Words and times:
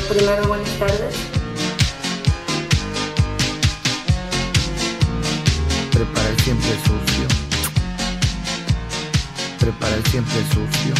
Primero 0.00 0.48
buenas 0.48 0.70
tardes. 0.78 1.14
Prepara 5.92 6.28
el 6.30 6.40
siempre 6.40 6.70
sucio. 6.70 7.28
Prepara 9.60 9.94
el 9.96 10.06
siempre 10.06 10.38
sucio. 10.54 10.94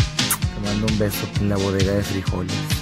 Te 0.54 0.68
mando 0.68 0.86
un 0.88 0.98
beso 0.98 1.26
en 1.40 1.48
la 1.48 1.56
bodega 1.56 1.92
de 1.94 2.02
frijoles. 2.02 2.81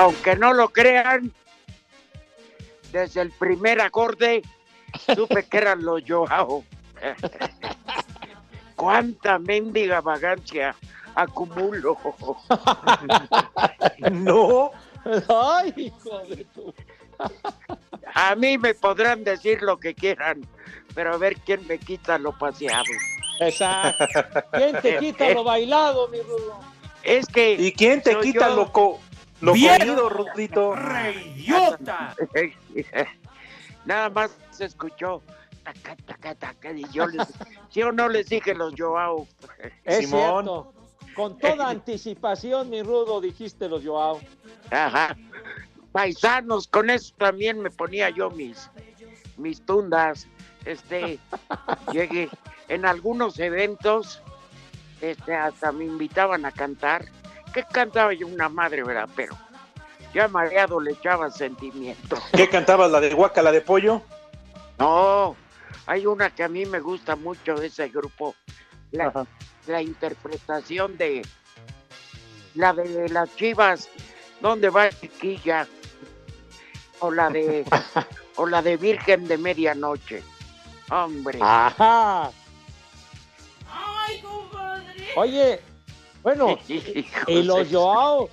Aunque 0.00 0.34
no 0.34 0.54
lo 0.54 0.70
crean, 0.70 1.30
desde 2.90 3.20
el 3.20 3.30
primer 3.32 3.82
acorde 3.82 4.40
supe 5.14 5.44
que 5.44 5.58
eran 5.58 5.84
los 5.84 6.00
Joao. 6.08 6.64
Cuánta 8.76 9.38
mendiga 9.38 10.00
vagancia 10.00 10.74
acumulo. 11.14 11.98
No. 14.10 14.70
Ay, 15.28 15.74
hijo 15.76 16.18
de 16.20 16.44
tu. 16.46 16.72
A 18.14 18.34
mí 18.34 18.56
me 18.56 18.74
podrán 18.74 19.22
decir 19.22 19.60
lo 19.60 19.78
que 19.78 19.94
quieran, 19.94 20.40
pero 20.94 21.12
a 21.12 21.16
ver 21.18 21.36
quién 21.36 21.66
me 21.66 21.76
quita 21.78 22.16
lo 22.16 22.32
paseado. 22.38 22.84
Exacto. 23.40 24.06
¿Quién 24.52 24.80
te 24.80 24.98
quita 24.98 25.28
lo 25.30 25.44
bailado, 25.44 26.08
mi 26.08 26.22
Rudo? 26.22 26.58
Es 27.02 27.26
que. 27.26 27.52
¿Y 27.52 27.72
quién 27.72 28.02
te 28.02 28.18
quita 28.20 28.48
yo. 28.48 28.56
lo, 28.56 28.72
co- 28.72 28.98
lo 29.40 29.52
comido, 29.52 30.08
Rudito? 30.08 30.74
¡Reyota! 30.74 32.14
Nada 33.84 34.10
más 34.10 34.36
se 34.50 34.66
escuchó. 34.66 35.22
Taca, 35.64 35.96
taca, 36.06 36.34
taca, 36.34 36.72
y 36.72 36.84
yo 36.90 37.06
les, 37.06 37.28
¿sí 37.68 37.82
o 37.82 37.92
no 37.92 38.08
les 38.08 38.28
dije 38.28 38.54
los 38.54 38.74
Joao? 38.76 39.26
Es 39.84 40.06
Simón. 40.06 40.44
cierto. 40.44 40.74
Con 41.14 41.38
toda 41.38 41.68
anticipación, 41.68 42.70
mi 42.70 42.82
Rudo, 42.82 43.20
dijiste 43.20 43.68
los 43.68 43.84
Joao. 43.84 44.20
Ajá. 44.70 45.16
Paisanos, 45.92 46.68
con 46.68 46.88
eso 46.88 47.12
también 47.18 47.60
me 47.60 47.70
ponía 47.70 48.10
yo 48.10 48.30
mis, 48.30 48.70
mis 49.36 49.60
tundas. 49.64 50.28
Este, 50.64 51.18
llegué 51.92 52.30
en 52.68 52.86
algunos 52.86 53.38
eventos, 53.38 54.22
este, 55.00 55.34
hasta 55.34 55.72
me 55.72 55.84
invitaban 55.84 56.44
a 56.46 56.52
cantar. 56.52 57.06
Que 57.52 57.64
cantaba 57.64 58.12
yo 58.12 58.26
una 58.26 58.48
madre, 58.48 58.82
¿verdad? 58.82 59.08
Pero 59.16 59.36
ya 60.12 60.28
mareado 60.28 60.80
le 60.80 60.92
echaba 60.92 61.30
sentimiento. 61.30 62.16
¿Qué 62.32 62.48
cantabas? 62.48 62.90
¿La 62.90 63.00
de 63.00 63.14
Guaca, 63.14 63.42
de 63.50 63.60
pollo? 63.60 64.02
No, 64.78 65.36
hay 65.86 66.06
una 66.06 66.30
que 66.30 66.42
a 66.42 66.48
mí 66.48 66.64
me 66.66 66.80
gusta 66.80 67.16
mucho 67.16 67.54
de 67.54 67.66
ese 67.66 67.88
grupo. 67.88 68.34
La, 68.92 69.26
la 69.66 69.82
interpretación 69.82 70.96
de 70.96 71.22
la 72.54 72.72
de 72.72 73.08
las 73.08 73.34
chivas, 73.36 73.88
¿dónde 74.40 74.70
va 74.70 74.90
Chiquilla? 74.90 75.66
O 77.00 77.10
la 77.10 77.30
de 77.30 77.64
o 78.36 78.46
la 78.46 78.62
de 78.62 78.76
Virgen 78.76 79.28
de 79.28 79.38
Medianoche. 79.38 80.22
Hombre, 80.90 81.38
Ajá. 81.40 82.32
¡Ay, 83.68 84.20
compadre! 84.20 85.08
Oye, 85.14 85.60
bueno, 86.22 86.58
y 87.26 87.42
los 87.42 87.68
Joao 87.70 88.28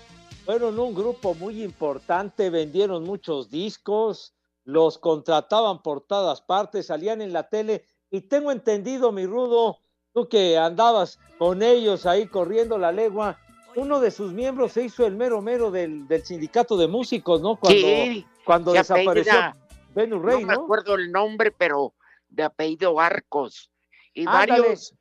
fueron 0.46 0.80
un 0.80 0.94
grupo 0.96 1.34
muy 1.36 1.64
importante, 1.64 2.50
vendieron 2.50 3.04
muchos 3.04 3.50
discos, 3.50 4.34
los 4.64 4.98
contrataban 4.98 5.82
por 5.82 6.02
todas 6.02 6.42
partes, 6.42 6.88
salían 6.88 7.22
en 7.22 7.34
la 7.34 7.48
tele. 7.50 7.86
Y 8.10 8.22
tengo 8.22 8.52
entendido, 8.52 9.12
mi 9.12 9.26
Rudo, 9.26 9.78
tú 10.14 10.28
que 10.30 10.58
andabas 10.58 11.20
con 11.38 11.62
ellos 11.62 12.06
ahí 12.06 12.28
corriendo 12.28 12.78
la 12.78 12.92
legua, 12.92 13.38
uno 13.76 14.00
de 14.00 14.12
sus 14.12 14.34
miembros 14.34 14.72
se 14.74 14.84
hizo 14.86 15.06
el 15.06 15.16
mero 15.16 15.42
mero 15.42 15.70
del, 15.70 16.08
del 16.08 16.26
sindicato 16.26 16.78
de 16.78 16.88
músicos, 16.88 17.42
¿no? 17.42 17.58
Cuando, 17.58 17.80
Sí, 17.80 18.26
cuando 18.44 18.72
desapareció 18.74 19.34
apellida- 19.34 19.58
Venus 19.94 20.20
no 20.22 20.26
Rey, 20.28 20.46
me 20.46 20.54
¿no? 20.56 20.64
acuerdo 20.64 20.96
el 20.96 21.12
nombre, 21.12 21.52
pero 21.52 21.94
de 22.30 22.44
apellido 22.44 23.00
Arcos. 23.00 23.72
Y 24.14 24.22
Ándale. 24.28 24.52
varios, 24.62 24.94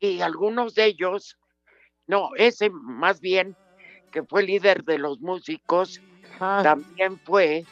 y 0.00 0.20
algunos 0.20 0.74
de 0.74 0.86
ellos, 0.86 1.36
no, 2.06 2.30
ese 2.36 2.70
más 2.70 3.20
bien, 3.20 3.56
que 4.12 4.22
fue 4.22 4.42
líder 4.42 4.84
de 4.84 4.98
los 4.98 5.20
músicos, 5.20 6.00
Ajá. 6.36 6.62
también 6.62 7.18
fue 7.24 7.64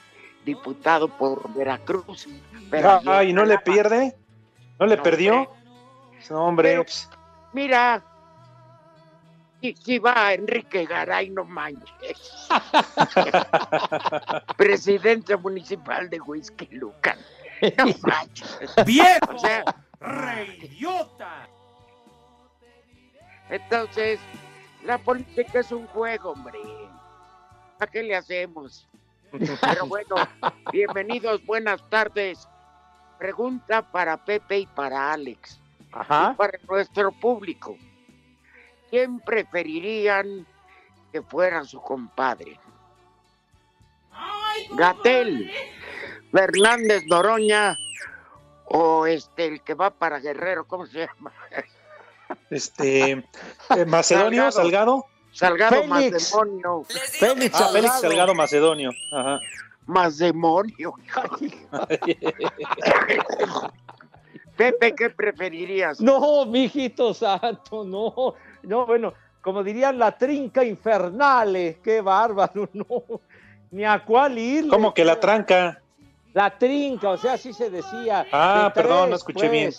diputado 0.44 1.09
por 1.09 1.53
Veracruz. 1.54 2.28
Pero 2.70 3.00
Ay, 3.06 3.32
¿no 3.32 3.44
le 3.44 3.59
pierde? 3.59 4.16
¿No 4.81 4.87
le 4.87 4.97
No, 4.97 5.03
perdió? 5.03 5.48
No, 6.31 6.47
hombre. 6.47 6.70
Pero- 6.70 6.84
pues, 6.84 7.09
Mira, 7.53 8.03
si, 9.60 9.75
si 9.76 9.98
va 9.98 10.32
Enrique 10.32 10.87
Garay, 10.87 11.28
no 11.31 11.44
manches. 11.44 12.49
Presidente 14.56 15.37
municipal 15.37 16.09
de 16.10 16.20
Whisky 16.20 16.66
Lucan. 16.72 17.19
No 17.78 17.84
manches. 18.03 18.59
¡Viejo! 18.87 19.34
O 19.34 19.38
sea, 19.38 19.64
¡Reyota! 20.00 21.49
Entonces, 23.50 24.20
la 24.84 24.98
política 24.98 25.60
es 25.60 25.72
un 25.72 25.86
juego, 25.88 26.30
hombre. 26.30 26.58
¿A 27.78 27.86
qué 27.86 28.03
le 28.03 28.16
hacemos? 28.16 28.88
Pero 29.30 29.86
bueno, 29.86 30.16
bienvenidos, 30.72 31.44
buenas 31.47 31.82
tardes. 31.88 32.48
Pregunta 33.19 33.82
para 33.82 34.16
Pepe 34.25 34.60
y 34.60 34.66
para 34.66 35.12
Alex. 35.12 35.58
Ajá. 35.92 36.31
y 36.32 36.36
para 36.36 36.58
nuestro 36.69 37.12
público. 37.12 37.76
¿Quién 38.91 39.20
preferirían 39.20 40.47
que 41.10 41.22
fuera 41.22 41.64
su 41.64 41.81
compadre? 41.81 42.58
¡Ay, 44.11 44.69
Gatel, 44.72 45.50
Fernández 46.31 47.05
Noroña 47.06 47.76
o 48.66 49.06
este 49.06 49.46
el 49.46 49.62
que 49.62 49.75
va 49.75 49.90
para 49.90 50.19
Guerrero, 50.19 50.66
¿cómo 50.66 50.87
se 50.87 51.06
llama? 51.06 51.32
Este, 52.50 53.11
eh, 53.12 53.84
Macedonio, 53.87 54.50
Salgado. 54.52 55.06
Salgado 55.32 55.82
Félix. 55.82 56.32
Macemonio. 56.34 56.84
Félix 56.88 57.61
Ah, 57.61 57.69
Félix 57.73 57.93
Salgado. 57.94 58.00
Salgado 58.00 58.34
Macedonio. 58.34 58.90
Ajá. 59.12 59.40
Macemonio. 59.87 60.94
Pepe, 64.56 64.94
¿qué 64.94 65.11
preferirías? 65.11 66.00
No, 66.00 66.44
mijito 66.46 67.14
santo, 67.14 67.84
no. 67.84 68.35
No, 68.62 68.87
bueno, 68.87 69.14
como 69.40 69.62
dirían 69.64 69.99
la 69.99 70.17
trinca 70.17 70.62
infernale, 70.64 71.78
qué 71.82 72.00
bárbaro, 72.00 72.69
no. 72.73 73.02
Ni 73.70 73.85
a 73.85 74.05
cuál 74.05 74.38
ir. 74.38 74.69
¿Cómo 74.69 74.93
que 74.93 75.05
la 75.05 75.19
tranca? 75.19 75.81
La 76.35 76.56
trinca, 76.58 77.11
o 77.11 77.17
sea, 77.17 77.35
así 77.35 77.52
se 77.52 77.70
decía. 77.70 78.26
Ah, 78.31 78.70
De 78.75 78.82
perdón, 78.82 79.11
no 79.11 79.17
escuché 79.17 79.49
bien. 79.49 79.73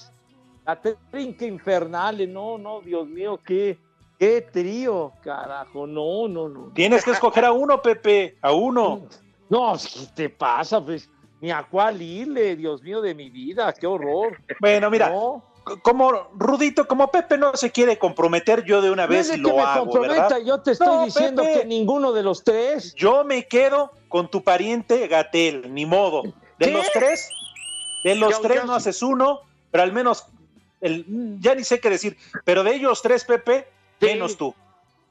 La 0.66 0.80
trinca 1.12 1.46
infernale, 1.46 2.26
no, 2.28 2.58
no, 2.58 2.80
Dios 2.82 3.08
mío, 3.08 3.40
qué, 3.46 3.78
qué 4.18 4.42
trío, 4.42 5.12
carajo, 5.22 5.86
no, 5.86 6.28
no, 6.28 6.48
no. 6.48 6.72
Tienes 6.74 7.04
que 7.04 7.12
escoger 7.12 7.44
a 7.46 7.52
uno, 7.52 7.82
Pepe, 7.82 8.38
a 8.42 8.52
uno. 8.54 9.08
No, 9.50 9.74
¿qué 9.74 10.06
te 10.16 10.30
pasa? 10.30 10.84
Pues 10.84 11.10
ni 11.42 11.52
a 11.52 11.64
cuál 11.70 12.02
irle, 12.02 12.56
Dios 12.56 12.82
mío 12.82 13.02
de 13.02 13.14
mi 13.14 13.30
vida, 13.30 13.74
qué 13.74 13.86
horror. 13.86 14.38
Bueno, 14.62 14.90
mira, 14.90 15.10
No. 15.10 15.44
como 15.82 16.12
Rudito, 16.36 16.88
como 16.88 17.10
Pepe 17.12 17.38
no 17.38 17.54
se 17.58 17.70
quiere 17.70 17.98
comprometer, 18.00 18.64
yo 18.64 18.82
de 18.82 18.90
una 18.90 19.04
No 19.04 19.10
vez 19.10 19.20
es 19.22 19.28
de 19.32 19.36
que 19.36 19.42
lo 19.50 19.58
me 19.58 19.62
hago, 19.64 19.82
comprometa, 19.86 20.22
¿verdad? 20.30 20.38
yo 20.46 20.62
te 20.62 20.72
estoy 20.72 20.88
No, 20.88 21.04
diciendo 21.06 21.44
Pepe. 21.44 21.60
que 21.60 21.66
ninguno 21.66 22.14
de 22.14 22.24
los 22.24 22.44
tres. 22.46 22.96
Yo 22.96 23.26
me 23.26 23.46
quedo 23.50 23.92
con 24.08 24.30
tu 24.30 24.42
pariente 24.42 25.06
Gatel, 25.10 25.74
ni 25.74 25.86
modo. 25.86 26.24
De 26.24 26.68
¿Qué? 26.68 26.72
los 26.72 26.90
tres, 26.94 27.30
de 28.06 28.16
los 28.16 28.42
tres 28.42 28.64
no 28.66 28.74
haces 28.76 29.02
uno, 29.04 29.42
pero 29.70 29.84
al 29.84 29.92
menos, 29.92 30.26
el, 30.84 31.06
ya 31.40 31.56
ni 31.56 31.64
sé 31.64 31.80
qué 31.80 31.90
decir, 31.90 32.18
pero 32.46 32.64
de 32.64 32.76
ellos 32.76 33.02
tres, 33.02 33.24
Pepe, 33.26 33.68
Sí. 34.00 34.08
menos 34.08 34.38
tú. 34.38 34.54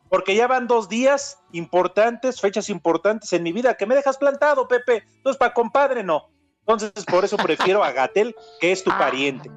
Porque 0.08 0.34
ya 0.34 0.46
van 0.46 0.66
dos 0.66 0.88
días 0.90 1.38
importantes, 1.52 2.40
fechas 2.40 2.68
importantes 2.68 3.32
en 3.32 3.42
mi 3.42 3.52
vida, 3.52 3.74
que 3.78 3.86
me 3.86 3.94
dejas 3.94 4.18
plantado, 4.18 4.68
Pepe. 4.68 5.04
Entonces, 5.16 5.38
para 5.38 5.54
compadre, 5.54 6.02
no. 6.02 6.28
Entonces, 6.60 7.04
por 7.06 7.24
eso 7.24 7.36
prefiero 7.38 7.82
a 7.82 7.90
Gatel, 7.92 8.36
que 8.60 8.72
es 8.72 8.84
tu 8.84 8.90
Ah. 8.90 8.98
pariente. 8.98 9.50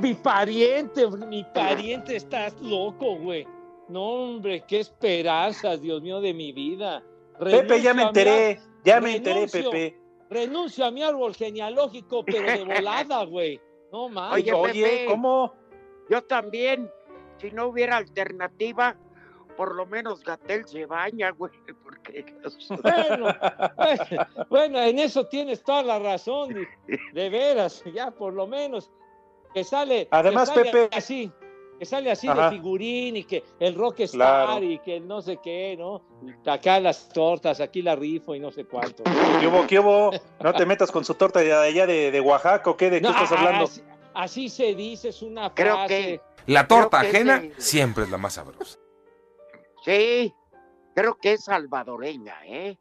Mi 0.00 0.14
pariente, 0.14 1.06
mi 1.28 1.44
pariente, 1.52 2.16
estás 2.16 2.54
loco, 2.62 3.16
güey. 3.18 3.46
No, 3.88 4.02
hombre, 4.02 4.64
qué 4.66 4.80
esperanzas, 4.80 5.80
Dios 5.82 6.00
mío 6.00 6.20
de 6.22 6.32
mi 6.32 6.52
vida. 6.52 7.02
Pepe, 7.38 7.82
ya 7.82 7.92
me 7.92 8.04
enteré, 8.04 8.60
ya 8.84 9.00
me 9.00 9.16
enteré. 9.16 9.46
Pepe. 9.46 9.98
Renuncio 10.30 10.86
a 10.86 10.90
mi 10.90 11.02
árbol 11.02 11.34
genealógico, 11.34 12.24
pero 12.24 12.50
de 12.50 12.64
volada, 12.86 13.24
güey. 13.24 13.60
No 13.94 14.08
mames. 14.08 14.42
Oye, 14.42 14.52
Oye, 14.52 14.82
Pepe. 14.82 15.06
¿cómo? 15.06 15.54
Yo 16.10 16.20
también, 16.24 16.90
si 17.36 17.52
no 17.52 17.68
hubiera 17.68 17.96
alternativa, 17.96 18.96
por 19.56 19.72
lo 19.76 19.86
menos 19.86 20.24
Gatel 20.24 20.66
se 20.66 20.84
baña, 20.84 21.30
güey, 21.30 21.52
porque 21.84 22.26
Bueno, 22.82 23.28
bueno, 23.76 24.26
bueno, 24.50 24.82
en 24.82 24.98
eso 24.98 25.28
tienes 25.28 25.62
toda 25.62 25.84
la 25.84 26.00
razón, 26.00 26.52
de, 26.88 26.98
de 27.12 27.30
veras, 27.30 27.84
ya 27.94 28.10
por 28.10 28.32
lo 28.32 28.48
menos 28.48 28.90
que 29.54 29.62
sale, 29.62 30.08
Además, 30.10 30.50
que 30.50 30.56
sale 30.56 30.72
Pepe- 30.72 30.96
así, 30.96 31.30
que 31.84 31.90
sale 31.90 32.10
así 32.10 32.26
Ajá. 32.26 32.48
de 32.48 32.56
figurín 32.56 33.14
y 33.18 33.24
que 33.24 33.44
el 33.60 33.74
rock 33.74 34.00
star 34.00 34.46
Claro. 34.46 34.64
y 34.64 34.78
que 34.78 34.96
el 34.96 35.06
no 35.06 35.20
sé 35.20 35.38
qué, 35.42 35.76
¿no? 35.78 36.00
Acá 36.46 36.80
las 36.80 37.10
tortas, 37.10 37.60
aquí 37.60 37.82
la 37.82 37.94
rifo 37.94 38.34
y 38.34 38.40
no 38.40 38.50
sé 38.50 38.64
cuánto. 38.64 39.02
¿Qué 39.38 39.46
hubo, 39.46 39.66
qué 39.66 39.78
hubo? 39.78 40.10
No 40.40 40.54
te 40.54 40.64
metas 40.64 40.90
con 40.90 41.04
su 41.04 41.12
torta 41.14 41.40
de 41.40 41.52
allá 41.52 41.86
de, 41.86 42.10
de 42.10 42.20
Oaxaca, 42.22 42.70
¿o 42.70 42.74
qué? 42.76 42.88
¿De 42.88 43.02
qué 43.02 43.04
No, 43.06 43.10
estás 43.10 43.32
hablando? 43.32 43.64
Así, 43.64 43.82
así 44.14 44.48
se 44.48 44.74
dice, 44.74 45.10
es 45.10 45.20
una 45.20 45.52
Creo 45.52 45.74
frase. 45.74 45.88
que- 45.88 46.20
La 46.50 46.66
Creo 46.66 46.80
torta 46.80 47.02
que 47.02 47.08
ajena 47.08 47.36
ese- 47.36 47.60
siempre 47.60 48.04
es 48.04 48.10
la 48.10 48.16
más 48.16 48.32
sabrosa. 48.32 48.78
sí, 49.84 50.32
creo 50.94 51.18
que 51.18 51.34
es 51.34 51.44
salvadoreña, 51.44 52.36
¿eh? 52.46 52.78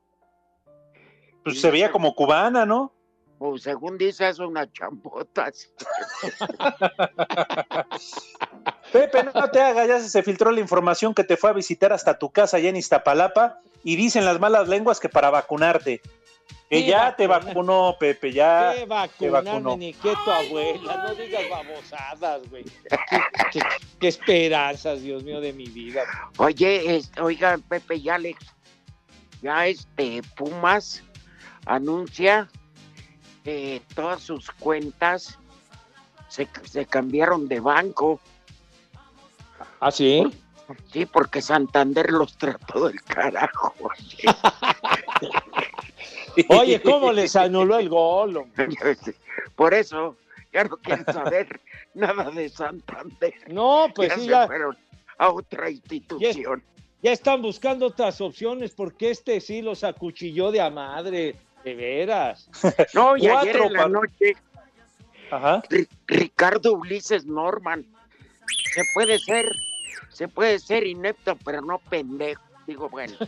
Pues 1.43 1.59
se 1.59 1.69
veía 1.71 1.91
como 1.91 2.15
cubana, 2.15 2.65
¿no? 2.65 2.93
O 3.39 3.57
según 3.57 3.97
dice, 3.97 4.29
es 4.29 4.39
una 4.39 4.71
chambota. 4.71 5.51
Pepe, 8.93 9.23
no 9.23 9.49
te 9.51 9.59
hagas, 9.61 9.87
ya 9.87 9.99
se 9.99 10.23
filtró 10.23 10.51
la 10.51 10.59
información 10.61 11.13
que 11.13 11.23
te 11.23 11.35
fue 11.35 11.49
a 11.49 11.53
visitar 11.53 11.91
hasta 11.91 12.17
tu 12.17 12.29
casa 12.29 12.57
allá 12.57 12.69
en 12.69 12.75
Iztapalapa 12.77 13.59
y 13.83 13.95
dicen 13.97 14.23
las 14.23 14.39
malas 14.39 14.69
lenguas 14.69 14.99
que 14.99 15.09
para 15.09 15.29
vacunarte. 15.29 16.01
Que 16.69 16.85
ya 16.85 17.15
te 17.15 17.27
vacunó, 17.27 17.95
Pepe, 17.99 18.31
ya. 18.31 18.73
¿Qué 18.75 18.85
vacunarme 18.85 19.49
vacunó. 19.51 19.77
ni 19.77 19.93
qué 19.93 20.13
tu 20.25 20.31
abuela? 20.31 21.05
No 21.07 21.15
digas 21.15 21.43
babosadas, 21.49 22.49
güey. 22.49 22.63
¿Qué, 22.63 23.19
qué- 23.51 23.61
qué 23.99 24.07
esperanzas, 24.07 25.01
Dios 25.01 25.23
mío, 25.23 25.39
de 25.39 25.53
mi 25.53 25.65
vida. 25.67 26.01
Oye, 26.37 26.95
este, 26.95 27.21
oigan, 27.21 27.61
Pepe 27.61 27.97
y 27.97 28.09
Alex, 28.09 28.39
ya 29.43 29.67
este 29.67 30.21
Pumas 30.35 31.03
anuncia 31.65 32.49
que 33.43 33.81
todas 33.93 34.21
sus 34.21 34.49
cuentas 34.51 35.37
se, 36.27 36.47
se 36.63 36.85
cambiaron 36.85 37.47
de 37.47 37.59
banco. 37.59 38.19
¿Ah, 39.79 39.91
sí? 39.91 40.23
Sí, 40.91 41.05
porque 41.05 41.41
Santander 41.41 42.09
los 42.11 42.37
trató 42.37 42.87
del 42.87 43.01
carajo. 43.03 43.73
Oye, 46.49 46.81
¿cómo 46.81 47.11
les 47.11 47.35
anuló 47.35 47.77
el 47.77 47.89
gol? 47.89 48.37
hombre? 48.37 48.69
Por 49.55 49.73
eso, 49.73 50.17
ya 50.51 50.63
no 50.63 50.77
quieren 50.77 51.05
saber 51.05 51.61
nada 51.93 52.31
de 52.31 52.49
Santander. 52.49 53.33
No, 53.47 53.87
pues 53.93 54.09
ya 54.09 54.15
sí, 54.15 54.21
se 54.21 54.27
ya, 54.29 54.47
fueron 54.47 54.77
a 55.17 55.29
otra 55.29 55.69
institución. 55.69 56.63
ya 57.01 57.11
están 57.11 57.41
buscando 57.41 57.87
otras 57.87 58.19
opciones 58.21 58.71
porque 58.71 59.11
este 59.11 59.39
sí 59.41 59.61
los 59.61 59.83
acuchilló 59.83 60.51
de 60.51 60.61
a 60.61 60.69
madre, 60.69 61.35
de 61.63 61.75
veras. 61.75 62.49
No, 62.93 63.15
y 63.15 63.27
ayer 63.27 63.57
en 63.57 63.73
la 63.73 63.87
noche, 63.87 64.35
Ajá. 65.29 65.61
Ri- 65.69 65.87
Ricardo 66.07 66.73
Ulises 66.73 67.25
Norman, 67.25 67.85
se 68.73 68.81
puede 68.93 69.19
ser, 69.19 69.51
se 70.09 70.27
puede 70.27 70.59
ser 70.59 70.85
inepto, 70.85 71.37
pero 71.43 71.61
no 71.61 71.79
pendejo. 71.79 72.41
Digo, 72.67 72.89
bueno. 72.89 73.15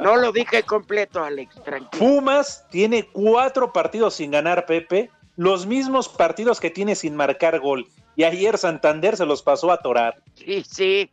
No 0.00 0.16
lo 0.16 0.32
dije 0.32 0.62
completo, 0.62 1.22
Alex, 1.22 1.54
tranquilo. 1.64 1.90
Pumas 1.98 2.66
tiene 2.70 3.08
cuatro 3.08 3.72
partidos 3.72 4.14
sin 4.14 4.30
ganar, 4.30 4.66
Pepe. 4.66 5.10
Los 5.36 5.66
mismos 5.66 6.08
partidos 6.08 6.60
que 6.60 6.70
tiene 6.70 6.94
sin 6.94 7.16
marcar 7.16 7.58
gol. 7.60 7.86
Y 8.16 8.24
ayer 8.24 8.58
Santander 8.58 9.16
se 9.16 9.26
los 9.26 9.42
pasó 9.42 9.70
a 9.70 9.78
torar. 9.78 10.22
Sí, 10.34 10.62
sí. 10.68 11.10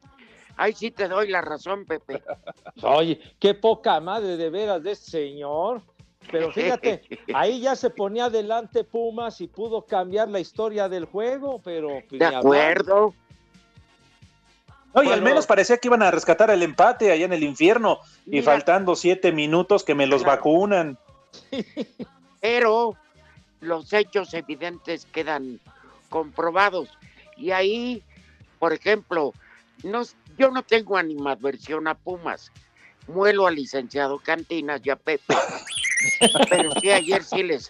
Ahí 0.58 0.74
sí 0.74 0.92
te 0.92 1.08
doy 1.08 1.30
la 1.30 1.42
razón, 1.42 1.86
Pepe. 1.86 2.22
Oye, 2.82 3.20
qué 3.40 3.54
poca 3.54 4.00
madre 4.00 4.36
de 4.36 4.50
veras 4.50 4.84
de 4.84 4.92
este 4.92 5.12
señor. 5.12 5.82
Pero 6.32 6.52
fíjate, 6.54 7.02
ahí 7.34 7.62
ya 7.62 7.76
se 7.76 7.90
ponía 7.90 8.26
adelante 8.26 8.84
Pumas 8.84 9.42
y 9.42 9.48
pudo 9.48 9.86
cambiar 9.86 10.30
la 10.30 10.40
historia 10.40 10.90
del 10.90 11.06
juego, 11.06 11.62
pero... 11.64 12.02
pues, 12.08 12.20
De 12.20 12.26
acuerdo. 12.26 13.14
No, 14.94 15.04
y 15.04 15.10
al 15.10 15.22
menos 15.22 15.46
parecía 15.46 15.78
que 15.78 15.88
iban 15.88 16.02
a 16.02 16.10
rescatar 16.10 16.50
el 16.50 16.64
empate 16.64 17.12
allá 17.12 17.26
en 17.26 17.34
el 17.34 17.44
infierno. 17.44 18.00
Y 18.26 18.32
Mira. 18.32 18.44
faltando 18.44 18.96
siete 18.96 19.32
minutos 19.32 19.84
que 19.84 19.94
me 19.94 20.08
los 20.08 20.24
Claro. 20.24 20.38
vacunan. 20.38 20.98
pero 22.42 22.96
los 23.62 23.94
hechos 23.94 24.34
evidentes 24.34 25.06
quedan 25.06 25.60
comprobados. 26.10 26.90
Y 27.38 27.52
ahí, 27.52 28.04
por 28.58 28.74
ejemplo, 28.74 29.34
no, 29.84 30.02
yo 30.38 30.50
no 30.50 30.64
tengo 30.64 30.98
animadversión 30.98 31.88
a 31.88 31.94
Pumas. 31.94 32.52
Muelo 33.10 33.48
al 33.48 33.56
licenciado 33.56 34.20
Cantinas 34.20 34.82
y 34.84 34.90
a 34.90 34.96
Pepe. 34.96 35.34
Pero 36.50 36.72
sí, 36.80 36.90
ayer 36.92 37.24
sí 37.24 37.44
les, 37.44 37.70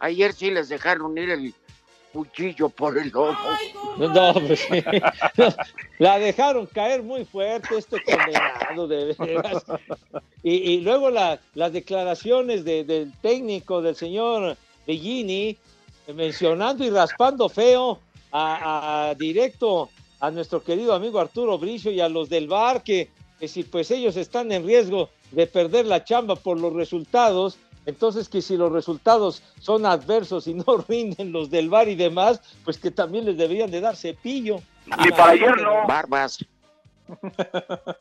ayer 0.00 0.32
sí 0.32 0.50
les 0.50 0.68
dejaron 0.68 1.16
ir 1.16 1.30
el 1.30 1.54
cuchillo 2.12 2.68
por 2.70 2.96
el 2.98 3.10
lomo. 3.10 3.38
No, 3.98 4.32
pues, 4.34 4.66
la 5.98 6.18
dejaron 6.18 6.66
caer 6.66 7.02
muy 7.02 7.24
fuerte 7.24 7.76
este 7.78 8.02
condenado, 8.02 8.88
de 8.88 9.14
veras. 9.18 9.64
Y, 10.42 10.54
y 10.72 10.80
luego 10.80 11.10
la- 11.10 11.38
las 11.54 11.72
declaraciones 11.72 12.64
de- 12.64 12.84
del 12.84 13.12
técnico, 13.20 13.82
del 13.82 13.94
señor 13.94 14.56
Bellini, 14.86 15.56
mencionando 16.14 16.84
y 16.84 16.90
raspando 16.90 17.48
feo 17.48 18.00
a, 18.32 19.10
a- 19.10 19.14
directo 19.14 19.90
a 20.20 20.30
nuestro 20.30 20.62
querido 20.62 20.94
amigo 20.94 21.20
Arturo 21.20 21.58
Bricio 21.58 21.90
y 21.92 22.00
a 22.00 22.08
los 22.08 22.28
del 22.28 22.48
bar, 22.48 22.82
que, 22.82 23.10
que 23.38 23.48
si 23.48 23.62
pues 23.62 23.90
ellos 23.90 24.16
están 24.16 24.52
en 24.52 24.66
riesgo 24.66 25.10
de 25.30 25.46
perder 25.46 25.86
la 25.86 26.04
chamba 26.04 26.36
por 26.36 26.58
los 26.58 26.72
resultados, 26.72 27.58
entonces 27.86 28.28
que 28.28 28.42
si 28.42 28.56
los 28.56 28.72
resultados 28.72 29.42
son 29.60 29.86
adversos 29.86 30.46
y 30.46 30.54
no 30.66 30.84
rinden 30.88 31.32
los 31.32 31.50
del 31.50 31.68
bar 31.68 31.88
y 31.88 31.94
demás, 31.94 32.40
pues 32.64 32.78
que 32.78 32.90
también 32.90 33.24
les 33.24 33.36
deberían 33.36 33.70
de 33.70 33.80
dar 33.80 33.96
cepillo. 33.96 34.60
Y 34.86 35.10
para 35.10 35.30
ayer 35.30 35.60
no. 35.60 35.86
Barbas. 35.86 36.44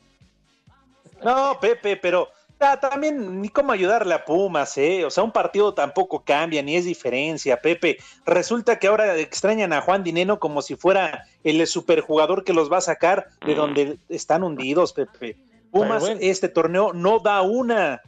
No, 1.24 1.58
Pepe, 1.60 1.98
pero 1.98 2.30
ah, 2.60 2.80
también 2.80 3.42
ni 3.42 3.50
cómo 3.50 3.72
ayudarle 3.72 4.14
a 4.14 4.26
Pumas, 4.26 4.78
¿eh? 4.78 5.06
O 5.06 5.10
sea, 5.10 5.24
un 5.24 5.32
partido 5.32 5.74
tampoco 5.74 6.24
cambia, 6.24 6.62
ni 6.62 6.76
es 6.76 6.86
diferencia, 6.86 7.62
Pepe. 7.62 7.98
Resulta 8.26 8.80
que 8.80 8.88
ahora 8.88 9.16
extrañan 9.18 9.74
a 9.74 9.82
Juan 9.82 10.04
Dineno 10.04 10.40
como 10.40 10.62
si 10.62 10.76
fuera 10.76 11.26
el 11.44 11.66
superjugador 11.68 12.44
que 12.44 12.54
los 12.54 12.72
va 12.72 12.78
a 12.78 12.82
sacar 12.82 13.28
de 13.46 13.56
donde 13.56 13.98
están 14.10 14.44
hundidos, 14.44 14.94
Pepe. 14.94 15.38
Pumas, 15.72 16.02
bueno. 16.02 16.20
este 16.22 16.50
torneo 16.50 16.94
no 16.94 17.20
da 17.20 17.42
una. 17.42 18.02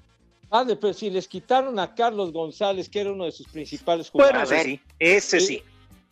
Padre, 0.50 0.76
pero 0.78 0.94
si 0.94 1.10
les 1.12 1.28
quitaron 1.28 1.78
a 1.78 1.94
Carlos 1.94 2.32
González, 2.34 2.90
que 2.90 3.02
era 3.02 3.12
uno 3.12 3.26
de 3.26 3.32
sus 3.32 3.48
principales 3.48 4.12
Bueno, 4.12 4.40
jugadores. 4.40 4.52
ese 4.52 4.64
sí, 4.70 4.82
ese 4.98 5.38
Y- 5.38 5.42
sí. 5.42 5.64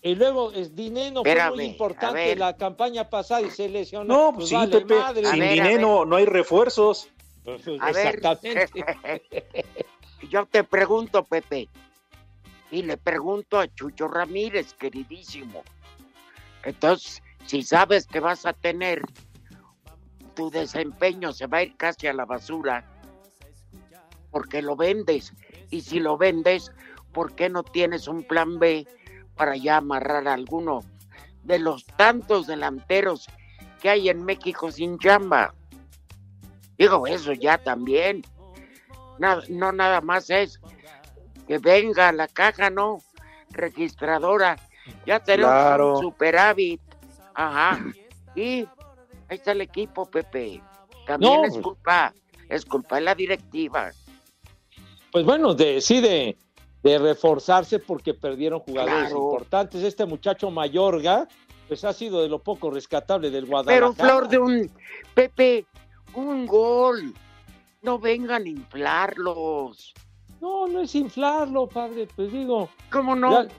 Y 0.04 0.14
luego 0.14 0.52
es 0.52 0.76
Dineno 0.76 1.22
fue 1.24 1.32
Espérame, 1.32 1.56
muy 1.56 1.64
a 1.64 1.68
importante 1.68 2.36
la 2.36 2.56
campaña 2.56 3.10
pasada 3.10 3.42
y 3.42 3.50
se 3.50 3.68
lesionó. 3.68 4.06
No, 4.06 4.34
Pues 4.36 4.50
sí, 4.50 4.56
vale 4.56 4.80
Pepe, 4.82 4.96
madre. 4.96 5.26
Sin 5.26 5.40
ver, 5.40 5.54
dinero 5.54 6.06
no 6.06 6.16
hay 6.18 6.26
refuerzos. 6.26 7.10
A 7.80 7.92
ver. 7.92 8.16
Exactamente. 8.16 8.86
Yo 10.30 10.46
te 10.46 10.64
pregunto, 10.64 11.24
Pepe, 11.24 11.70
y 12.72 12.82
le 12.82 12.98
pregunto 12.98 13.60
a 13.60 13.68
Chucho 13.68 14.08
Ramírez, 14.08 14.74
queridísimo. 14.74 15.64
Entonces, 16.64 17.22
si 17.46 17.62
sabes 17.62 18.08
que 18.08 18.20
vas 18.20 18.46
a 18.46 18.54
tener 18.54 19.04
tu 20.38 20.52
desempeño 20.52 21.34
se 21.34 21.48
va 21.48 21.58
a 21.58 21.64
ir 21.64 21.76
casi 21.78 22.06
a 22.06 22.14
la 22.14 22.26
basura 22.26 22.86
porque 24.30 24.62
lo 24.62 24.76
vendes 24.76 25.34
y 25.72 25.82
si 25.82 26.00
lo 26.00 26.16
vendes 26.16 26.72
¿por 27.12 27.34
qué 27.34 27.50
no 27.50 27.64
tienes 27.64 28.08
un 28.08 28.24
plan 28.24 28.60
B 28.60 28.86
para 29.36 29.56
ya 29.56 29.78
amarrar 29.78 30.28
a 30.28 30.36
alguno 30.36 30.82
de 31.44 31.58
los 31.58 31.86
tantos 31.86 32.46
delanteros 32.46 33.28
que 33.82 33.90
hay 33.90 34.10
en 34.10 34.24
México 34.24 34.72
sin 34.72 35.00
chamba? 35.00 35.56
Digo, 36.78 37.08
eso 37.08 37.34
ya 37.34 37.58
también. 37.58 38.24
Nada- 39.20 39.44
no 39.50 39.72
nada 39.72 40.02
más 40.02 40.30
es 40.30 40.60
que 41.48 41.58
venga 41.58 42.12
la 42.12 42.28
caja, 42.28 42.70
no, 42.70 43.00
registradora. 43.52 44.58
Ya 45.06 45.20
tenemos 45.20 45.52
Claro. 45.52 45.96
un 45.96 46.02
superávit. 46.02 46.82
Ajá. 47.34 47.80
Y 48.36 48.60
ahí 48.60 48.68
está 49.30 49.52
el 49.54 49.62
equipo, 49.62 50.06
Pepe. 50.06 50.62
También 51.06 51.42
No. 51.42 51.48
es 51.48 51.58
culpa, 51.58 52.14
es 52.50 52.66
culpa 52.66 52.96
de 52.96 53.02
la 53.02 53.16
directiva. 53.16 53.92
Pues 55.12 55.26
bueno, 55.26 55.54
decide 55.54 56.38
de 56.84 57.00
reforzarse 57.00 57.80
porque 57.80 58.14
perdieron 58.14 58.60
jugadores 58.60 59.10
Claro. 59.10 59.24
importantes. 59.24 59.84
Este 59.84 60.06
muchacho 60.06 60.52
Mayorga, 60.52 61.28
pues 61.68 61.84
ha 61.84 61.94
sido 61.94 62.22
de 62.22 62.30
lo 62.30 62.40
poco 62.44 62.70
rescatable 62.70 63.30
del 63.30 63.46
Guadalajara. 63.46 63.94
Pero 63.94 63.94
Flor 63.94 64.28
de 64.30 64.38
un 64.38 64.72
Pepe, 65.14 65.66
un 66.14 66.46
gol. 66.46 67.14
No 67.82 68.00
vengan 68.00 68.44
a 68.44 68.50
inflarlos. 68.50 69.94
No, 70.42 70.68
no 70.68 70.82
es 70.82 70.94
inflarlo, 70.96 71.68
padre, 71.68 72.08
pues 72.16 72.32
digo. 72.32 72.70
¿Cómo 72.92 73.16
no? 73.16 73.44
ya- 73.44 73.50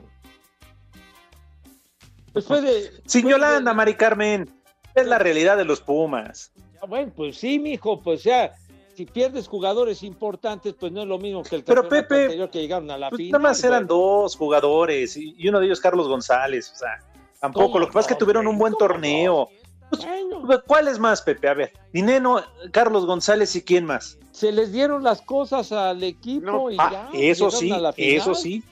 Pues 2.32 2.44
fue 2.46 2.60
de. 2.60 2.90
Sin 3.06 3.22
fue 3.22 3.32
de- 3.32 3.38
Yolanda, 3.38 3.72
Mari 3.74 3.94
Carmen. 3.94 4.48
Es 4.94 5.06
la 5.06 5.18
realidad 5.18 5.56
de 5.56 5.64
los 5.64 5.80
Pumas. 5.80 6.52
Ah, 6.82 6.86
Bueno, 6.86 7.12
pues 7.14 7.36
sí, 7.38 7.58
mijo, 7.58 8.00
pues 8.00 8.22
ya, 8.24 8.54
si 8.94 9.06
pierdes 9.06 9.46
jugadores 9.48 10.02
importantes, 10.02 10.74
pues 10.78 10.90
no 10.92 11.02
es 11.02 11.08
lo 11.08 11.18
mismo 11.18 11.42
que 11.42 11.56
el 11.56 11.64
Pero, 11.64 11.88
Pepe, 11.88 12.22
anterior 12.24 12.50
que 12.50 12.60
llegaron 12.60 12.90
a 12.90 12.98
la 12.98 13.08
Pues 13.10 13.18
final. 13.18 13.40
nada 13.40 13.50
más 13.50 13.62
eran 13.64 13.86
dos 13.86 14.36
jugadores 14.36 15.16
y, 15.16 15.48
uno 15.48 15.60
de 15.60 15.66
ellos 15.66 15.80
Carlos 15.80 16.08
González. 16.08 16.72
O 16.72 16.76
sea, 16.76 16.98
tampoco. 17.40 17.66
¿Cómo 17.66 17.78
Lo 17.80 17.86
que 17.86 17.92
pasa 17.92 18.10
es 18.10 18.16
que 18.16 18.18
tuvieron 18.18 18.46
un 18.46 18.58
buen 18.58 18.72
¿Cómo 18.72 18.86
torneo. 18.88 19.48
¿Cuál 20.66 20.88
es 20.88 20.98
más, 20.98 21.22
Pepe? 21.22 21.48
A 21.48 21.54
ver, 21.54 21.72
Dineno, 21.92 22.42
Carlos 22.72 23.06
González 23.06 23.54
y 23.56 23.62
quién 23.62 23.84
más. 23.84 24.18
se 24.32 24.52
les 24.52 24.72
dieron 24.72 25.02
las 25.02 25.20
cosas 25.22 25.72
al 25.72 26.02
equipo 26.04 26.46
No, 26.46 26.70
y 26.70 26.76
Ah, 26.78 27.08
ya. 27.12 27.18
eso 27.18 27.50
sí, 27.50 27.72
eso 27.96 28.34
sí. 28.34 28.62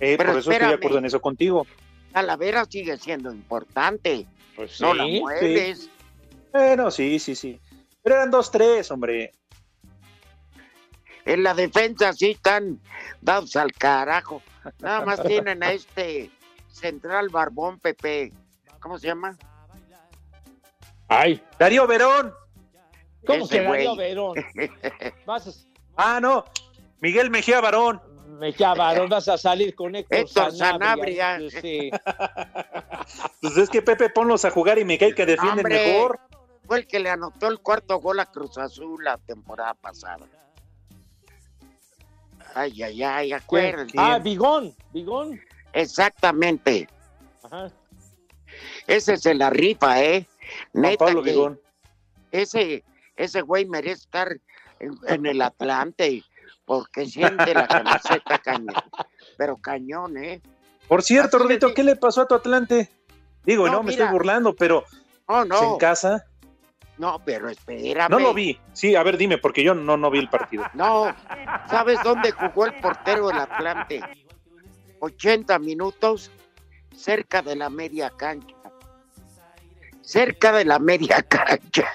Eh, 0.00 0.16
por 0.16 0.30
eso 0.30 0.38
estoy 0.50 0.58
de 0.68 0.74
acuerdo 0.74 0.98
en 0.98 1.04
eso 1.06 1.20
contigo. 1.20 1.66
Talavera 2.12 2.64
sigue 2.64 2.96
siendo 2.98 3.32
importante. 3.32 4.26
Pues 4.56 4.80
No 4.80 4.92
la 4.94 5.04
sí. 5.04 5.20
mueves. 5.20 5.88
Bueno, 6.52 6.90
sí, 6.90 7.18
sí, 7.18 7.34
sí. 7.36 7.60
Pero 8.02 8.16
eran 8.16 8.30
dos, 8.30 8.50
tres, 8.50 8.90
hombre. 8.90 9.32
En 11.24 11.42
la 11.44 11.54
defensa 11.54 12.12
sí 12.12 12.32
están 12.32 12.80
dados 13.20 13.54
al 13.56 13.72
carajo. 13.72 14.42
Nada 14.80 15.04
más 15.04 15.22
tienen 15.22 15.62
a 15.62 15.72
este 15.72 16.30
central 16.68 17.28
barbón 17.28 17.78
Pepe. 17.78 18.32
¿Cómo 18.80 18.98
se 18.98 19.06
llama? 19.06 19.36
Ay, 21.20 21.42
Darío 21.58 21.86
Verón. 21.86 22.32
¿cómo 23.26 23.44
Ese 23.44 23.58
que 23.58 23.62
Darío 23.64 23.94
güey. 23.94 24.08
Verón? 24.08 24.34
Vas 25.26 25.66
Ah, 25.96 26.18
no. 26.20 26.44
Miguel 27.00 27.30
Mejía 27.30 27.60
Barón. 27.60 28.00
a, 28.00 28.38
me 28.38 28.52
llamaron, 28.52 29.08
vas 29.08 29.28
a 29.28 29.36
salir 29.36 29.74
con 29.74 29.94
Héctor, 29.94 30.18
Héctor 30.18 30.52
Sanabria. 30.52 31.38
Sanabria. 31.38 31.60
Sí. 31.60 31.90
Pues 33.40 33.56
es 33.56 33.68
que 33.68 33.82
Pepe 33.82 34.08
ponlos 34.08 34.44
a 34.44 34.50
jugar 34.50 34.78
y 34.78 34.84
cae 34.98 35.14
que 35.14 35.26
defienden 35.26 35.66
Hombre. 35.66 35.92
mejor. 35.94 36.20
Fue 36.66 36.78
el 36.78 36.86
que 36.86 37.00
le 37.00 37.10
anotó 37.10 37.48
el 37.48 37.58
cuarto 37.58 37.98
gol 37.98 38.20
a 38.20 38.26
Cruz 38.26 38.56
Azul 38.56 39.02
la 39.04 39.18
temporada 39.18 39.74
pasada. 39.74 40.24
Ay, 42.54 42.82
ay, 42.82 43.02
ay, 43.02 43.32
acuérdense. 43.32 43.96
Ah, 43.98 44.18
Bigón, 44.18 44.74
Bigón. 44.92 45.40
Exactamente. 45.72 46.88
Ajá. 47.42 47.70
Ese 48.86 49.16
se 49.16 49.34
la 49.34 49.50
rifa, 49.50 50.00
¿eh? 50.02 50.26
Neta 50.72 51.04
Pablo 51.06 51.22
que 51.22 51.30
ese, 52.32 52.84
ese 53.16 53.40
güey 53.42 53.66
merece 53.66 54.02
estar 54.04 54.36
en, 54.80 54.98
en 55.06 55.26
el 55.26 55.42
Atlante 55.42 56.22
porque 56.64 57.06
siente 57.06 57.54
la 57.54 57.66
camiseta 57.68 58.38
cañón. 58.38 58.74
Pero 59.36 59.56
cañón, 59.58 60.16
¿eh? 60.16 60.40
Por 60.88 61.02
cierto, 61.02 61.38
de- 61.46 61.58
¿qué 61.74 61.82
le 61.82 61.96
pasó 61.96 62.22
a 62.22 62.28
tu 62.28 62.34
Atlante? 62.34 62.90
Digo, 63.44 63.66
no, 63.66 63.74
No, 63.74 63.82
me 63.82 63.90
mira. 63.90 64.04
estoy 64.04 64.12
burlando, 64.12 64.54
pero 64.54 64.84
No, 65.28 65.44
no, 65.44 65.72
en 65.72 65.78
casa. 65.78 66.24
no, 66.98 67.20
pero 67.24 67.48
espérame. 67.48 68.10
No 68.10 68.18
lo 68.20 68.32
vi. 68.34 68.58
Sí, 68.72 68.94
a 68.94 69.02
ver, 69.02 69.16
dime, 69.16 69.38
porque 69.38 69.62
yo 69.64 69.74
no, 69.74 69.96
no 69.96 70.10
vi 70.10 70.18
el 70.20 70.28
partido. 70.30 70.64
No, 70.74 71.14
¿sabes 71.68 71.98
dónde 72.04 72.30
jugó 72.32 72.66
el 72.66 72.74
portero 72.80 73.28
del 73.28 73.38
Atlante? 73.38 74.00
80 75.00 75.58
minutos 75.58 76.30
cerca 76.96 77.42
de 77.42 77.56
la 77.56 77.68
media 77.70 78.10
cancha. 78.16 78.54
Cerca 80.02 80.52
de 80.52 80.64
la 80.64 80.78
media 80.78 81.22
cancha. 81.22 81.88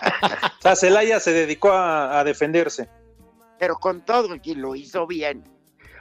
O 0.60 0.62
sea, 0.62 0.76
Celaya 0.76 1.20
se 1.20 1.34
dedicó 1.34 1.72
a, 1.72 2.20
a 2.20 2.24
defenderse. 2.24 2.90
Pero 3.60 3.76
con 3.76 4.02
todo 4.02 4.36
y 4.42 4.56
lo 4.56 4.76
hizo 4.76 5.06
bien. 5.08 5.44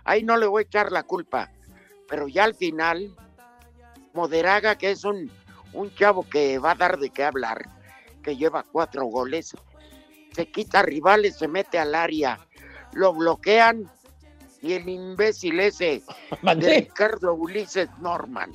Ahí 0.05 0.23
no 0.23 0.37
le 0.37 0.47
voy 0.47 0.63
a 0.63 0.67
echar 0.67 0.93
la 0.93 1.03
culpa. 1.03 1.51
Pero 2.09 2.29
ya 2.29 2.45
al 2.45 2.55
final, 2.55 3.15
Moderaga, 4.13 4.77
que 4.79 4.93
es 4.93 5.05
un, 5.05 5.31
un 5.73 5.95
chavo 5.95 6.29
que 6.29 6.59
va 6.59 6.73
a 6.73 6.77
dar 6.77 6.99
de 6.99 7.11
qué 7.11 7.25
hablar, 7.25 7.69
que 8.23 8.37
lleva 8.37 8.65
cuatro 8.71 9.05
goles, 9.07 9.57
se 10.33 10.51
quita 10.51 10.83
rivales, 10.83 11.37
se 11.37 11.49
mete 11.49 11.79
al 11.79 11.95
área, 11.95 12.39
lo 12.93 13.13
bloquean 13.15 13.91
y 14.63 14.75
el 14.75 14.89
imbécil 14.89 15.61
ese 15.61 16.03
de. 16.43 16.81
Ricardo 16.81 17.35
Ulises 17.35 17.89
Norman. 18.01 18.53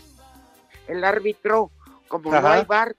El 0.88 1.04
árbitro, 1.04 1.72
como 2.08 2.32
no 2.32 2.38
Ajá. 2.38 2.54
hay 2.54 2.66
bar, 2.66 2.96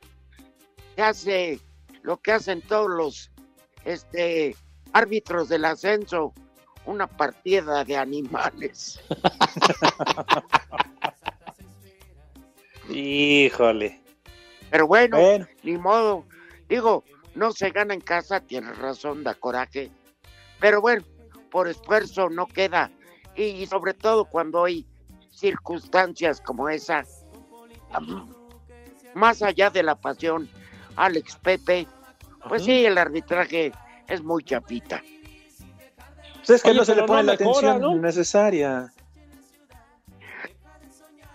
se 0.95 1.03
hace 1.03 1.61
lo 2.03 2.19
que 2.19 2.33
hacen 2.33 2.61
todos 2.63 2.91
los 2.91 3.31
este, 3.85 4.57
árbitros 4.93 5.49
del 5.49 5.65
ascenso, 5.65 6.33
una 6.85 7.07
partida 7.07 7.85
de 7.85 7.97
animales. 7.97 9.01
Híjole. 12.91 14.01
Pero 14.71 14.87
bueno, 14.87 15.19
Bueno, 15.19 15.47
ni 15.63 15.79
modo. 15.79 16.25
Digo, 16.69 17.05
no 17.35 17.53
se 17.53 17.71
gana 17.71 17.95
en 17.95 18.01
casa, 18.01 18.41
tienes 18.41 18.77
razón, 18.79 19.23
da 19.23 19.35
coraje. 19.35 19.91
Pero 20.61 20.81
bueno, 20.81 21.05
por 21.51 21.69
esfuerzo 21.69 22.31
no 22.31 22.47
queda. 22.47 22.91
Y, 23.37 23.67
sobre 23.67 23.95
todo 23.95 24.25
cuando 24.25 24.65
hay 24.65 24.87
circunstancias 25.31 26.41
como 26.41 26.69
esa, 26.69 27.05
más 29.15 29.43
allá 29.43 29.71
de 29.71 29.83
la 29.83 29.95
pasión, 29.95 30.49
Alex 30.97 31.37
Pepe, 31.37 31.87
pues 32.49 32.65
sí, 32.65 32.85
el 32.85 32.99
arbitraje 32.99 33.73
es 34.09 34.23
muy 34.23 34.43
chapita. 34.45 35.03
pues 36.39 36.51
es 36.51 36.63
que 36.63 36.71
Oye, 36.71 36.79
no 36.79 36.85
se 36.85 36.95
le 36.95 37.03
pone 37.05 37.23
no 37.23 37.33
la 37.33 37.37
mejora, 37.39 37.71
atención 37.73 37.81
¿no? 37.81 38.01
necesaria. 38.01 38.93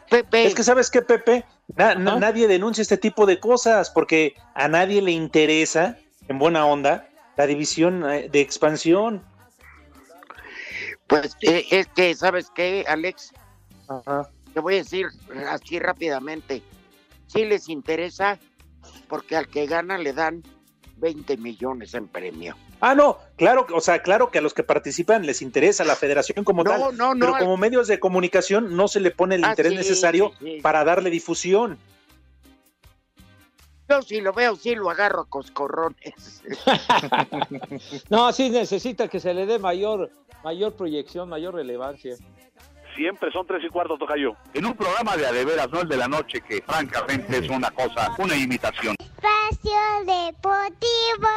Pepe, 0.10 0.46
Es 0.46 0.56
que, 0.56 0.64
¿sabes 0.64 0.90
qué, 0.90 1.02
Pepe? 1.02 1.44
Na- 1.76 1.96
na- 1.96 2.12
Ajá. 2.12 2.20
nadie 2.20 2.48
denuncia 2.48 2.82
este 2.82 2.98
tipo 2.98 3.26
de 3.26 3.40
cosas 3.40 3.90
porque 3.90 4.36
a 4.54 4.68
nadie 4.70 5.02
le 5.02 5.12
interesa, 5.12 5.98
en 6.30 6.40
buena 6.40 6.66
onda, 6.66 7.10
la 7.36 7.46
división 7.46 8.10
eh, 8.10 8.30
de 8.32 8.40
expansión. 8.40 9.22
pues 11.08 11.36
eh, 11.42 11.66
es 11.72 11.88
que, 11.88 12.16
¿sabes 12.16 12.50
qué, 12.56 12.86
Alex? 12.88 13.34
Ajá. 13.90 14.30
Te 14.54 14.60
voy 14.62 14.76
a 14.76 14.78
decir 14.78 15.08
así 15.50 15.78
rápidamente. 15.80 16.62
Sí 17.28 17.44
les 17.46 17.68
interesa 17.70 18.40
porque 19.08 19.36
al 19.36 19.48
que 19.48 19.66
gana 19.68 19.98
le 19.98 20.14
dan 20.14 20.44
20 20.98 21.38
millones 21.38 21.94
en 21.94 22.08
premio. 22.08 22.56
Ah, 22.80 22.94
no, 22.96 23.18
claro, 23.38 23.66
o 23.74 23.82
sea, 23.82 24.02
claro 24.04 24.30
que 24.30 24.38
a 24.38 24.42
los 24.42 24.54
que 24.54 24.64
participan 24.64 25.26
les 25.26 25.42
interesa 25.42 25.84
la 25.84 25.96
federación 25.96 26.44
como 26.44 26.64
No, 26.64 26.70
tal, 26.72 26.80
no, 26.98 27.14
no, 27.16 27.20
pero 27.20 27.36
al- 27.36 27.40
como 27.44 27.58
medios 27.58 27.88
de 27.88 28.00
comunicación 28.00 28.76
no 28.76 28.88
se 28.88 29.00
le 29.00 29.12
pone 29.12 29.36
el 29.36 29.44
Ah, 29.44 29.50
interés 29.50 29.72
sí, 29.74 29.78
necesario 29.78 30.32
sí, 30.40 30.56
sí. 30.58 30.62
para 30.62 30.84
darle 30.84 31.10
difusión. 31.10 31.78
Yo 33.90 34.02
si 34.02 34.20
lo 34.22 34.34
veo, 34.34 34.56
sí 34.56 34.76
lo 34.76 34.90
agarro 34.90 35.22
a 35.22 35.26
coscorrones. 35.30 36.44
No, 38.10 38.32
sí 38.34 38.50
necesita 38.50 39.08
que 39.08 39.20
se 39.20 39.34
le 39.34 39.46
dé 39.46 39.60
mayor, 39.60 40.12
mayor 40.44 40.74
proyección, 40.76 41.30
mayor 41.30 41.56
relevancia. 41.56 42.16
Siempre 42.98 43.32
son 43.32 43.46
tres 43.46 43.64
y 43.64 43.70
cuarto, 43.70 43.96
tocayo. 43.96 44.36
En 44.56 44.66
un 44.66 44.74
programa 44.76 45.16
de 45.16 45.28
adeveras, 45.28 45.70
no 45.70 45.82
el 45.82 45.88
de 45.88 45.98
la 45.98 46.08
noche, 46.08 46.42
que 46.42 46.64
francamente 46.64 47.38
es 47.38 47.48
una 47.48 47.70
cosa, 47.70 48.10
una 48.18 48.36
imitación. 48.36 48.96
Espacio 49.00 49.80
Deportivo. 50.04 51.28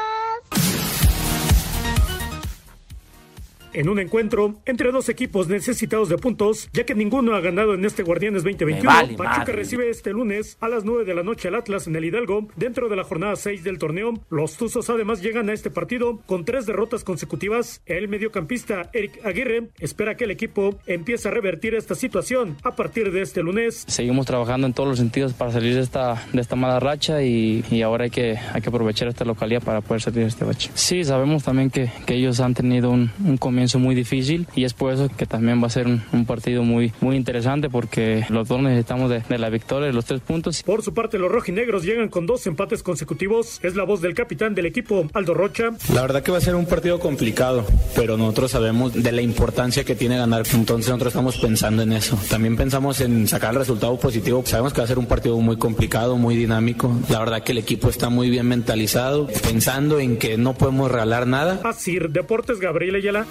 En 3.72 3.88
un 3.88 3.98
encuentro 3.98 4.56
entre 4.66 4.92
dos 4.92 5.08
equipos 5.08 5.48
necesitados 5.48 6.08
de 6.08 6.18
puntos, 6.18 6.68
ya 6.72 6.84
que 6.84 6.94
ninguno 6.94 7.34
ha 7.34 7.40
ganado 7.40 7.74
en 7.74 7.84
este 7.84 8.02
Guardianes 8.02 8.42
2021. 8.44 8.82
Me 8.82 8.86
vale 8.86 9.14
Pachuca 9.16 9.38
madre. 9.38 9.52
recibe 9.52 9.90
este 9.90 10.12
lunes 10.12 10.56
a 10.60 10.68
las 10.68 10.84
9 10.84 11.04
de 11.04 11.14
la 11.14 11.22
noche 11.22 11.48
al 11.48 11.54
Atlas 11.54 11.86
en 11.86 11.96
el 11.96 12.04
Hidalgo, 12.04 12.48
dentro 12.56 12.88
de 12.88 12.96
la 12.96 13.04
jornada 13.04 13.36
6 13.36 13.64
del 13.64 13.78
torneo. 13.78 14.14
Los 14.30 14.56
Tuzos 14.56 14.90
además 14.90 15.22
llegan 15.22 15.48
a 15.48 15.52
este 15.52 15.70
partido 15.70 16.20
con 16.26 16.44
tres 16.44 16.66
derrotas 16.66 17.04
consecutivas. 17.04 17.82
El 17.86 18.08
mediocampista 18.08 18.90
Eric 18.92 19.24
Aguirre 19.24 19.70
espera 19.78 20.16
que 20.16 20.24
el 20.24 20.30
equipo 20.30 20.78
empiece 20.86 21.28
a 21.28 21.30
revertir 21.30 21.74
esta 21.74 21.94
situación 21.94 22.56
a 22.62 22.74
partir 22.76 23.12
de 23.12 23.22
este 23.22 23.42
lunes. 23.42 23.84
Seguimos 23.86 24.26
trabajando 24.26 24.66
en 24.66 24.72
todos 24.72 24.88
los 24.88 24.98
sentidos 24.98 25.32
para 25.32 25.52
salir 25.52 25.74
de 25.74 25.80
esta, 25.82 26.26
de 26.32 26.40
esta 26.40 26.56
mala 26.56 26.80
racha 26.80 27.22
y, 27.22 27.64
y 27.70 27.82
ahora 27.82 28.04
hay 28.04 28.10
que, 28.10 28.36
hay 28.36 28.60
que 28.60 28.68
aprovechar 28.68 29.08
esta 29.08 29.24
localidad 29.24 29.62
para 29.62 29.80
poder 29.80 30.00
salir 30.02 30.20
de 30.20 30.28
este 30.28 30.44
bache. 30.44 30.70
Sí, 30.74 31.04
sabemos 31.04 31.44
también 31.44 31.70
que, 31.70 31.90
que 32.06 32.14
ellos 32.14 32.40
han 32.40 32.54
tenido 32.54 32.90
un, 32.90 33.10
un 33.24 33.36
comienzo 33.36 33.59
muy 33.78 33.94
difícil 33.94 34.46
y 34.54 34.64
es 34.64 34.74
por 34.74 34.92
eso 34.92 35.08
que 35.08 35.26
también 35.26 35.62
va 35.62 35.66
a 35.66 35.70
ser 35.70 35.86
un, 35.86 36.02
un 36.12 36.26
partido 36.26 36.62
muy, 36.62 36.92
muy 37.00 37.16
interesante 37.16 37.68
porque 37.70 38.24
los 38.28 38.48
dos 38.48 38.60
necesitamos 38.60 39.10
de, 39.10 39.20
de 39.28 39.38
la 39.38 39.50
victoria 39.50 39.88
y 39.88 39.92
los 39.92 40.04
tres 40.04 40.20
puntos. 40.20 40.62
Por 40.62 40.82
su 40.82 40.94
parte, 40.94 41.18
los 41.18 41.30
rojinegros 41.30 41.84
llegan 41.84 42.08
con 42.08 42.26
dos 42.26 42.46
empates 42.46 42.82
consecutivos. 42.82 43.60
Es 43.62 43.74
la 43.76 43.84
voz 43.84 44.00
del 44.00 44.14
capitán 44.14 44.54
del 44.54 44.66
equipo, 44.66 45.06
Aldo 45.14 45.34
Rocha. 45.34 45.70
La 45.94 46.02
verdad 46.02 46.22
que 46.22 46.32
va 46.32 46.38
a 46.38 46.40
ser 46.40 46.54
un 46.54 46.66
partido 46.66 46.98
complicado, 47.00 47.64
pero 47.94 48.16
nosotros 48.16 48.50
sabemos 48.50 48.92
de 48.94 49.12
la 49.12 49.22
importancia 49.22 49.84
que 49.84 49.94
tiene 49.94 50.16
ganar, 50.16 50.44
entonces 50.52 50.88
nosotros 50.88 51.12
estamos 51.12 51.36
pensando 51.38 51.82
en 51.82 51.92
eso. 51.92 52.18
También 52.28 52.56
pensamos 52.56 53.00
en 53.00 53.28
sacar 53.28 53.52
el 53.52 53.58
resultado 53.58 53.98
positivo. 53.98 54.42
Sabemos 54.46 54.72
que 54.72 54.80
va 54.80 54.84
a 54.84 54.88
ser 54.88 54.98
un 54.98 55.06
partido 55.06 55.38
muy 55.40 55.56
complicado, 55.56 56.16
muy 56.16 56.36
dinámico. 56.36 56.94
La 57.08 57.18
verdad 57.18 57.42
que 57.42 57.52
el 57.52 57.58
equipo 57.58 57.88
está 57.88 58.08
muy 58.08 58.30
bien 58.30 58.46
mentalizado, 58.46 59.26
pensando 59.42 60.00
en 60.00 60.16
que 60.18 60.36
no 60.36 60.54
podemos 60.54 60.90
regalar 60.90 61.26
nada. 61.26 61.60
Asir 61.64 62.10
Deportes, 62.10 62.60
Gabriel 62.60 62.94
Ayala. 62.96 63.26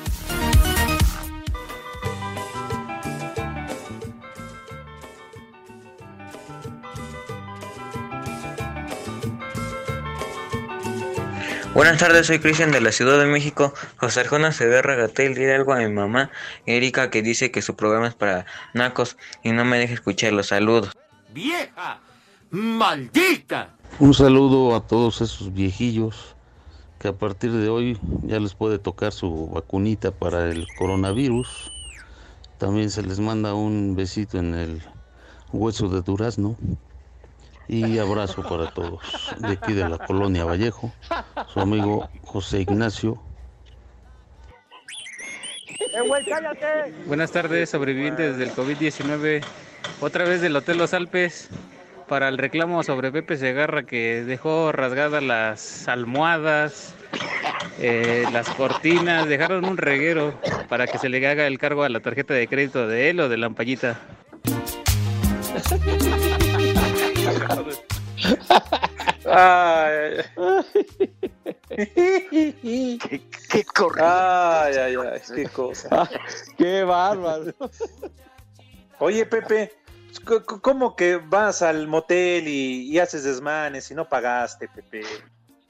Buenas 11.79 11.97
tardes, 11.97 12.27
soy 12.27 12.39
Cristian 12.39 12.73
de 12.73 12.81
la 12.81 12.91
Ciudad 12.91 13.17
de 13.17 13.25
México. 13.25 13.73
José 13.95 14.19
Arjona 14.19 14.51
Severra 14.51 14.95
Gatel, 14.95 15.33
dile 15.33 15.55
algo 15.55 15.71
a 15.71 15.77
mi 15.77 15.87
mamá 15.87 16.29
Erika 16.65 17.09
que 17.09 17.21
dice 17.21 17.51
que 17.51 17.61
su 17.61 17.77
programa 17.77 18.07
es 18.07 18.15
para 18.15 18.45
nacos 18.73 19.15
y 19.43 19.53
no 19.53 19.63
me 19.63 19.79
deja 19.79 19.93
escuchar 19.93 20.33
los 20.33 20.47
saludos. 20.47 20.91
¡Vieja! 21.33 22.01
¡Maldita! 22.51 23.69
Un 23.97 24.13
saludo 24.13 24.75
a 24.75 24.85
todos 24.85 25.21
esos 25.21 25.53
viejillos 25.53 26.35
que 26.99 27.07
a 27.07 27.13
partir 27.13 27.51
de 27.51 27.69
hoy 27.69 27.97
ya 28.23 28.39
les 28.39 28.53
puede 28.53 28.77
tocar 28.77 29.13
su 29.13 29.47
vacunita 29.47 30.11
para 30.11 30.49
el 30.49 30.67
coronavirus. 30.77 31.71
También 32.57 32.89
se 32.89 33.01
les 33.01 33.19
manda 33.19 33.53
un 33.53 33.95
besito 33.95 34.37
en 34.37 34.53
el 34.53 34.83
hueso 35.53 35.87
de 35.87 36.01
durazno. 36.01 36.57
Y 37.69 37.99
abrazo 37.99 38.41
para 38.41 38.71
todos 38.71 38.99
de 39.37 39.49
aquí 39.49 39.73
de 39.73 39.87
la 39.87 39.99
colonia 39.99 40.43
Vallejo, 40.43 40.91
su 41.53 41.59
amigo 41.59 42.09
José 42.23 42.61
Ignacio. 42.61 43.21
Buenas 47.05 47.31
tardes, 47.31 47.69
sobrevivientes 47.69 48.37
del 48.37 48.51
COVID-19. 48.53 49.43
Otra 50.01 50.25
vez 50.25 50.41
del 50.41 50.55
Hotel 50.55 50.79
Los 50.79 50.95
Alpes 50.95 51.49
para 52.09 52.27
el 52.27 52.39
reclamo 52.39 52.81
sobre 52.83 53.11
Pepe 53.11 53.37
Segarra 53.37 53.83
que 53.83 54.23
dejó 54.25 54.71
rasgadas 54.71 55.21
las 55.21 55.87
almohadas, 55.87 56.95
eh, 57.77 58.25
las 58.33 58.49
cortinas, 58.49 59.29
dejaron 59.29 59.63
un 59.63 59.77
reguero 59.77 60.33
para 60.67 60.87
que 60.87 60.97
se 60.97 61.07
le 61.07 61.25
haga 61.25 61.45
el 61.45 61.59
cargo 61.59 61.83
a 61.83 61.89
la 61.89 61.99
tarjeta 61.99 62.33
de 62.33 62.47
crédito 62.47 62.87
de 62.87 63.11
él 63.11 63.19
o 63.19 63.29
de 63.29 63.37
la 63.37 63.45
ampallita. 63.45 63.99
Ay, 69.31 70.23
qué, 71.77 72.99
qué 73.51 73.65
Ay, 74.01 74.75
ay, 74.75 74.95
ay, 74.95 75.21
qué 75.35 75.45
cosa. 75.45 76.09
qué 76.57 76.83
bárbaro. 76.83 77.53
Oye, 78.97 79.25
Pepe, 79.27 79.71
¿cómo 80.61 80.95
que 80.95 81.17
vas 81.17 81.61
al 81.61 81.87
motel 81.87 82.47
y, 82.47 82.89
y 82.89 82.99
haces 82.99 83.23
desmanes 83.23 83.89
y 83.91 83.95
no 83.95 84.07
pagaste, 84.07 84.67
Pepe? 84.67 85.01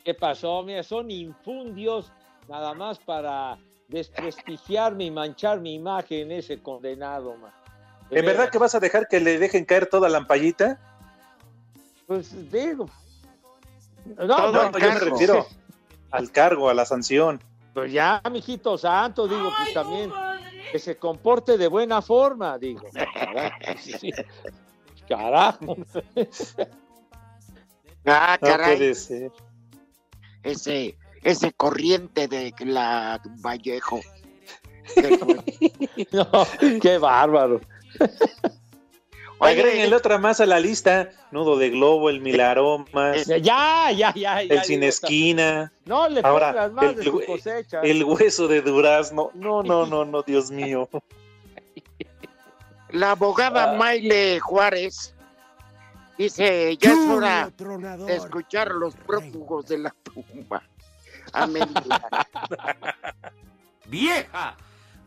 ¿Qué 0.04 0.14
pasó? 0.14 0.64
Mira, 0.64 0.84
son 0.84 1.12
infundios 1.12 2.12
nada 2.48 2.74
más 2.74 3.00
para 3.00 3.58
desprestigiarme 3.88 5.06
y 5.06 5.12
manchar 5.12 5.60
mi 5.60 5.76
imagen 5.76 6.32
ese 6.32 6.62
condenado, 6.62 7.36
man. 7.38 7.52
¿En 8.12 8.26
verdad 8.26 8.50
que 8.50 8.58
vas 8.58 8.74
a 8.74 8.80
dejar 8.80 9.08
que 9.08 9.20
le 9.20 9.38
dejen 9.38 9.66
caer 9.66 9.86
toda 9.88 10.10
la 10.10 10.18
ampallita? 10.20 10.80
Pues 12.08 12.52
digo. 12.52 12.88
No, 14.18 14.26
No, 14.26 14.52
no, 14.52 14.72
no, 14.72 14.80
yo 14.80 14.94
me 14.94 15.00
refiero 15.00 15.46
al 16.12 16.32
cargo, 16.32 16.70
a 16.70 16.74
la 16.74 16.86
sanción. 16.86 17.40
Pues 17.74 17.92
ya, 17.92 18.22
mijito 18.32 18.78
santo, 18.78 19.28
digo, 19.28 19.52
pues 19.56 19.74
también 19.74 20.12
que 20.72 20.80
se 20.80 20.98
comporte 20.98 21.58
de 21.58 21.68
buena 21.68 22.02
forma, 22.02 22.58
digo. 22.58 22.82
Carajo. 23.14 23.58
sí. 23.80 24.12
Carajo. 25.08 25.78
Ah, 28.06 28.38
No 28.42 28.48
caray. 28.48 28.78
puede 28.78 28.96
ser. 28.96 29.32
Ese, 30.44 30.98
ese 31.24 31.52
corriente 31.54 32.28
de 32.28 32.54
la 32.60 33.22
Vallejo. 33.42 34.00
No, 36.12 36.26
qué 36.82 36.98
bárbaro. 36.98 37.62
Agréguenle 39.40 39.96
otra 39.96 40.18
más 40.18 40.42
a 40.42 40.46
la 40.46 40.60
lista. 40.60 41.10
Nudo 41.32 41.58
de 41.58 41.70
globo, 41.70 42.10
el 42.10 42.20
mil 42.20 42.40
aromas, 42.42 43.26
Ya, 43.28 43.38
ya, 43.42 43.92
ya. 43.92 44.14
ya 44.14 44.42
el 44.42 44.64
sin 44.64 44.84
esquina. 44.84 45.72
No 45.86 46.10
le 46.10 46.22
Ahora, 46.24 46.52
pongas 46.52 46.72
más 46.74 46.96
de 46.96 47.04
el, 47.04 47.12
su 47.12 47.22
cosecha. 47.26 47.82
el 47.82 48.04
hueso 48.04 48.48
de 48.48 48.62
durazno. 48.62 49.32
No, 49.34 49.64
no, 49.64 49.86
no, 49.86 50.04
no, 50.06 50.22
Dios 50.24 50.52
mío. 50.60 50.90
La 52.90 53.12
abogada 53.12 53.72
Ah. 53.72 53.78
Maile 53.78 54.40
Juárez 54.40 55.14
dice, 56.18 56.76
ya 56.78 56.92
es 56.92 56.98
hora 57.10 57.52
de 58.06 58.16
escuchar 58.16 58.70
a 58.70 58.74
los 58.74 58.96
prófugos 58.96 59.68
de 59.68 59.78
la 59.78 59.96
tumba. 60.04 60.64
Amén. 61.32 61.70
¡Vieja! 63.86 64.56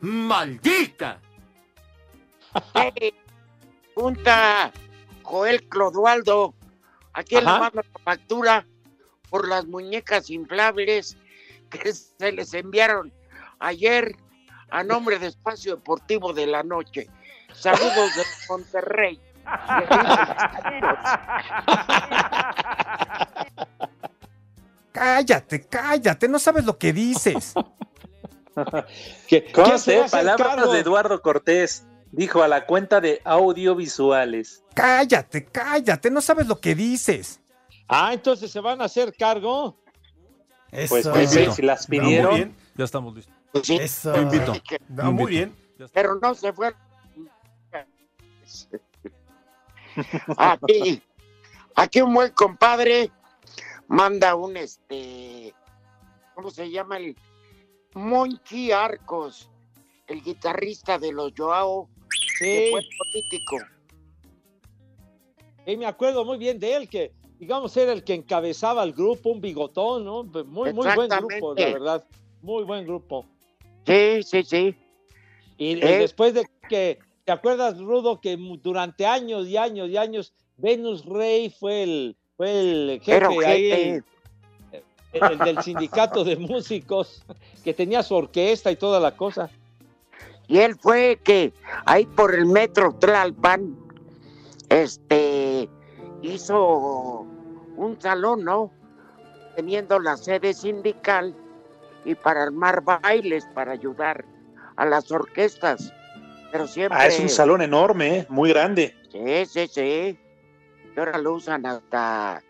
¡Maldita! 0.00 1.18
Hey, 2.74 3.14
Junta 3.94 4.72
Joel 5.22 5.68
Clodoaldo, 5.68 6.54
¿a 7.12 7.22
quién 7.22 7.44
le 7.44 7.50
manda 7.50 7.82
la 7.82 8.00
factura 8.04 8.66
por 9.30 9.48
las 9.48 9.66
muñecas 9.66 10.30
inflables 10.30 11.16
que 11.70 11.92
se 11.94 12.32
les 12.32 12.54
enviaron 12.54 13.12
ayer 13.58 14.16
a 14.70 14.82
nombre 14.82 15.18
de 15.18 15.26
Espacio 15.28 15.76
Deportivo 15.76 16.32
de 16.32 16.46
la 16.46 16.62
Noche? 16.62 17.08
Saludos 17.52 18.16
de 18.16 18.22
Monterrey. 18.48 19.20
Cállate, 24.92 25.66
cállate, 25.66 26.28
no 26.28 26.38
sabes 26.38 26.64
lo 26.64 26.78
que 26.78 26.92
dices. 26.92 27.54
Conste, 29.54 30.04
palabras 30.10 30.70
de 30.70 30.80
Eduardo 30.80 31.22
Cortés. 31.22 31.86
Dijo 32.12 32.42
a 32.42 32.48
la 32.48 32.66
cuenta 32.66 33.00
de 33.00 33.20
audiovisuales. 33.24 34.62
Cállate, 34.74 35.46
cállate, 35.46 36.10
no 36.10 36.20
sabes 36.20 36.46
lo 36.46 36.60
que 36.60 36.74
dices. 36.74 37.40
Ah, 37.88 38.12
entonces 38.12 38.50
se 38.50 38.60
van 38.60 38.80
a 38.80 38.84
hacer 38.84 39.14
cargo. 39.16 39.76
Pues, 40.70 41.06
Pepe, 41.08 41.50
si 41.52 41.62
las 41.62 41.86
pidieron. 41.86 42.30
Muy 42.30 42.40
bien, 42.40 42.56
ya 42.74 42.84
estamos 42.84 43.14
listos. 43.14 43.34
Eso. 43.68 44.12
Te 44.12 44.20
invito. 44.20 44.52
No, 44.88 44.96
Te 44.96 45.02
muy 45.02 45.10
invito. 45.10 45.26
bien. 45.26 45.56
Pero 45.92 46.18
no 46.20 46.34
se 46.34 46.52
fue. 46.52 46.74
Aquí, 50.38 51.02
aquí 51.74 52.00
un 52.00 52.14
buen 52.14 52.32
compadre 52.32 53.10
manda 53.88 54.34
un 54.34 54.56
este, 54.56 55.54
¿cómo 56.34 56.50
se 56.50 56.70
llama? 56.70 56.96
El 56.96 57.16
Monchi 57.94 58.72
Arcos, 58.72 59.50
el 60.06 60.22
guitarrista 60.22 60.98
de 60.98 61.12
los 61.12 61.32
Joao, 61.36 61.90
fue 62.70 62.80
político. 62.98 63.56
Y 65.66 65.76
me 65.76 65.86
acuerdo 65.86 66.24
muy 66.24 66.38
bien 66.38 66.58
de 66.58 66.74
él, 66.74 66.88
que 66.88 67.12
digamos 67.38 67.76
era 67.76 67.92
el 67.92 68.02
que 68.04 68.14
encabezaba 68.14 68.82
el 68.82 68.92
grupo, 68.92 69.30
un 69.30 69.40
bigotón, 69.40 70.04
¿no? 70.04 70.24
Muy, 70.24 70.72
muy 70.72 70.94
buen 70.94 71.08
grupo, 71.08 71.54
la 71.54 71.64
verdad. 71.66 72.04
Muy 72.40 72.64
buen 72.64 72.84
grupo. 72.84 73.26
Sí, 73.86 74.22
sí, 74.22 74.42
sí. 74.42 74.76
Y, 75.58 75.76
y 75.76 75.80
después 75.80 76.34
de 76.34 76.44
que, 76.68 76.98
¿te 77.24 77.32
acuerdas, 77.32 77.78
Rudo, 77.78 78.20
que 78.20 78.36
durante 78.62 79.06
años 79.06 79.46
y 79.46 79.56
años 79.56 79.88
y 79.88 79.96
años, 79.96 80.32
Venus 80.56 81.04
Rey 81.04 81.50
fue 81.50 81.82
el, 81.84 82.16
fue 82.36 82.60
el 82.60 83.00
jefe 83.02 83.24
ahí, 83.24 83.32
ojete. 83.36 84.04
el, 85.12 85.22
el 85.32 85.38
del 85.38 85.62
sindicato 85.62 86.24
de 86.24 86.36
músicos, 86.36 87.24
que 87.62 87.74
tenía 87.74 88.02
su 88.02 88.14
orquesta 88.14 88.72
y 88.72 88.76
toda 88.76 88.98
la 88.98 89.16
cosa. 89.16 89.50
Y 90.52 90.58
él 90.58 90.76
fue 90.78 91.18
que 91.24 91.54
ahí 91.86 92.04
por 92.04 92.34
el 92.34 92.44
metro 92.44 92.94
Tlalpan, 92.96 93.74
este, 94.68 95.66
hizo 96.20 97.26
un 97.76 97.96
salón, 97.98 98.44
¿no? 98.44 98.70
Teniendo 99.56 99.98
la 99.98 100.18
sede 100.18 100.52
sindical 100.52 101.34
y 102.04 102.14
para 102.14 102.42
armar 102.42 102.82
bailes, 102.82 103.46
para 103.54 103.72
ayudar 103.72 104.26
a 104.76 104.84
las 104.84 105.10
orquestas. 105.10 105.90
Pero 106.50 106.66
siempre... 106.66 106.98
Ah, 107.00 107.06
es 107.06 107.18
un 107.18 107.30
salón 107.30 107.62
enorme, 107.62 108.18
¿eh? 108.18 108.26
muy 108.28 108.50
grande. 108.50 108.94
Sí, 109.10 109.46
sí, 109.46 109.66
sí. 109.68 110.18
Y 110.94 110.98
ahora 110.98 111.16
lo 111.16 111.32
usan 111.32 111.64
hasta 111.64 112.42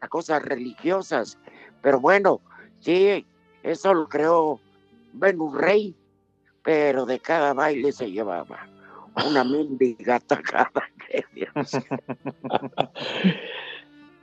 a 0.00 0.08
cosas 0.08 0.42
religiosas. 0.42 1.38
Pero 1.82 2.00
bueno, 2.00 2.40
sí, 2.80 3.24
eso 3.62 3.94
lo 3.94 4.08
creó 4.08 4.60
Venus 5.12 5.56
Rey, 5.56 5.94
pero 6.68 7.06
de 7.06 7.18
cada 7.18 7.54
baile 7.54 7.92
se 7.92 8.10
llevaba 8.10 8.68
una 9.26 9.42
mendiga 9.42 10.20
tacada. 10.20 10.82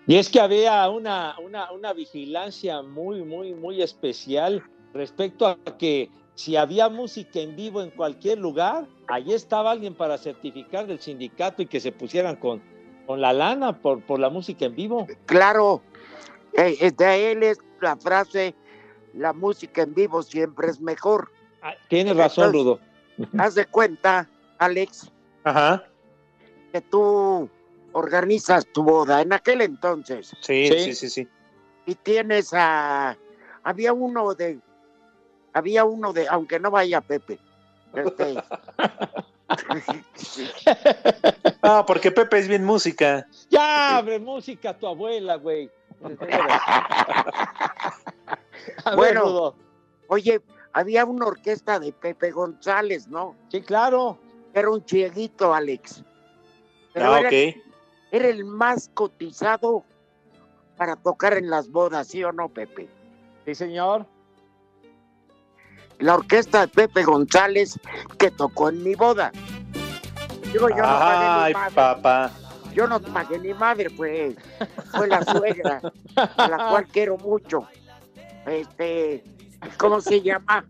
Y 0.07 0.17
es 0.17 0.29
que 0.29 0.39
había 0.39 0.87
una, 0.87 1.35
una, 1.43 1.71
una 1.71 1.91
vigilancia 1.91 2.83
muy, 2.83 3.23
muy, 3.23 3.55
muy 3.55 3.81
especial 3.81 4.61
respecto 4.93 5.47
a 5.47 5.57
que 5.79 6.11
si 6.35 6.55
había 6.55 6.87
música 6.89 7.39
en 7.39 7.55
vivo 7.55 7.81
en 7.81 7.89
cualquier 7.89 8.37
lugar, 8.37 8.85
allí 9.07 9.33
estaba 9.33 9.71
alguien 9.71 9.95
para 9.95 10.19
certificar 10.19 10.85
del 10.85 10.99
sindicato 10.99 11.63
y 11.63 11.65
que 11.65 11.79
se 11.79 11.91
pusieran 11.91 12.35
con, 12.35 12.61
con 13.07 13.19
la 13.19 13.33
lana 13.33 13.81
por, 13.81 14.03
por 14.03 14.19
la 14.19 14.29
música 14.29 14.65
en 14.65 14.75
vivo. 14.75 15.07
Claro, 15.25 15.81
eh, 16.53 16.77
eh, 16.79 16.91
de 16.91 17.31
él 17.31 17.41
es 17.41 17.57
la 17.81 17.97
frase, 17.97 18.53
la 19.15 19.33
música 19.33 19.81
en 19.81 19.95
vivo 19.95 20.21
siempre 20.21 20.69
es 20.69 20.79
mejor. 20.79 21.31
Tienes 21.87 22.15
razón, 22.15 22.53
Rudo. 22.53 22.79
Haz 23.37 23.55
de 23.55 23.65
cuenta, 23.65 24.27
Alex, 24.57 25.11
Ajá. 25.43 25.83
que 26.71 26.81
tú 26.81 27.49
organizas 27.93 28.65
tu 28.73 28.83
boda 28.83 29.21
en 29.21 29.33
aquel 29.33 29.61
entonces. 29.61 30.31
Sí, 30.41 30.67
sí, 30.67 30.93
sí, 30.93 31.09
sí. 31.09 31.27
Y 31.85 31.95
tienes 31.95 32.53
a... 32.53 33.17
Había 33.63 33.93
uno 33.93 34.33
de... 34.33 34.59
Había 35.53 35.85
uno 35.85 36.11
de... 36.11 36.27
Aunque 36.27 36.59
no 36.59 36.71
vaya 36.71 36.99
Pepe. 37.01 37.39
Este, 37.93 38.35
Ah, 41.61 41.83
porque 41.85 42.11
Pepe 42.11 42.39
es 42.39 42.47
bien 42.47 42.63
música. 42.65 43.27
Ya, 43.49 43.97
abre 43.97 44.19
música 44.19 44.71
a 44.71 44.77
tu 44.77 44.87
abuela, 44.87 45.35
güey. 45.35 45.69
A 48.83 48.89
ver, 48.89 48.95
bueno, 48.95 49.21
Rudo. 49.21 49.55
oye, 50.07 50.41
había 50.75 51.05
una 51.05 51.25
orquesta 51.27 51.79
de 51.79 51.93
Pepe 51.93 52.31
González, 52.31 53.07
¿no? 53.07 53.33
Sí, 53.49 53.61
claro. 53.61 54.17
Era 54.53 54.69
un 54.69 54.83
chieguito, 54.83 55.53
Alex. 55.53 56.03
Pero 56.93 57.13
Ah, 57.13 57.19
era, 57.21 57.29
ok. 57.29 57.55
era 58.11 58.27
el 58.27 58.43
más 58.43 58.89
cotizado 58.93 59.83
para 60.75 60.97
tocar 60.97 61.33
en 61.37 61.49
las 61.49 61.69
bodas, 61.71 62.07
¿sí 62.07 62.23
o 62.25 62.33
no, 62.33 62.49
Pepe? 62.49 62.89
Sí, 63.45 63.55
señor. 63.55 64.05
La 65.99 66.15
orquesta 66.15 66.61
de 66.61 66.67
Pepe 66.67 67.03
González 67.03 67.79
que 68.17 68.29
tocó 68.31 68.67
en 68.67 68.83
mi 68.83 68.95
boda. 68.95 69.31
Digo, 70.51 70.67
yo 70.69 70.75
no 70.75 70.83
pagué 70.83 71.25
Ay, 71.25 71.53
ni 71.53 71.59
madre. 71.59 71.75
papá. 71.75 72.31
Yo 72.73 72.87
no 72.87 72.99
pagué 72.99 73.39
ni 73.39 73.53
madre, 73.53 73.89
fue, 73.89 74.35
fue 74.91 75.07
la 75.07 75.23
suegra, 75.23 75.81
a 76.17 76.47
la 76.49 76.69
cual 76.69 76.85
quiero 76.91 77.17
mucho. 77.17 77.65
Este, 78.45 79.23
¿cómo 79.77 80.01
se 80.01 80.21
llama? 80.21 80.65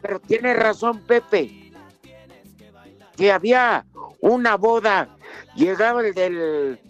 Pero 0.00 0.20
tiene 0.20 0.54
razón 0.54 1.00
Pepe. 1.00 1.72
Que 3.16 3.30
había 3.30 3.86
una 4.20 4.56
boda, 4.56 5.16
llegaba 5.54 6.00
el 6.00 6.14
del 6.14 6.80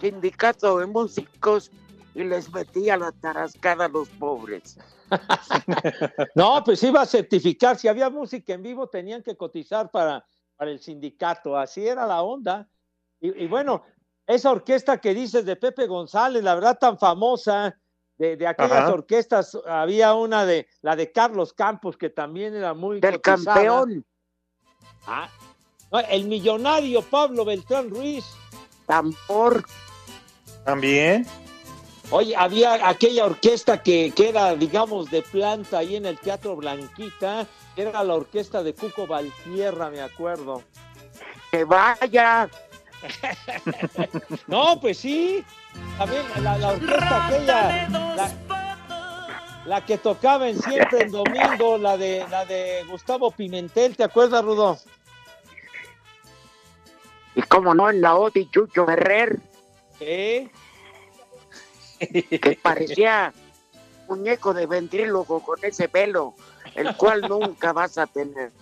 sindicato 0.00 0.78
de 0.78 0.86
músicos 0.86 1.70
y 2.14 2.24
les 2.24 2.52
metía 2.52 2.96
la 2.96 3.12
tarascada 3.12 3.86
a 3.86 3.88
los 3.88 4.08
pobres. 4.10 4.78
No, 6.34 6.64
pues 6.64 6.82
iba 6.82 7.02
a 7.02 7.06
certificar. 7.06 7.78
Si 7.78 7.86
había 7.86 8.10
música 8.10 8.54
en 8.54 8.62
vivo, 8.62 8.88
tenían 8.88 9.22
que 9.22 9.36
cotizar 9.36 9.90
para, 9.90 10.26
para 10.56 10.70
el 10.70 10.80
sindicato. 10.80 11.56
Así 11.56 11.86
era 11.86 12.06
la 12.06 12.22
onda. 12.22 12.68
Y, 13.20 13.44
y 13.44 13.46
bueno, 13.46 13.84
esa 14.26 14.50
orquesta 14.50 14.98
que 15.00 15.14
dices 15.14 15.44
de 15.44 15.56
Pepe 15.56 15.86
González, 15.86 16.42
la 16.42 16.54
verdad 16.54 16.78
tan 16.78 16.98
famosa, 16.98 17.78
de, 18.18 18.36
de 18.36 18.46
aquellas 18.46 18.72
Ajá. 18.72 18.92
orquestas, 18.94 19.58
había 19.66 20.14
una 20.14 20.44
de 20.46 20.66
la 20.82 20.96
de 20.96 21.10
Carlos 21.12 21.52
Campos, 21.52 21.96
que 21.96 22.10
también 22.10 22.54
era 22.54 22.74
muy 22.74 23.00
Del 23.00 23.20
cotizada. 23.20 23.54
campeón. 23.54 24.04
Ah, 25.06 25.28
no, 25.90 26.00
el 26.00 26.24
millonario 26.26 27.02
Pablo 27.02 27.44
Beltrán 27.44 27.90
Ruiz. 27.90 28.24
Tambor. 28.86 29.64
También. 30.64 31.26
Oye, 32.10 32.36
había 32.36 32.86
aquella 32.88 33.24
orquesta 33.24 33.82
que, 33.82 34.12
que 34.14 34.28
era, 34.28 34.54
digamos, 34.54 35.10
de 35.10 35.22
planta 35.22 35.78
ahí 35.78 35.96
en 35.96 36.06
el 36.06 36.18
Teatro 36.18 36.54
Blanquita, 36.56 37.46
que 37.74 37.82
era 37.82 38.04
la 38.04 38.14
orquesta 38.14 38.62
de 38.62 38.74
Cuco 38.74 39.06
Valtierra, 39.06 39.90
me 39.90 40.00
acuerdo. 40.00 40.62
Que 41.50 41.64
vaya. 41.64 42.48
No, 44.46 44.80
pues 44.80 44.98
sí. 44.98 45.44
También 45.98 46.22
la, 46.42 46.58
la 46.58 46.68
orquesta 46.68 47.26
aquella, 47.26 47.88
la, 47.88 48.32
la 49.66 49.84
que 49.84 49.98
tocaba 49.98 50.48
en 50.48 50.60
siempre 50.60 51.02
en 51.02 51.10
domingo, 51.10 51.78
la 51.78 51.96
de 51.96 52.26
la 52.28 52.44
de 52.44 52.84
Gustavo 52.88 53.30
Pimentel, 53.30 53.96
¿te 53.96 54.04
acuerdas, 54.04 54.44
Rudo? 54.44 54.78
Y 57.34 57.42
como 57.42 57.74
no, 57.74 57.90
en 57.90 58.00
la 58.00 58.16
Odi 58.16 58.48
Chucho 58.50 58.86
Ferrer. 58.86 59.40
¿Eh? 60.00 60.48
Que 61.98 62.58
parecía 62.62 63.32
muñeco 64.08 64.52
de 64.52 64.66
ventrílogo 64.66 65.40
con 65.40 65.58
ese 65.62 65.88
pelo, 65.88 66.34
el 66.74 66.94
cual 66.96 67.22
nunca 67.22 67.72
vas 67.72 67.98
a 67.98 68.06
tener. 68.06 68.52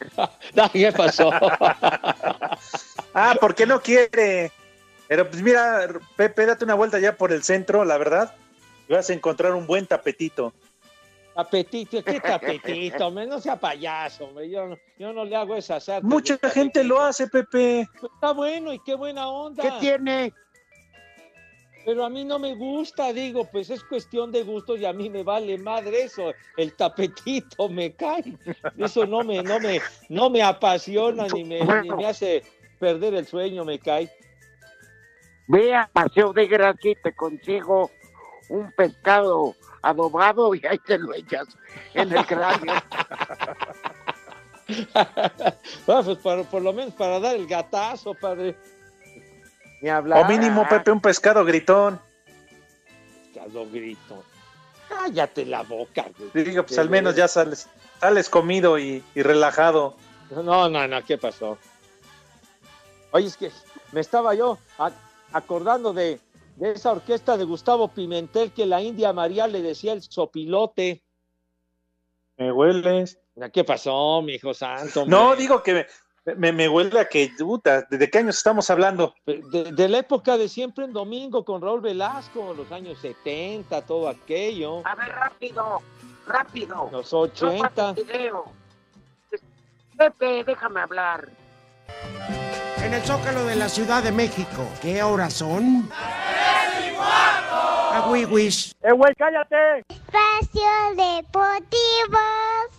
¿Qué 0.72 0.92
pasó? 0.92 1.30
Ah, 3.14 3.34
¿por 3.40 3.54
qué 3.54 3.66
no 3.66 3.80
quiere? 3.80 4.52
Pero 5.10 5.28
pues 5.28 5.42
mira, 5.42 5.88
Pepe, 6.14 6.46
date 6.46 6.62
una 6.64 6.74
vuelta 6.74 7.00
ya 7.00 7.16
por 7.16 7.32
el 7.32 7.42
centro, 7.42 7.84
la 7.84 7.98
verdad. 7.98 8.32
Y 8.88 8.92
vas 8.92 9.10
a 9.10 9.12
encontrar 9.12 9.52
un 9.56 9.66
buen 9.66 9.84
tapetito. 9.84 10.52
Tapetito, 11.34 12.00
¿qué 12.04 12.20
tapetito? 12.20 13.08
hombre? 13.08 13.26
No 13.26 13.40
sea 13.40 13.58
payaso, 13.58 14.26
hombre. 14.26 14.48
Yo, 14.48 14.68
no- 14.68 14.78
yo 15.00 15.12
no 15.12 15.24
le 15.24 15.34
hago 15.34 15.56
esas 15.56 15.88
artes. 15.88 16.08
Mucha 16.08 16.38
gente 16.50 16.84
lo 16.84 17.00
hace, 17.00 17.26
Pepe. 17.26 17.88
Pues 18.00 18.12
Está 18.14 18.30
bueno 18.30 18.72
y 18.72 18.78
qué 18.84 18.94
buena 18.94 19.28
onda. 19.28 19.64
¿Qué 19.64 19.72
tiene? 19.80 20.32
Pero 21.84 22.04
a 22.04 22.08
mí 22.08 22.24
no 22.24 22.38
me 22.38 22.54
gusta, 22.54 23.12
digo, 23.12 23.46
pues 23.50 23.68
es 23.70 23.82
cuestión 23.82 24.30
de 24.30 24.44
gustos 24.44 24.78
y 24.78 24.84
a 24.84 24.92
mí 24.92 25.10
me 25.10 25.24
vale 25.24 25.58
madre 25.58 26.02
eso. 26.04 26.32
El 26.56 26.76
tapetito 26.76 27.68
me 27.68 27.94
cae. 27.96 28.36
Eso 28.78 29.06
no 29.06 29.24
me, 29.24 29.42
no 29.42 29.58
me, 29.58 29.80
no 30.08 30.30
me 30.30 30.40
apasiona 30.40 31.26
ni 31.26 31.42
me, 31.42 31.64
ni 31.82 31.90
me 31.90 32.06
hace 32.06 32.44
perder 32.78 33.14
el 33.14 33.26
sueño, 33.26 33.64
me 33.64 33.80
cae. 33.80 34.08
Ve 35.50 35.74
a 35.74 35.88
Paseo 35.92 36.32
de 36.32 36.46
Gracia 36.46 36.92
y 36.92 36.94
te 36.94 37.12
consigo 37.12 37.90
un 38.50 38.70
pescado 38.72 39.56
adobado 39.82 40.54
y 40.54 40.64
ahí 40.64 40.78
te 40.78 40.96
lo 40.96 41.12
echas 41.12 41.46
en 41.94 42.12
el 42.16 42.24
cráneo. 42.26 42.74
Ah, 44.94 46.02
pues 46.04 46.18
por, 46.18 46.44
por 46.46 46.62
lo 46.62 46.72
menos 46.72 46.94
para 46.94 47.18
dar 47.18 47.34
el 47.34 47.48
gatazo, 47.48 48.14
padre. 48.14 48.56
Ni 49.82 49.88
hablar. 49.88 50.22
O 50.24 50.28
mínimo, 50.28 50.64
Pepe, 50.68 50.92
un 50.92 51.00
pescado 51.00 51.44
gritón. 51.44 52.00
Pescado 53.34 53.66
grito. 53.68 54.22
Cállate 54.88 55.44
la 55.44 55.62
boca, 55.64 56.06
güey. 56.16 56.44
Digo, 56.44 56.62
pues 56.64 56.78
al 56.78 56.88
menos 56.88 57.16
ya 57.16 57.26
sales, 57.26 57.68
sales 58.00 58.28
comido 58.30 58.78
y, 58.78 59.02
y 59.16 59.22
relajado. 59.22 59.96
No, 60.30 60.68
no, 60.68 60.86
no, 60.86 61.04
¿qué 61.04 61.18
pasó? 61.18 61.58
Oye, 63.10 63.26
es 63.26 63.36
que 63.36 63.50
me 63.90 64.00
estaba 64.02 64.34
yo 64.36 64.56
a- 64.78 64.92
acordando 65.32 65.92
de, 65.92 66.20
de 66.56 66.72
esa 66.72 66.92
orquesta 66.92 67.36
de 67.36 67.44
Gustavo 67.44 67.88
Pimentel 67.88 68.52
que 68.52 68.66
la 68.66 68.80
India 68.82 69.12
María 69.12 69.46
le 69.46 69.62
decía 69.62 69.92
el 69.92 70.02
sopilote. 70.02 71.02
Me 72.36 72.52
hueles. 72.52 73.18
¿Qué 73.52 73.64
pasó, 73.64 74.20
mi 74.22 74.34
hijo 74.34 74.52
santo? 74.52 75.02
hombre? 75.02 75.16
No, 75.16 75.34
digo 75.36 75.62
que 75.62 75.86
me, 76.26 76.34
me, 76.36 76.52
me 76.52 76.68
huele 76.68 77.00
a 77.00 77.04
que, 77.08 77.30
puta, 77.38 77.86
¿de 77.90 78.10
qué 78.10 78.18
años 78.18 78.36
estamos 78.36 78.68
hablando? 78.68 79.14
De, 79.24 79.72
de 79.72 79.88
la 79.88 79.98
época 79.98 80.36
de 80.36 80.48
siempre 80.48 80.84
en 80.84 80.92
domingo 80.92 81.44
con 81.44 81.62
Raúl 81.62 81.80
Velasco, 81.80 82.52
los 82.54 82.70
años 82.70 82.98
70, 82.98 83.82
todo 83.86 84.08
aquello. 84.08 84.86
A 84.86 84.94
ver, 84.94 85.08
rápido, 85.08 85.80
rápido. 86.26 86.88
Los 86.92 87.12
No 87.12 87.20
80. 87.20 87.68
pases 87.70 88.06
video. 88.06 88.44
Pepe, 89.96 90.44
déjame 90.44 90.80
hablar. 90.80 91.28
En 92.82 92.94
el 92.94 93.02
Zócalo 93.02 93.44
de 93.44 93.56
la 93.56 93.68
Ciudad 93.68 94.02
de 94.02 94.10
México. 94.10 94.66
¿Qué 94.80 95.02
horas 95.02 95.34
son? 95.34 95.90
A 97.02 98.06
Wiwis. 98.08 98.74
¡Eh, 98.82 98.92
güey, 98.92 99.14
cállate! 99.16 99.84
Espacio 99.88 100.62
Deportivo. 100.96 102.18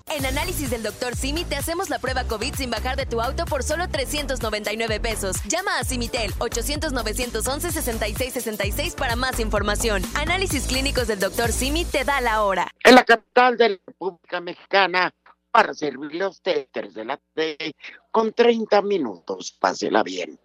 En 0.10 0.26
Análisis 0.26 0.70
del 0.70 0.84
Dr. 0.84 1.16
Simi 1.16 1.46
te 1.46 1.56
hacemos 1.56 1.90
la 1.90 2.00
prueba 2.00 2.26
COVID 2.26 2.54
sin 2.56 2.70
bajar 2.70 2.98
de 2.98 3.06
tu 3.06 3.22
auto 3.22 3.46
por 3.46 3.64
solo 3.64 3.88
399 3.88 5.00
pesos. 5.00 5.38
Llama 5.48 5.80
a 5.80 5.84
Simitel 5.84 6.34
800-911-6666 6.36 8.96
para 8.96 9.16
más 9.16 9.40
información. 9.40 10.04
Análisis 10.16 10.68
clínicos 10.68 11.08
del 11.08 11.20
Dr. 11.20 11.52
Simi 11.52 11.86
te 11.86 12.04
da 12.04 12.22
la 12.22 12.44
hora. 12.44 12.68
En 12.84 12.96
la 12.96 13.04
capital 13.04 13.58
de 13.58 13.70
la 13.70 13.78
República 13.86 14.42
Mexicana 14.42 15.12
para 15.52 15.74
servirle 15.74 16.24
a 16.24 16.30
usted 16.30 16.68
3 16.72 16.94
de 16.94 17.06
la 17.06 17.18
tarde 17.18 17.76
con 18.12 18.34
30 18.34 18.82
minutos. 18.82 19.56
Pásela 19.60 20.04
bien. 20.04 20.40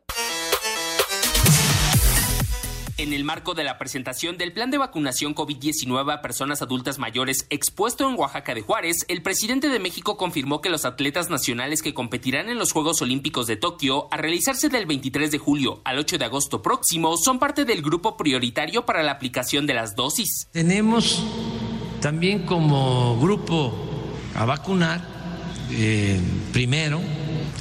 En 2.98 3.12
el 3.12 3.24
marco 3.24 3.52
de 3.52 3.62
la 3.62 3.76
presentación 3.76 4.38
del 4.38 4.54
plan 4.54 4.70
de 4.70 4.78
vacunación 4.78 5.34
COVID-19 5.34 6.14
a 6.14 6.22
personas 6.22 6.62
adultas 6.62 6.98
mayores 6.98 7.46
expuesto 7.50 8.08
en 8.08 8.18
Oaxaca 8.18 8.54
de 8.54 8.62
Juárez, 8.62 9.04
el 9.08 9.20
presidente 9.20 9.68
de 9.68 9.78
México 9.78 10.16
confirmó 10.16 10.62
que 10.62 10.70
los 10.70 10.86
atletas 10.86 11.28
nacionales 11.28 11.82
que 11.82 11.92
competirán 11.92 12.48
en 12.48 12.58
los 12.58 12.72
Juegos 12.72 13.02
Olímpicos 13.02 13.46
de 13.46 13.56
Tokio, 13.56 14.08
a 14.10 14.16
realizarse 14.16 14.70
del 14.70 14.86
23 14.86 15.30
de 15.30 15.36
julio 15.36 15.82
al 15.84 15.98
8 15.98 16.16
de 16.16 16.24
agosto 16.24 16.62
próximo, 16.62 17.18
son 17.18 17.38
parte 17.38 17.66
del 17.66 17.82
grupo 17.82 18.16
prioritario 18.16 18.86
para 18.86 19.02
la 19.02 19.12
aplicación 19.12 19.66
de 19.66 19.74
las 19.74 19.94
dosis. 19.94 20.48
Tenemos 20.52 21.22
también 22.00 22.46
como 22.46 23.20
grupo 23.20 23.74
a 24.34 24.46
vacunar 24.46 25.06
eh, 25.70 26.18
primero 26.50 27.02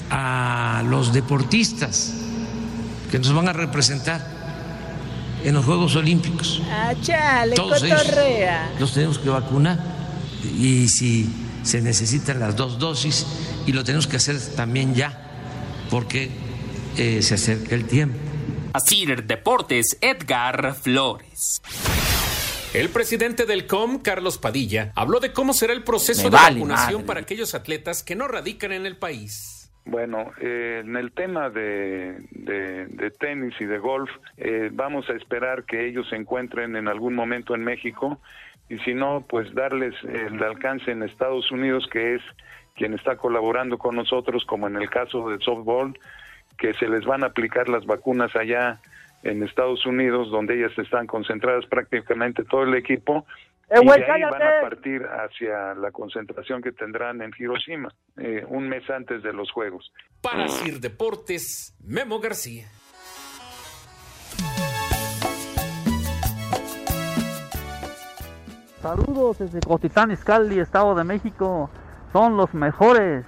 a 0.10 0.84
los 0.88 1.14
deportistas 1.14 2.14
que 3.12 3.20
nos 3.20 3.34
van 3.34 3.48
a 3.48 3.54
representar 3.54 4.26
en 5.44 5.54
los 5.54 5.66
Juegos 5.66 5.96
Olímpicos. 5.96 6.62
Ah, 6.70 6.94
chale, 7.02 7.56
Todos 7.56 7.84
ellos. 7.84 8.02
cotorrea. 8.04 8.72
Los 8.80 8.94
tenemos 8.94 9.20
que 9.20 9.30
vacunar 9.30 9.80
y 10.60 10.88
si 10.88 11.30
se 11.64 11.82
necesitan 11.82 12.40
las 12.40 12.56
dos 12.56 12.78
dosis 12.80 13.26
y 13.66 13.72
lo 13.72 13.84
tenemos 13.84 14.08
que 14.08 14.18
hacer 14.18 14.40
también 14.56 14.94
ya 14.96 15.22
porque 15.90 16.30
eh, 16.98 17.22
se 17.22 17.36
acerca 17.36 17.76
el 17.76 17.86
tiempo. 17.86 18.18
Asir 18.74 19.26
Deportes, 19.26 19.98
Edgar 20.02 20.76
Flores. 20.82 21.62
El 22.74 22.90
presidente 22.90 23.46
del 23.46 23.68
COM, 23.68 24.00
Carlos 24.00 24.38
Padilla, 24.38 24.92
habló 24.96 25.22
de 25.22 25.32
cómo 25.32 25.54
será 25.54 25.72
el 25.72 25.84
proceso 25.84 26.24
Me 26.24 26.30
de 26.32 26.36
vale 26.36 26.56
vacunación 26.60 26.94
madre. 26.96 27.06
para 27.08 27.20
aquellos 27.22 27.56
atletas 27.56 28.04
que 28.04 28.16
no 28.16 28.28
radican 28.28 28.74
en 28.74 28.86
el 28.86 28.98
país. 28.98 29.55
Bueno, 29.86 30.32
eh, 30.42 30.82
en 30.84 30.96
el 30.96 31.12
tema 31.12 31.50
de, 31.52 32.18
de- 32.32 32.88
de 32.88 33.12
tenis 33.12 33.54
y 33.60 33.66
de 33.66 33.78
golf, 33.78 34.10
eh, 34.38 34.70
vamos 34.74 35.08
a 35.10 35.14
esperar 35.14 35.64
que 35.66 35.86
ellos 35.88 36.10
se 36.10 36.16
encuentren 36.16 36.76
en 36.76 36.88
algún 36.88 37.14
momento 37.14 37.54
en 37.54 37.64
México 37.64 38.20
y 38.68 38.80
si 38.80 38.96
no, 38.96 39.24
pues 39.30 39.54
darles 39.54 39.94
el 40.04 40.42
alcance 40.42 40.90
en 40.90 41.04
Estados 41.04 41.52
Unidos, 41.52 41.88
que 41.92 42.16
es 42.16 42.22
quien 42.76 42.94
está 42.96 43.16
colaborando 43.18 43.78
con 43.78 43.96
nosotros, 43.96 44.44
como 44.46 44.68
en 44.68 44.76
el 44.78 44.90
caso 44.90 45.30
del 45.30 45.40
softball, 45.42 45.98
que 46.58 46.74
se 46.74 46.90
les 46.90 47.06
van 47.06 47.24
a 47.24 47.28
aplicar 47.28 47.70
las 47.70 47.86
vacunas 47.86 48.36
allá 48.36 48.80
en 49.26 49.44
Estados 49.44 49.86
Unidos, 49.86 50.30
donde 50.30 50.56
ellas 50.56 50.78
están 50.78 51.08
concentradas 51.08 51.66
prácticamente 51.66 52.44
todo 52.46 52.64
el 52.64 52.76
equipo. 52.76 53.26
¡Eh, 53.70 53.80
y 53.82 53.86
de 53.86 54.12
ahí 54.12 54.22
van 54.22 54.42
a 54.44 54.62
partir 54.62 55.02
hacia 55.04 55.74
la 55.74 55.92
concentración 55.92 56.62
que 56.62 56.72
tendrán 56.72 57.22
en 57.24 57.32
Hiroshima, 57.38 57.90
eh, 58.18 58.46
un 58.48 58.70
mes 58.70 58.88
antes 58.90 59.24
de 59.24 59.34
los 59.34 59.52
Juegos. 59.52 59.92
Para 60.22 60.48
Sir 60.48 60.80
Deportes, 60.80 61.76
Memo 61.84 62.20
García. 62.20 62.68
Saludos 68.80 69.40
desde 69.40 69.60
Cotitán, 69.62 70.12
Izcalli, 70.12 70.60
Estado 70.60 70.94
de 70.94 71.04
México. 71.04 71.72
Son 72.14 72.38
los 72.38 72.54
mejores. 72.54 73.26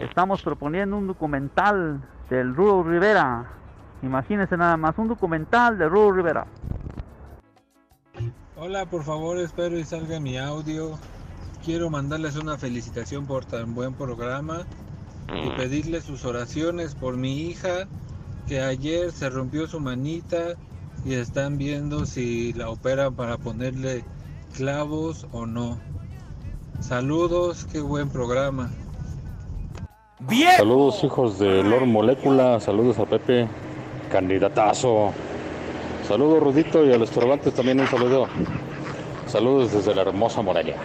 Estamos 0.00 0.42
proponiendo 0.42 0.96
un 0.96 1.06
documental 1.06 2.00
del 2.30 2.56
Rudo 2.56 2.82
Rivera. 2.82 3.50
Imagínense 4.02 4.56
nada 4.56 4.76
más, 4.76 4.96
un 4.98 5.08
documental 5.08 5.78
de 5.78 5.88
Rudo 5.88 6.12
Rivera. 6.12 6.46
Hola, 8.56 8.86
por 8.86 9.02
favor, 9.02 9.38
espero 9.38 9.78
y 9.78 9.84
salga 9.84 10.20
mi 10.20 10.38
audio. 10.38 10.98
Quiero 11.64 11.90
mandarles 11.90 12.36
una 12.36 12.56
felicitación 12.56 13.26
por 13.26 13.44
tan 13.44 13.74
buen 13.74 13.94
programa 13.94 14.66
y 15.34 15.50
pedirles 15.50 16.04
sus 16.04 16.24
oraciones 16.24 16.94
por 16.94 17.16
mi 17.16 17.42
hija 17.42 17.88
que 18.46 18.60
ayer 18.60 19.10
se 19.10 19.28
rompió 19.28 19.66
su 19.66 19.80
manita 19.80 20.54
y 21.04 21.14
están 21.14 21.58
viendo 21.58 22.06
si 22.06 22.52
la 22.52 22.70
operan 22.70 23.14
para 23.14 23.36
ponerle 23.36 24.04
clavos 24.54 25.26
o 25.32 25.46
no. 25.46 25.78
Saludos, 26.80 27.66
qué 27.72 27.80
buen 27.80 28.08
programa. 28.08 28.70
Saludos 30.56 31.04
hijos 31.04 31.38
de 31.38 31.62
Lord 31.62 31.86
Molécula, 31.86 32.58
saludos 32.60 32.98
a 32.98 33.06
Pepe, 33.06 33.48
candidatazo. 34.16 35.12
Saludos 36.08 36.42
Rudito 36.42 36.86
y 36.86 36.90
a 36.90 36.96
los 36.96 37.10
Cervantes 37.10 37.52
también 37.52 37.80
un 37.80 37.86
saludo. 37.86 38.26
Saludos 39.26 39.72
desde 39.72 39.94
la 39.94 40.02
hermosa 40.02 40.40
Morelia. 40.40 40.76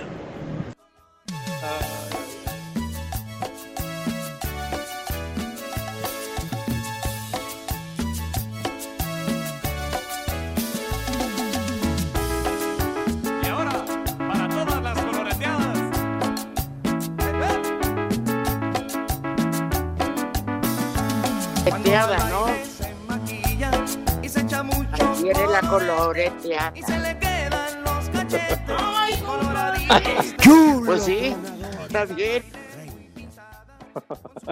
Está 32.04 32.16
bien. 32.16 32.44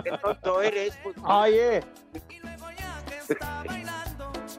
Qué 0.04 0.12
tonto 0.22 0.62
eres. 0.62 0.98
Pues. 1.04 1.16
Oye. 1.24 1.82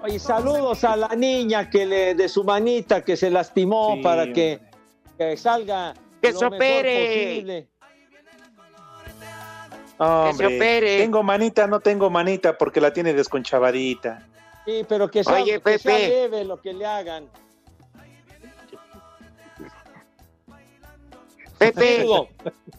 Oye, 0.03 0.19
saludos 0.19 0.85
a 0.85 0.97
la 0.97 1.09
niña 1.09 1.69
que 1.69 1.85
le 1.85 2.15
de 2.15 2.29
su 2.29 2.45
manita 2.45 3.05
que 3.05 3.17
se 3.17 3.31
lastimó 3.31 3.97
Sí. 3.97 4.03
para 4.03 4.33
que, 4.33 4.61
que 5.19 5.37
salga 5.37 5.93
Que 6.23 6.33
lo 6.33 6.39
se 6.39 6.45
mejor 6.47 6.57
opere. 6.57 7.27
posible. 7.29 7.69
Hombre, 9.99 10.49
se 10.49 10.57
opere. 10.57 10.99
tengo 10.99 11.23
manita, 11.23 11.67
no 11.67 11.81
tengo 11.81 12.09
manita 12.09 12.57
porque 12.57 12.81
la 12.81 12.91
tiene 12.93 13.13
desconchavadita. 13.13 14.27
Sí, 14.65 14.85
pero 14.89 15.11
que 15.11 15.23
sea, 15.25 15.35
Oye, 15.43 15.61
que 15.61 15.79
sea 15.79 15.95
Pepe. 15.97 16.09
leve 16.09 16.45
lo 16.45 16.59
que 16.61 16.73
le 16.73 16.87
hagan. 16.87 17.29
Pepe, 21.61 22.07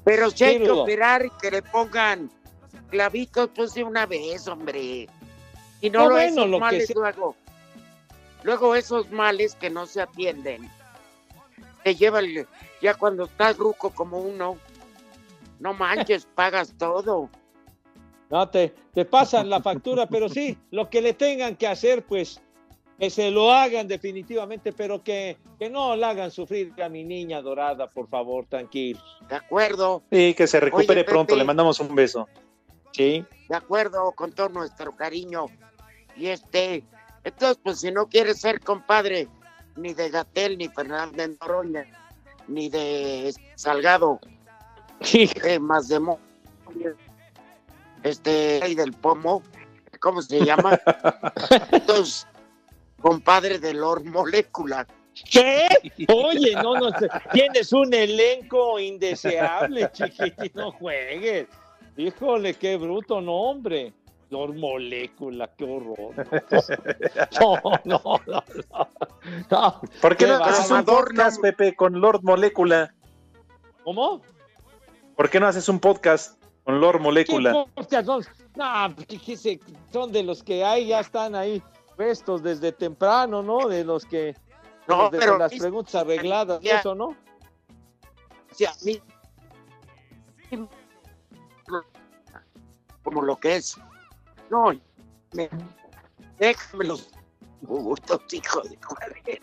pero 0.04 0.32
si 0.32 0.44
hay 0.44 0.58
que 0.64 0.72
operar 0.72 1.26
y 1.26 1.30
que 1.40 1.52
le 1.52 1.62
pongan 1.62 2.32
clavitos, 2.90 3.50
pues 3.56 3.74
de 3.76 3.84
una 3.84 4.08
vez, 4.08 4.48
hombre. 4.48 5.08
Y 5.82 5.90
no 5.92 6.06
lo 6.06 6.12
bueno, 6.16 6.42
esos 6.42 6.50
lo 6.50 6.60
males 6.60 6.92
luego. 6.96 7.36
Luego 8.44 8.76
esos 8.76 9.12
males 9.12 9.54
que 9.56 9.70
no 9.70 9.86
se 9.86 10.02
atienden. 10.02 10.68
Te 11.84 11.96
lleva 11.96 12.20
el- 12.20 12.48
ya 12.82 12.96
cuando 12.96 13.26
estás 13.26 13.58
ruco 13.58 13.92
como 13.92 14.18
uno. 14.20 14.58
No 15.60 15.74
manches, 15.74 16.26
pagas 16.36 16.74
todo. 16.78 17.30
No, 18.32 18.50
te, 18.50 18.74
te 18.94 19.06
pasan 19.06 19.50
la 19.50 19.62
factura, 19.62 20.08
pero 20.08 20.28
sí, 20.28 20.58
lo 20.72 20.90
que 20.90 21.02
le 21.02 21.14
tengan 21.14 21.56
que 21.56 21.68
hacer, 21.68 22.04
pues, 22.04 22.42
que 23.02 23.10
se 23.10 23.32
lo 23.32 23.52
hagan 23.52 23.88
definitivamente, 23.88 24.72
pero 24.74 25.04
que, 25.04 25.36
que 25.58 25.72
no 25.72 25.96
la 25.96 26.12
hagan 26.12 26.30
sufrir 26.30 26.72
a 26.84 26.88
mi 26.88 27.04
niña 27.04 27.42
dorada, 27.42 27.90
por 27.90 28.08
favor, 28.08 28.46
tranquilos. 28.46 29.02
De 29.28 29.38
acuerdo, 29.38 30.04
Sí, 30.12 30.36
que 30.36 30.46
se 30.46 30.60
recupere 30.60 31.02
Oye, 31.02 31.04
pronto, 31.10 31.30
Pepe. 31.30 31.40
le 31.40 31.44
mandamos 31.46 31.80
un 31.80 31.96
beso. 31.96 32.30
Sí. 32.92 33.26
de 33.50 33.56
acuerdo 33.56 34.12
con 34.12 34.32
todo 34.34 34.50
nuestro 34.50 34.96
cariño. 34.96 35.48
Y 36.16 36.28
este, 36.28 36.84
entonces, 37.24 37.58
pues 37.64 37.80
si 37.80 37.92
no 37.92 38.06
quieres 38.06 38.40
ser 38.40 38.60
compadre 38.60 39.28
ni 39.76 39.96
de 39.96 40.12
Gatel, 40.12 40.60
ni 40.60 40.68
Fernández 40.68 41.40
Noroña, 41.42 41.88
ni 42.48 42.70
de 42.70 43.34
Salgado, 43.56 44.20
eh, 45.12 45.58
más 45.58 45.88
de 45.88 46.00
Mo, 46.00 46.20
este, 48.04 48.62
y 48.70 48.76
del 48.76 48.94
Pomo, 48.94 49.42
¿cómo 50.00 50.22
se 50.22 50.46
llama? 50.46 50.80
Entonces, 51.72 52.28
compadre 53.02 53.60
de 53.60 53.74
Lord 53.74 54.06
Molécula. 54.06 54.88
¿Qué? 55.30 55.68
Oye, 56.14 56.54
no, 56.56 56.76
no, 56.76 56.90
sé, 56.98 57.10
tienes 57.34 57.74
un 57.74 57.94
elenco 57.94 58.80
indeseable, 58.80 59.90
chiquitín, 59.94 60.52
no 60.54 60.72
juegues. 60.72 61.48
Híjole, 61.98 62.54
qué 62.54 62.78
bruto 62.78 63.20
nombre. 63.22 63.94
Lord 64.30 64.56
Molécula, 64.56 65.50
qué 65.58 65.66
horror. 65.66 66.14
No, 67.40 67.60
no, 67.84 68.02
no, 68.02 68.22
no. 68.26 68.44
no. 69.52 69.82
¿Por 70.02 70.16
qué 70.16 70.26
no 70.26 70.34
bárbaro. 70.40 70.52
haces 70.54 70.72
un 70.72 70.86
podcast, 70.86 71.42
Pepe, 71.42 71.76
con 71.76 72.00
Lord 72.00 72.22
Molécula? 72.24 72.94
¿Cómo? 73.84 74.22
¿Por 75.18 75.30
qué 75.30 75.40
no 75.42 75.48
haces 75.48 75.68
un 75.68 75.80
podcast 75.82 76.42
con 76.64 76.80
Lord 76.80 77.02
Molécula? 77.02 77.52
¿Qué 77.52 77.72
podcast 77.76 78.06
son? 78.06 78.26
No, 78.56 78.96
pues, 78.96 79.08
¿qué- 79.08 79.20
qué 79.20 79.60
son 79.92 80.14
de 80.14 80.24
los 80.24 80.42
que 80.44 80.64
hay, 80.64 80.88
ya 80.88 81.02
están 81.02 81.36
ahí 81.36 81.62
puestos 82.02 82.42
desde 82.42 82.72
temprano, 82.72 83.44
¿no? 83.44 83.68
De 83.68 83.84
los 83.84 84.06
que... 84.06 84.36
No, 84.88 85.12
desde 85.12 85.20
pero- 85.26 85.38
las 85.38 85.54
preguntas 85.54 85.94
arregladas, 85.94 86.60
Ya. 86.62 86.80
eso, 86.80 86.96
¿no? 86.96 87.16
Sí, 88.52 88.66
a 88.66 88.74
mí- 88.84 89.00
como 93.04 93.22
lo 93.22 93.36
que 93.40 93.58
es. 93.58 93.78
No, 94.50 94.72
me, 95.34 95.50
déjame 96.40 96.86
los 96.86 97.10
gustos, 97.62 98.22
hijo 98.34 98.62
de 98.62 98.78
madre. 99.00 99.42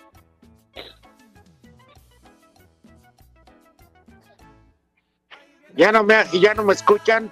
Ya 5.76 5.92
no 5.92 6.02
me, 6.02 6.24
ya 6.40 6.54
no 6.54 6.64
me 6.64 6.72
escuchan. 6.72 7.30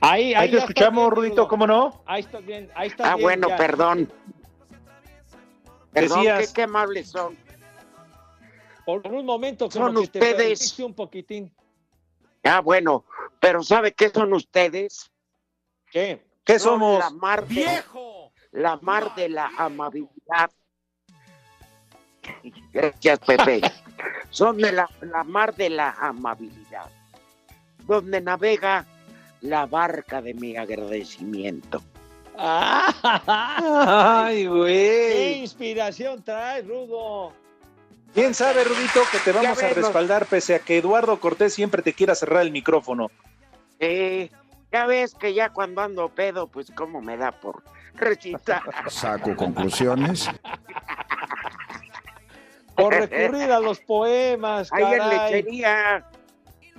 Ahí, 0.00 0.34
Ahí 0.34 0.48
te 0.48 0.52
ya 0.52 0.58
está 0.58 0.70
escuchamos, 0.72 1.04
bien, 1.10 1.16
Rudito. 1.16 1.48
¿cómo 1.48 1.66
no? 1.66 2.02
Ahí 2.06 2.20
está 2.20 2.38
bien, 2.40 2.70
ahí 2.74 2.88
está 2.88 3.12
Ah, 3.12 3.16
bien, 3.16 3.22
bueno, 3.24 3.48
ya. 3.48 3.56
perdón. 3.56 4.12
Perdón, 5.96 6.18
Decías. 6.18 6.48
qué, 6.48 6.52
qué 6.52 6.62
amables 6.64 7.08
son. 7.08 7.34
Por 8.84 9.06
un 9.06 9.24
momento 9.24 9.70
como 9.70 9.86
Son 9.86 9.94
que 9.94 10.00
ustedes. 10.00 10.76
te 10.76 10.84
un 10.84 10.92
poquitín. 10.92 11.50
Ah, 12.44 12.60
bueno, 12.60 13.06
pero 13.40 13.62
¿sabe 13.62 13.92
qué 13.92 14.10
son 14.10 14.34
ustedes? 14.34 15.10
¿Qué? 15.90 16.22
¿Qué 16.44 16.58
Son 16.58 16.80
somos? 16.80 16.98
La 16.98 17.08
mar 17.08 17.46
de, 17.48 17.82
la 18.52 18.76
mar 18.76 19.14
de 19.14 19.30
la 19.30 19.50
amabilidad. 19.56 20.50
Gracias, 22.74 23.18
Pepe. 23.20 23.62
Son 24.30 24.58
de 24.58 24.72
la, 24.72 24.90
la 25.00 25.24
mar 25.24 25.54
de 25.54 25.70
la 25.70 25.92
amabilidad, 25.92 26.90
donde 27.86 28.20
navega 28.20 28.84
la 29.40 29.64
barca 29.64 30.20
de 30.20 30.34
mi 30.34 30.56
agradecimiento. 30.56 31.80
Ay, 33.02 34.42
¿Qué 34.42 34.48
güey. 34.48 35.32
inspiración 35.40 36.22
trae, 36.22 36.62
Rudo? 36.62 37.32
¿Quién 38.14 38.34
sabe, 38.34 38.64
Rudito, 38.64 39.00
que 39.12 39.18
te 39.18 39.32
vamos 39.32 39.62
a 39.62 39.68
respaldar 39.68 40.26
pese 40.26 40.54
a 40.54 40.58
que 40.58 40.78
Eduardo 40.78 41.18
Cortés 41.20 41.52
siempre 41.54 41.82
te 41.82 41.92
quiera 41.92 42.14
cerrar 42.14 42.42
el 42.42 42.50
micrófono? 42.50 43.10
Eh, 43.78 44.30
ya 44.72 44.86
ves 44.86 45.14
que 45.14 45.34
ya 45.34 45.50
cuando 45.50 45.82
ando 45.82 46.08
pedo, 46.08 46.46
pues 46.46 46.70
cómo 46.74 47.02
me 47.02 47.16
da 47.16 47.32
por 47.32 47.62
recitar. 47.94 48.62
Saco 48.88 49.34
conclusiones. 49.36 50.28
Por 52.74 52.92
recurrir 52.92 53.50
a 53.52 53.58
los 53.58 53.80
poemas, 53.80 54.70
Ahí 54.70 54.84
en 54.84 54.98
caray. 54.98 55.32
lechería. 55.32 56.04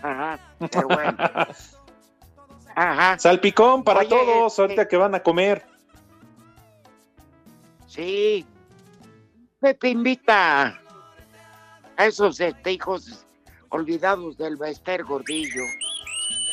Ajá, 0.04 0.40
pero 0.72 0.88
bueno. 0.90 1.18
Ajá. 2.80 3.18
Salpicón 3.18 3.84
para 3.84 4.02
Oye, 4.02 4.10
todos, 4.10 4.52
este- 4.54 4.62
ahorita 4.62 4.88
que 4.88 4.98
van 4.98 5.16
a 5.16 5.24
comer. 5.24 5.66
Sí. 7.88 8.46
Pepe 9.60 9.90
invita 9.90 10.80
a 11.98 12.06
esos 12.06 12.40
este, 12.40 12.74
hijos 12.74 13.26
olvidados 13.70 14.38
del 14.38 14.58
Bester 14.58 15.04
Gordillo. 15.04 15.64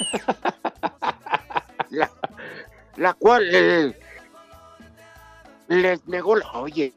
La, 1.91 2.11
la 2.97 3.13
cual 3.13 3.47
eh, 3.53 4.01
les 5.69 6.07
negó 6.09 6.37
la... 6.37 6.51
Oye, 6.53 6.95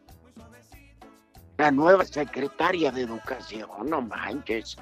la 1.58 1.70
nueva 1.70 2.06
secretaria 2.06 2.92
de 2.92 3.02
Educación, 3.02 3.70
no 3.90 4.02
manches. 4.02 4.78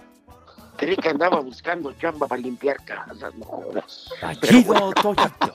Creí 0.77 0.95
que 0.97 1.09
andaba 1.09 1.39
buscando 1.39 1.93
chamba 1.93 2.27
para 2.27 2.41
limpiar 2.41 2.83
casas, 2.83 3.33
no 3.35 3.45
jodas. 3.45 4.09
Chido, 4.41 4.91
Toyito. 4.93 5.53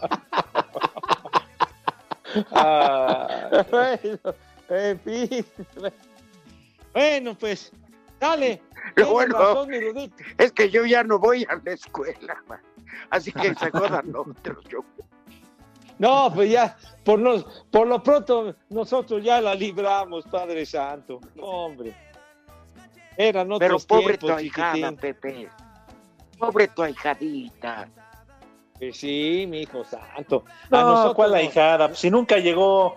bueno, 3.71 4.35
en 4.69 5.01
fin. 5.01 5.47
Bueno, 6.93 7.35
pues, 7.39 7.73
dale. 8.19 8.63
Lo 8.97 9.11
bueno 9.13 9.39
razón, 9.39 9.69
mi 9.69 9.81
Rudito. 9.81 10.17
es 10.39 10.53
que 10.53 10.71
yo 10.71 10.85
ya 10.85 11.05
no 11.05 11.19
voy 11.19 11.47
a 11.49 11.61
la 11.65 11.73
escuela, 11.73 12.43
man. 12.49 12.61
así 13.11 13.33
que 13.33 13.55
se 13.55 13.71
jodan 13.71 14.13
otros. 14.17 14.65
Yo. 14.69 14.85
No, 15.99 16.33
pues 16.35 16.51
ya, 16.51 16.77
por, 17.05 17.19
nos, 17.19 17.45
por 17.71 17.87
lo 17.87 18.03
pronto, 18.03 18.55
nosotros 18.71 19.23
ya 19.23 19.41
la 19.41 19.55
libramos, 19.55 20.25
Padre 20.25 20.65
Santo. 20.65 21.21
No, 21.35 21.45
hombre. 21.45 21.95
Eran 23.17 23.49
Pero 23.49 23.57
otros 23.77 23.87
pobre 23.87 24.17
tu 24.19 24.31
ahijada, 24.31 24.73
chiquitín. 24.75 24.97
Pepe. 24.97 25.49
Pobre 26.39 26.69
tu 26.69 26.83
ahijadita. 26.83 27.89
Pues 28.79 28.97
sí, 28.97 29.45
mi 29.49 29.61
hijo 29.63 29.85
santo. 29.85 30.45
No, 30.71 31.13
¿cuál 31.15 31.33
la 31.33 31.39
nos- 31.43 31.47
hijada? 31.47 31.89
Pues 31.89 31.99
si 31.99 32.11
nunca 32.11 32.39
llegó. 32.39 32.97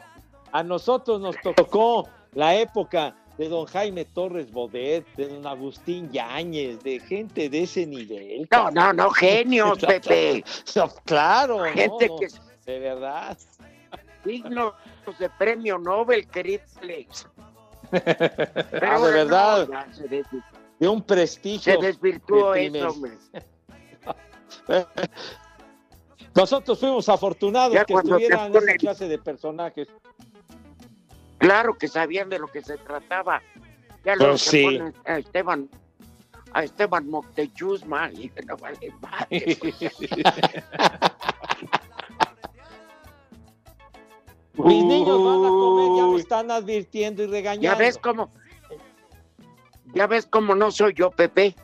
A 0.51 0.61
nosotros 0.63 1.19
nos 1.19 1.35
tocó 1.41 2.07
la 2.33 2.55
época 2.55 3.15
de 3.39 3.49
don 3.49 3.65
Jaime 3.65 4.05
Torres 4.05 4.51
Bodet, 4.51 5.03
de 5.15 5.27
don 5.27 5.47
Agustín 5.47 6.11
Yáñez, 6.11 6.79
de 6.83 6.99
gente 6.99 7.49
de 7.49 7.63
ese 7.63 7.87
nivel. 7.87 8.47
No, 8.51 8.69
no, 8.69 8.93
no, 8.93 9.09
genios, 9.09 9.79
Pepe. 9.87 10.43
No, 10.75 10.89
claro, 11.05 11.63
Gente 11.73 12.07
no, 12.07 12.17
que 12.19 12.27
de 12.71 12.79
verdad. 12.79 13.35
dignos 14.23 14.73
de 15.19 15.29
premio 15.31 15.79
Nobel, 15.79 16.27
querido 16.27 16.63
Alex. 16.81 17.27
Ah, 17.93 18.99
de 18.99 19.11
verdad. 19.11 19.67
ya 19.69 19.93
se, 19.93 20.07
des- 20.07 20.27
De 20.79 20.87
un 20.87 21.01
prestigio. 21.03 21.73
se 21.73 21.79
desvirtuó 21.85 22.53
de 22.53 22.65
eso, 22.67 22.89
hombre. 22.89 23.11
Nosotros 26.35 26.79
fuimos 26.79 27.07
afortunados 27.09 27.73
Ya 27.73 27.85
que 27.85 27.93
estuvieran 27.93 28.49
esa 28.51 28.59
ponen- 28.59 28.77
clase 28.79 29.07
de 29.07 29.17
personajes. 29.19 29.87
Claro 31.37 31.77
que 31.77 31.87
sabían 31.87 32.29
de 32.29 32.39
lo 32.39 32.47
que 32.47 32.61
se 32.63 32.77
trataba. 32.77 33.41
Ya 34.03 34.13
Pues 34.15 34.19
luego 34.19 34.37
sí. 34.37 34.79
a 35.05 35.17
Esteban, 35.19 35.69
a 36.53 36.63
Esteban 36.63 37.07
Moctechusma 37.09 38.09
y 38.11 38.31
no 38.47 38.57
vale 38.57 38.91
madre. 39.01 39.57
Mis 44.55 44.83
niños 44.85 45.23
van 45.23 45.45
a 45.45 45.49
comer, 45.49 45.97
ya 45.97 46.05
me 46.07 46.19
están 46.19 46.51
advirtiendo 46.51 47.23
y 47.23 47.27
regañando. 47.27 47.63
Ya 47.63 47.75
ves 47.75 47.97
cómo, 47.97 48.29
ya 49.95 50.07
ves 50.07 50.25
cómo 50.27 50.53
no 50.53 50.69
soy 50.71 50.93
yo, 50.93 51.09
Pepe. 51.11 51.55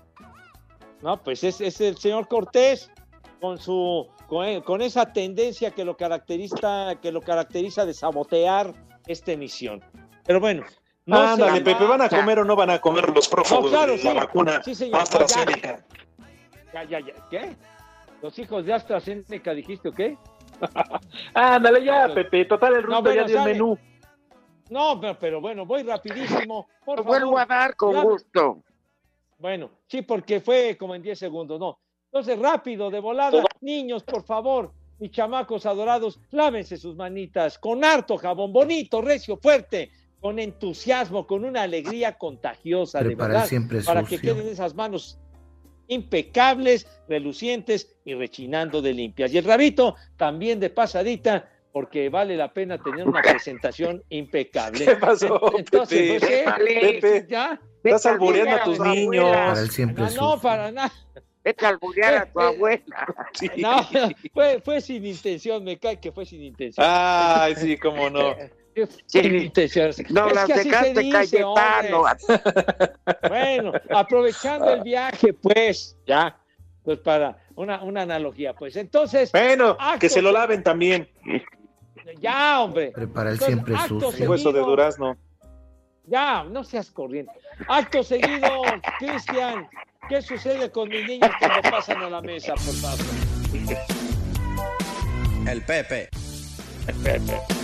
No, 1.02 1.21
pues 1.21 1.43
es, 1.43 1.62
es 1.62 1.80
el 1.82 1.97
señor 1.97 2.28
Cortés 2.28 2.91
con 3.39 3.58
su 3.58 4.08
con, 4.28 4.62
con 4.62 4.82
esa 4.82 5.13
tendencia 5.13 5.71
que 5.71 5.86
lo 5.86 5.95
caracteriza 5.95 6.95
que 7.02 7.12
lo 7.12 7.21
caracteriza 7.21 7.86
de 7.86 7.93
sabotear 7.93 8.73
esta 9.08 9.32
emisión. 9.32 9.84
Pero 10.25 10.39
bueno, 10.39 10.63
no 11.06 11.17
Ándale, 11.19 11.60
le 11.60 11.62
Pepe, 11.62 11.86
¿van 11.86 12.02
a 12.02 12.10
comer 12.10 12.39
o 12.39 12.45
no 12.45 12.56
van 12.56 12.71
a 12.71 12.80
comer 12.82 13.10
los 13.10 13.28
prófugos 13.30 13.65
No, 13.65 13.69
claro, 13.69 13.93
de 13.93 14.04
la 14.04 14.12
sí. 14.12 14.17
vacuna 14.17 14.63
Sí, 14.63 14.75
señor. 14.75 14.99
AstraZeneca? 15.02 15.86
Ya, 16.73 16.84
ya, 16.84 16.99
ya. 16.99 17.13
¿Qué? 17.30 17.56
¿Los 18.21 18.38
hijos 18.38 18.65
de 18.65 18.73
AstraZeneca 18.73 19.54
dijiste 19.54 19.89
o 19.89 19.91
qué? 19.91 20.17
Ándale 21.33 21.83
ya, 21.83 22.11
Pepe, 22.13 22.45
total 22.45 22.75
el 22.75 22.81
No, 22.81 22.87
ruso 22.87 23.01
bueno, 23.01 23.21
ya 23.21 23.27
dio 23.27 23.37
el 23.39 23.45
menú. 23.53 23.77
No, 24.69 24.99
pero, 24.99 25.17
pero 25.19 25.41
bueno, 25.41 25.65
voy 25.65 25.83
rapidísimo. 25.83 26.67
Por 26.85 26.99
Lo 26.99 27.03
favor. 27.03 27.19
vuelvo 27.21 27.39
a 27.39 27.45
dar 27.45 27.75
con 27.75 27.93
Ya- 27.93 28.01
gusto. 28.03 28.63
Bueno, 29.39 29.69
sí, 29.87 30.01
porque 30.01 30.41
fue 30.41 30.75
como 30.77 30.93
en 30.95 31.01
10 31.01 31.17
segundos, 31.17 31.59
no. 31.59 31.79
Entonces, 32.05 32.37
rápido, 32.39 32.89
de 32.89 32.99
volada. 32.99 33.43
Niños, 33.61 34.03
por 34.03 34.23
favor, 34.23 34.71
mis 34.99 35.11
chamacos 35.11 35.65
adorados, 35.65 36.19
lávense 36.31 36.75
sus 36.77 36.95
manitas 36.95 37.57
con 37.57 37.83
harto 37.83 38.17
jabón, 38.17 38.51
bonito, 38.51 39.01
recio, 39.01 39.37
fuerte, 39.37 39.91
con 40.19 40.37
entusiasmo, 40.39 41.25
con 41.25 41.45
una 41.45 41.61
alegría 41.63 42.17
contagiosa, 42.17 42.99
de 42.99 43.05
Prepara 43.05 43.33
verdad, 43.33 43.45
siempre 43.47 43.81
para 43.81 44.03
que 44.03 44.17
sucio. 44.17 44.35
queden 44.35 44.47
esas 44.49 44.75
manos 44.75 45.17
impecables, 45.89 46.88
relucientes 47.10 47.93
y 48.06 48.13
rechinando 48.13 48.82
de 48.82 48.93
limpias. 48.93 49.34
Y 49.34 49.38
el 49.38 49.43
rabito 49.43 49.95
también 50.17 50.60
de 50.60 50.69
pasadita, 50.69 51.49
porque 51.73 52.10
vale 52.10 52.38
la 52.38 52.54
pena 52.54 52.78
tener 52.82 53.08
una 53.08 53.21
presentación 53.21 54.02
impecable. 54.10 54.86
¿Qué 54.86 54.95
pasó, 54.95 55.52
Entonces, 55.58 56.21
Pepe? 56.21 56.44
pues, 56.46 56.67
¿qué? 56.67 57.00
Pepe, 57.02 57.25
¿Ya? 57.29 57.60
estás 57.83 58.06
albureando 58.06 58.56
a 58.56 58.63
tus 58.63 58.77
tu 58.77 58.85
niños. 58.85 59.25
abuela. 59.25 59.48
Para 59.48 59.60
él 59.62 59.69
siempre 59.71 60.04
No, 60.06 60.10
no, 60.35 60.42
para 60.42 60.71
nada. 60.71 60.92
Vete 61.44 61.65
a 61.65 61.69
alburear 61.69 62.13
a 62.15 62.31
tu 62.31 62.40
abuela. 62.40 63.08
Sí. 63.33 63.50
No, 63.58 63.79
fue, 64.33 64.62
fue 64.62 64.81
sin 64.81 65.06
intención, 65.06 65.63
me 65.63 65.77
cae 65.77 66.00
que 66.00 66.12
fue 66.12 66.25
sin 66.25 66.44
intención. 66.44 66.85
Ay, 66.87 67.56
sí, 67.56 67.77
cómo 67.77 68.10
no. 68.10 68.35
Intención. 69.13 69.91
No 70.09 70.27
Es 70.27 70.35
las 70.35 70.47
dejaste 70.47 71.01
dice, 71.01 71.11
Cayetano. 71.11 72.03
Bueno, 73.29 73.73
aprovechando 73.89 74.73
el 74.73 74.81
viaje, 74.81 75.33
pues, 75.33 75.97
ya, 76.05 76.37
pues 76.83 76.99
para 76.99 77.37
una, 77.55 77.83
una 77.83 78.03
analogía, 78.03 78.53
pues. 78.53 78.75
Entonces, 78.75 79.31
Bueno, 79.31 79.77
que 79.99 80.09
se 80.09 80.21
lo 80.21 80.31
laven 80.31 80.63
también. 80.63 81.09
ya, 82.19 82.61
hombre. 82.61 82.91
Prepara 82.91 83.31
Entonces, 83.31 83.55
siempre 83.55 83.75
sucio. 83.87 84.29
Hueso 84.29 84.51
de 84.51 84.59
durazno. 84.61 85.17
Ya, 86.05 86.43
no 86.43 86.63
seas 86.63 86.89
corriente. 86.89 87.31
Acto 87.67 88.03
seguido, 88.03 88.61
Cristian, 88.97 89.69
¿Qué 90.09 90.23
sucede 90.23 90.71
con 90.71 90.89
mis 90.89 91.05
niños 91.05 91.29
cuando 91.39 91.69
pasan 91.69 92.01
a 92.01 92.09
la 92.09 92.19
mesa, 92.19 92.55
por 92.55 92.73
favor? 92.73 93.05
El 95.47 95.61
Pepe. 95.61 96.09
El 96.87 96.95
Pepe. 96.95 97.58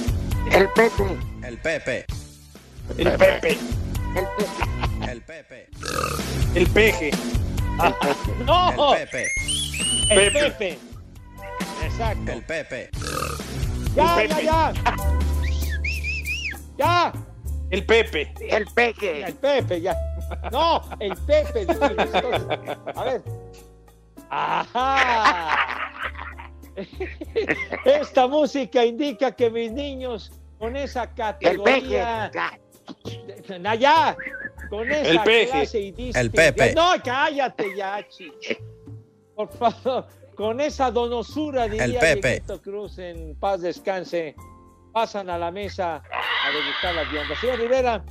El 0.51 0.69
Pepe. 0.69 1.17
El 1.43 1.57
Pepe. 1.57 2.05
El 2.97 3.11
Pepe. 3.17 3.57
El 4.15 4.27
Pepe. 4.27 4.61
El 5.11 5.21
Pepe. 5.21 5.69
El 6.55 6.67
Peje. 6.67 7.11
¡No! 8.45 8.95
El 8.95 9.07
Pepe. 9.07 9.27
El 10.09 10.31
Pepe. 10.31 10.39
Pepe. 10.51 10.79
Exacto. 11.83 12.31
El 12.31 12.43
Pepe. 12.43 12.89
Ya, 13.95 14.21
El 14.21 14.29
ya, 14.29 14.35
Pepe. 14.35 14.45
ya. 14.45 14.73
Ya. 16.77 17.13
El 17.71 17.85
Pepe. 17.85 18.33
El 18.39 18.65
Peje. 18.67 19.23
El 19.23 19.33
Pepe, 19.35 19.81
ya. 19.81 19.95
No, 20.51 20.81
el 20.99 21.15
Pepe. 21.15 21.65
A 22.95 23.03
ver. 23.03 23.23
Ajá. 24.29 25.74
Esta 27.85 28.27
música 28.27 28.85
indica 28.85 29.31
que 29.31 29.49
mis 29.49 29.71
niños 29.71 30.31
con 30.57 30.75
esa 30.75 31.03
El 31.03 31.13
categoría. 31.15 32.31
Allá, 33.65 34.15
con 34.69 34.91
esa 34.91 35.09
El 35.09 35.19
Peje. 35.21 35.51
clase 35.51 35.79
y 35.79 36.11
El 36.13 36.31
Pepe. 36.31 36.73
No, 36.73 36.93
cállate 37.03 37.75
ya, 37.75 38.07
chico. 38.07 38.35
Por 39.35 39.51
favor, 39.51 40.07
con 40.35 40.61
esa 40.61 40.91
donosura, 40.91 41.67
diría 41.67 41.85
El 41.85 42.19
Pepe. 42.21 42.41
Cruz, 42.61 42.97
en 42.99 43.35
paz 43.39 43.61
descanse, 43.61 44.35
pasan 44.93 45.29
a 45.29 45.37
la 45.37 45.51
mesa 45.51 45.95
a 45.95 46.51
degustar 46.51 46.95
las 46.95 47.11
viandas. 47.11 47.39
Señor 47.39 47.59
Rivera, 47.59 48.05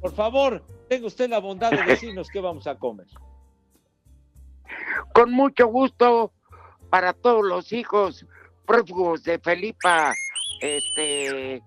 por 0.00 0.12
favor, 0.14 0.64
tenga 0.88 1.06
usted 1.06 1.28
la 1.30 1.38
bondad 1.38 1.70
de 1.70 1.82
decirnos 1.86 2.28
qué 2.28 2.40
vamos 2.40 2.66
a 2.66 2.76
comer. 2.76 3.06
Con 5.12 5.30
mucho 5.30 5.68
gusto 5.68 6.32
para 6.94 7.12
todos 7.12 7.44
los 7.44 7.72
hijos 7.72 8.24
prófugos 8.64 9.24
de 9.24 9.40
Felipa, 9.40 10.14
este 10.60 11.60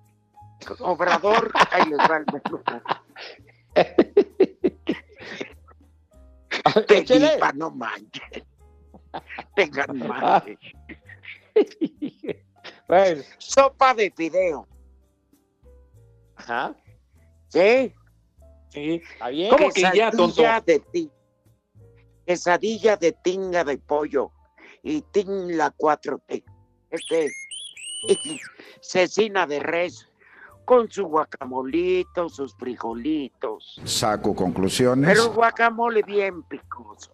Obrador, 0.80 1.52
ahí 1.70 1.84
les 1.90 1.98
va 2.00 2.16
el. 2.16 2.26
Felipa, 7.06 7.52
no 7.52 7.72
manches. 7.72 8.46
Tengan. 9.54 10.00
Bueno, 12.88 13.22
Sopa 13.38 13.94
de 13.94 14.10
fideo. 14.12 14.66
ajá, 16.38 16.74
¿Sí? 17.50 17.94
Sí. 18.70 19.02
está 19.04 19.28
bien. 19.28 19.50
¿Cómo 19.50 19.72
que 19.72 19.82
ya, 19.94 20.10
tonto? 20.10 20.42
De 20.66 20.80
ti. 20.80 21.12
Quesadilla 22.26 22.96
de 22.96 23.12
tinga 23.12 23.66
de 23.66 23.78
pollo 23.78 24.32
y 24.88 25.02
tin 25.02 25.58
la 25.58 25.76
4T. 25.76 26.44
Este, 26.90 27.30
cecina 28.80 29.46
de 29.46 29.60
res 29.60 30.10
con 30.64 30.90
su 30.90 31.06
guacamolito, 31.06 32.30
sus 32.30 32.56
frijolitos. 32.56 33.82
Saco 33.84 34.34
conclusiones. 34.34 35.10
Pero 35.10 35.34
guacamole 35.34 36.04
bien 36.04 36.44
picoso. 36.44 37.12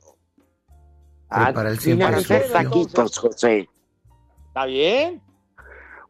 Ah, 1.30 1.52
para 1.52 1.72
el 1.72 1.98
Para 1.98 2.18
hacer 2.18 2.52
taquitos, 2.52 3.18
José. 3.18 3.68
¿Está 4.48 4.66
bien? 4.66 5.22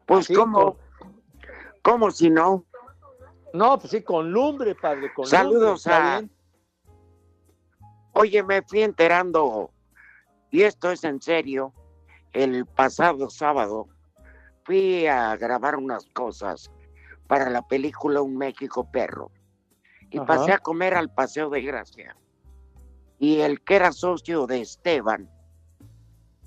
Pues 0.04 0.28
como, 0.28 0.76
como 1.80 2.10
si 2.10 2.28
no. 2.28 2.66
No, 3.54 3.78
pues 3.78 3.92
sí, 3.92 4.02
con 4.02 4.30
lumbre, 4.30 4.74
padre, 4.74 5.12
con 5.14 5.26
Saludos 5.26 5.86
lumbre. 5.86 5.94
¿está 5.96 6.16
a-? 6.18 6.22
Oye, 8.12 8.42
me 8.42 8.60
fui 8.62 8.82
enterando, 8.82 9.70
y 10.54 10.62
esto 10.62 10.92
es 10.92 11.02
en 11.02 11.20
serio, 11.20 11.72
el 12.32 12.64
pasado 12.64 13.28
sábado 13.28 13.88
fui 14.62 15.04
a 15.04 15.36
grabar 15.36 15.74
unas 15.74 16.06
cosas 16.06 16.70
para 17.26 17.50
la 17.50 17.62
película 17.62 18.22
Un 18.22 18.36
México 18.36 18.88
Perro. 18.88 19.32
Y 20.10 20.18
Ajá. 20.18 20.26
pasé 20.26 20.52
a 20.52 20.58
comer 20.58 20.94
al 20.94 21.12
Paseo 21.12 21.50
de 21.50 21.60
Gracia. 21.60 22.16
Y 23.18 23.40
el 23.40 23.62
que 23.62 23.74
era 23.74 23.90
socio 23.90 24.46
de 24.46 24.60
Esteban, 24.60 25.28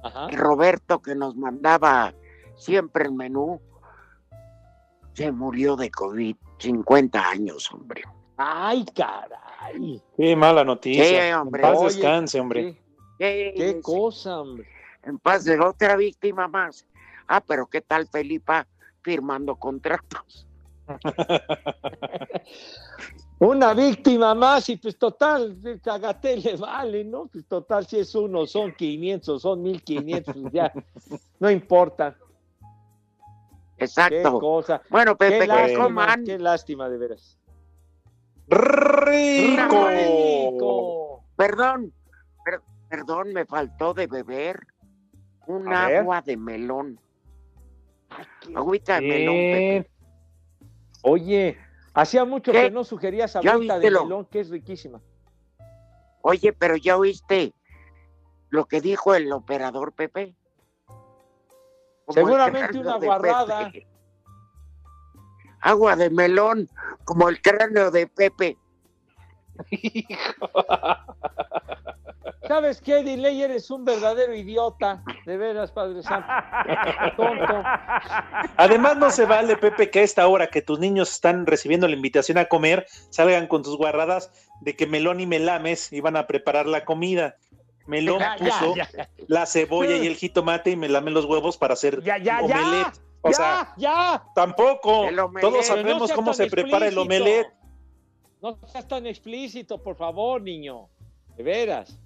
Ajá. 0.02 0.30
Roberto, 0.32 1.02
que 1.02 1.14
nos 1.14 1.36
mandaba 1.36 2.14
siempre 2.56 3.04
el 3.04 3.12
menú, 3.12 3.60
se 5.16 5.34
murió 5.34 5.76
de 5.76 5.92
COVID, 5.92 6.38
50 6.60 7.30
años, 7.30 7.70
hombre. 7.74 8.04
Ay, 8.38 8.86
caray. 8.96 10.02
Qué 10.16 10.34
mala 10.38 10.64
noticia. 10.64 11.04
Sí, 11.04 11.34
hombre. 11.34 11.62
En 11.62 11.70
paz 11.70 11.78
Oye, 11.82 11.94
descanse, 11.94 12.40
hombre. 12.40 12.72
sí. 12.72 12.87
¿Qué, 13.18 13.54
Qué 13.56 13.82
cosa, 13.82 14.42
hombre. 14.42 14.68
En 15.04 15.18
paz 15.20 15.44
de 15.46 15.60
otra 15.60 15.96
víctima 15.96 16.48
más. 16.48 16.86
Ah, 17.28 17.42
pero 17.42 17.66
¿qué 17.68 17.82
tal 17.82 18.08
Felipa 18.08 18.68
firmando 19.02 19.56
contratos? 19.56 20.48
Una 23.40 23.74
víctima 23.74 24.34
más 24.34 24.68
y 24.70 24.78
pues 24.78 24.98
total, 24.98 25.80
cagate 25.84 26.38
le 26.38 26.56
vale, 26.56 27.04
¿no? 27.04 27.28
Pues 27.28 27.46
total, 27.46 27.86
si 27.86 28.00
es 28.00 28.16
uno, 28.16 28.48
son 28.48 28.74
500, 28.74 29.42
son 29.42 29.62
1500, 29.62 30.36
pues 30.36 30.52
ya, 30.54 30.74
no 31.40 31.52
importa. 31.52 32.18
Qué 33.78 33.84
Exacto. 33.86 34.40
cosa. 34.40 34.82
Bueno, 34.90 35.16
Qué 35.16 35.26
Pepe, 35.30 35.40
que 35.42 35.48
lástima, 35.48 35.84
coman. 35.84 36.24
qué 36.24 36.40
lástima 36.40 36.90
de 36.90 36.98
veras. 36.98 37.38
¡Rico! 38.48 39.88
Rico. 39.88 41.24
Perdón, 41.36 41.94
per- 41.94 41.97
perdón, 42.90 43.34
me 43.34 43.46
faltó 43.46 43.94
de 43.94 44.08
beber 44.08 44.66
un 45.46 45.72
A 45.74 45.88
ver. 45.88 45.98
agua 45.98 46.22
de 46.22 46.38
melón. 46.38 47.00
Agüita 48.56 48.96
de 48.96 49.02
melón, 49.08 49.36
Pepe. 49.36 49.92
Oye, 51.04 51.58
hacía 51.94 52.26
mucho 52.26 52.52
¿Qué? 52.52 52.64
que 52.64 52.72
no 52.72 52.84
sugerías 52.84 53.34
¿Ya 53.42 53.52
agüita 53.52 53.80
de 53.80 53.92
melón, 53.92 54.26
que 54.26 54.40
es 54.40 54.50
riquísima. 54.50 55.02
Oye, 56.22 56.52
pero 56.54 56.76
ya 56.76 56.98
oíste 56.98 57.54
lo 58.50 58.66
que 58.66 58.82
dijo 58.82 59.14
el 59.16 59.32
operador 59.32 59.94
Pepe. 59.94 60.36
Como 62.06 62.14
Seguramente 62.14 62.80
una. 62.80 63.00
Pepe. 63.00 63.88
Agua 65.60 65.96
de 65.96 66.10
melón, 66.10 66.70
como 67.04 67.30
el 67.30 67.42
cráneo 67.42 67.92
de 67.92 68.08
Pepe. 68.08 68.58
¿Sabes 72.48 72.82
qué, 72.82 73.04
Delay? 73.04 73.42
Eres 73.42 73.70
un 73.72 73.84
verdadero 73.86 74.34
idiota. 74.34 75.04
De 75.26 75.38
veras, 75.38 75.72
Padre 75.72 76.02
Santo. 76.04 76.28
Tonto. 77.18 77.64
Además, 78.58 78.98
no 78.98 79.10
se 79.12 79.26
vale, 79.26 79.58
Pepe, 79.58 79.90
que 79.90 80.00
a 80.00 80.04
esta 80.04 80.28
hora 80.28 80.48
que 80.48 80.62
tus 80.62 80.80
niños 80.80 81.12
están 81.12 81.46
recibiendo 81.46 81.88
la 81.88 81.96
invitación 81.96 82.38
a 82.38 82.46
comer, 82.46 82.88
salgan 83.10 83.48
con 83.48 83.64
tus 83.64 83.78
guarradas 83.78 84.32
de 84.62 84.76
que 84.76 84.88
Melón 84.88 85.20
y 85.20 85.26
Melames 85.26 85.92
iban 85.94 86.16
a 86.16 86.28
preparar 86.28 86.66
la 86.68 86.86
comida. 86.86 87.36
Melón 87.86 88.20
Ya, 88.20 88.36
puso 88.38 88.76
ya. 88.76 88.90
la 89.28 89.46
cebolla 89.46 89.96
y 89.96 90.08
el 90.08 90.16
jitomate 90.16 90.72
y 90.72 90.76
me 90.76 90.90
lame 90.90 91.12
los 91.12 91.26
huevos 91.26 91.58
para 91.58 91.74
hacer 91.74 92.02
Ya, 92.04 92.18
ya, 92.18 92.42
ya. 92.46 92.60
omelette. 92.62 93.02
O 93.22 93.30
ya, 93.30 93.36
sea, 93.36 93.74
ya. 93.78 94.24
tampoco. 94.36 95.06
Todos 95.42 95.54
no 95.54 95.64
sabemos 95.64 96.12
cómo 96.12 96.34
se 96.34 96.48
prepara 96.48 96.88
el 96.88 96.98
omelette. 96.98 97.48
No 98.42 98.58
seas 98.68 98.88
tan 98.88 99.06
explícito, 99.08 99.82
por 99.82 99.96
favor, 99.96 100.42
niño. 100.42 100.90
De 101.36 101.44
veras. 101.44 101.98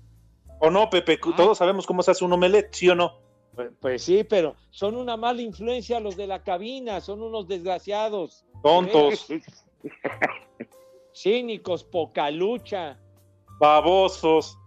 ¿O 0.62 0.70
no, 0.70 0.90
Pepe? 0.90 1.18
Todos 1.36 1.58
sabemos 1.58 1.86
cómo 1.88 2.04
se 2.04 2.12
hace 2.12 2.24
un 2.24 2.34
omelette, 2.34 2.74
¿sí 2.74 2.88
o 2.90 2.96
no? 2.96 3.20
Pues, 3.56 3.72
pues 3.82 4.04
sí, 4.04 4.24
pero 4.24 4.56
son 4.70 4.96
una 4.96 5.18
mala 5.18 5.42
influencia 5.42 6.00
los 6.00 6.16
de 6.16 6.28
la 6.28 6.44
cabina, 6.44 7.02
son 7.02 7.22
unos 7.22 7.48
desgraciados. 7.48 8.46
Tontos, 8.64 9.28
Cínicos, 11.16 11.84
poca 11.84 12.30
lucha. 12.32 12.98
babosos. 13.60 14.58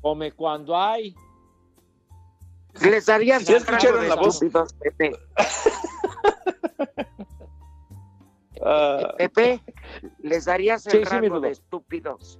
Come 0.00 0.32
cuando 0.32 0.76
hay. 0.76 1.14
Les 2.80 3.06
darían 3.06 3.44
¿Sí 3.44 3.52
escucharon 3.54 4.08
la 4.08 4.14
voz? 4.16 4.42
estúpidos, 4.42 4.72
Pepe. 4.74 5.12
Ah, 8.64 9.14
Pepe, 9.18 9.60
les 10.20 10.44
darías 10.44 10.86
el 10.86 11.04
Sí, 11.04 11.04
rango 11.04 11.40
de 11.40 11.50
estúpidos. 11.50 12.38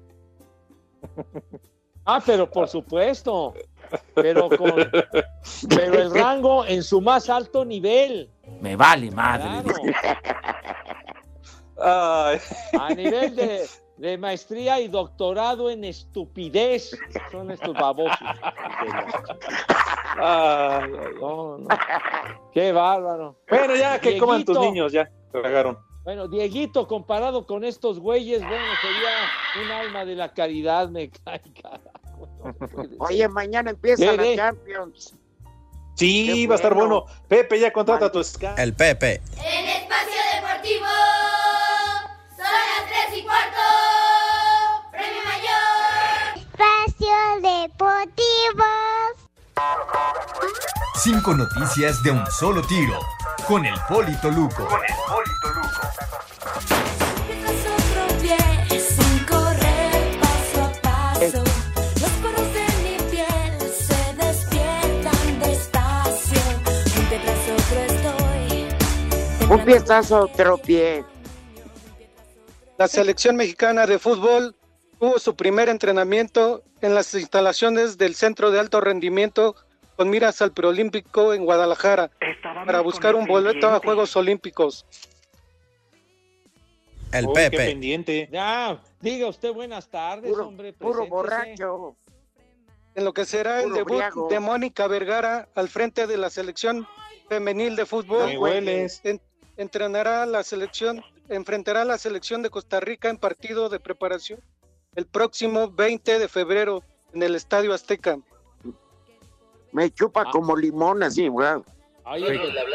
Ah, 2.05 2.21
pero 2.25 2.51
por 2.51 2.69
supuesto. 2.69 3.55
Pero 4.15 4.49
con 4.49 4.75
pero 5.69 6.01
el 6.01 6.15
rango 6.15 6.65
en 6.65 6.83
su 6.83 7.01
más 7.01 7.29
alto 7.29 7.65
nivel. 7.65 8.31
Me 8.61 8.75
vale 8.75 9.11
madre. 9.11 9.63
Claro. 9.63 9.75
ay, 11.79 12.39
A 12.81 12.95
nivel 12.95 13.37
de, 13.37 13.67
de 13.99 14.19
maestría 14.19 14.81
y 14.81 14.89
doctorado 14.89 15.69
en 15.71 15.85
estupidez. 15.85 16.97
Son 17.31 17.51
estos 17.51 17.75
babosos. 17.75 18.19
ay. 20.19 20.91
No, 21.21 21.59
no. 21.59 21.69
Qué 22.53 22.73
bárbaro. 22.73 23.37
Bueno, 23.49 23.77
ya 23.77 24.01
que 24.01 24.19
coman 24.19 24.45
tus 24.45 24.59
niños, 24.59 24.93
ya. 24.93 25.11
Tragaron. 25.31 25.79
Bueno, 26.05 26.27
Dieguito 26.29 26.89
comparado 26.89 27.47
con 27.47 27.65
estos 27.65 28.01
güeyes, 28.01 28.41
bueno, 28.41 28.65
sería 28.81 29.65
un 29.65 29.71
alma 29.71 30.05
de 30.05 30.17
la 30.17 30.33
caridad, 30.35 30.89
me 30.89 31.11
cae, 31.11 31.41
carajo. 31.63 32.29
no. 32.99 33.05
Oye, 33.05 33.29
mañana 33.29 33.71
empieza 33.71 34.17
¿Qué, 34.17 34.37
la? 34.37 34.37
Champions. 34.51 35.15
Sí, 35.95 36.27
Qué 36.35 36.47
va 36.49 36.55
a 36.55 36.57
estar 36.57 36.75
bueno. 36.75 37.03
bueno. 37.03 37.21
Pepe, 37.29 37.61
ya 37.61 37.73
contrata 37.73 38.11
tu 38.11 38.23
Sky. 38.25 38.47
El 38.57 38.75
Pepe. 38.75 39.21
En 39.37 39.69
Espacio 39.69 40.21
Deportivo 40.35 40.87
son 42.37 42.39
las 42.39 43.09
3 43.11 43.19
y 43.19 43.23
cuarto. 43.23 43.61
Premio 44.91 45.23
Mayor. 45.25 46.37
Espacio 46.37 47.15
Deportivo. 47.43 48.65
Cinco 51.03 51.35
noticias 51.35 52.01
de 52.05 52.13
un 52.13 52.25
solo 52.31 52.63
tiro. 52.63 52.97
Con 53.49 53.67
el 53.67 53.75
Polito 53.89 54.31
Luco. 54.31 54.63
Otro 54.63 54.79
pie 58.21 58.39
sin 58.79 59.27
correr 59.27 60.21
paso 60.21 60.63
a 60.63 60.71
paso. 60.81 61.43
Los 62.01 62.11
poros 62.23 62.55
de 62.55 62.67
mi 62.85 62.97
piel 63.11 63.59
se 63.69 64.15
despiertan 64.15 65.41
despacio. 65.41 66.41
Un 66.97 67.09
pie 67.09 67.19
tras 67.25 67.49
otro 67.51 67.81
estoy. 67.81 69.51
Un 69.51 69.65
piezazo, 69.65 70.21
otro 70.21 70.59
pie. 70.59 71.05
La 72.79 72.87
selección 72.87 73.35
mexicana 73.35 73.89
de 73.89 73.99
fútbol 73.99 74.55
tuvo 75.01 75.19
su 75.19 75.35
primer 75.35 75.69
entrenamiento 75.69 76.63
en 76.81 76.95
las 76.95 77.13
instalaciones 77.15 77.99
del 77.99 78.15
Centro 78.15 78.53
de 78.53 78.61
Alto 78.61 78.81
Rendimiento 78.81 79.57
con 79.97 80.11
miras 80.11 80.41
al 80.43 80.53
preolímpico 80.53 81.35
en 81.35 81.45
Guadalajara 81.45 82.11
para 82.67 82.81
buscar 82.81 83.15
un 83.15 83.27
boleto 83.27 83.69
a 83.69 83.79
Juegos 83.81 84.15
Olímpicos. 84.17 84.87
El 87.13 87.27
Uy, 87.27 87.35
qué 87.35 87.51
Pepe. 87.51 87.57
pendiente. 87.67 88.29
Ya, 88.33 88.81
diga 89.01 89.27
usted 89.29 89.53
buenas 89.53 89.89
tardes, 89.89 90.33
hombre. 90.37 90.73
Puro 90.73 91.07
borracho. 91.07 91.95
En 92.95 93.05
lo 93.05 93.13
que 93.13 93.25
será 93.25 93.59
el 93.59 93.65
Puro 93.65 93.75
debut 93.77 93.97
briago. 93.97 94.29
de 94.29 94.41
Mónica 94.41 94.87
Vergara 94.87 95.49
al 95.55 95.69
frente 95.69 96.07
de 96.07 96.17
la 96.17 96.31
selección 96.31 96.87
femenil 97.29 97.77
de 97.77 97.87
fútbol. 97.87 98.27
Me 98.27 98.39
hueles. 98.39 99.01
En- 99.05 99.21
entrenará 99.59 100.25
la 100.27 100.43
selección, 100.43 101.03
enfrentará 101.29 101.83
a 101.83 101.85
la 101.87 101.99
selección 101.99 102.43
de 102.43 102.51
Costa 102.51 102.81
Rica 102.81 103.11
en 103.11 103.19
partido 103.19 103.69
de 103.69 103.79
preparación 103.81 104.41
el 104.95 105.07
próximo 105.07 105.71
20 105.71 106.19
de 106.19 106.29
febrero 106.29 106.83
en 107.15 107.23
el 107.23 107.35
Estadio 107.35 107.73
Azteca. 107.75 108.19
Me 109.73 109.91
chupa 109.91 110.31
como 110.31 110.55
limón 110.57 111.03
así, 111.03 111.29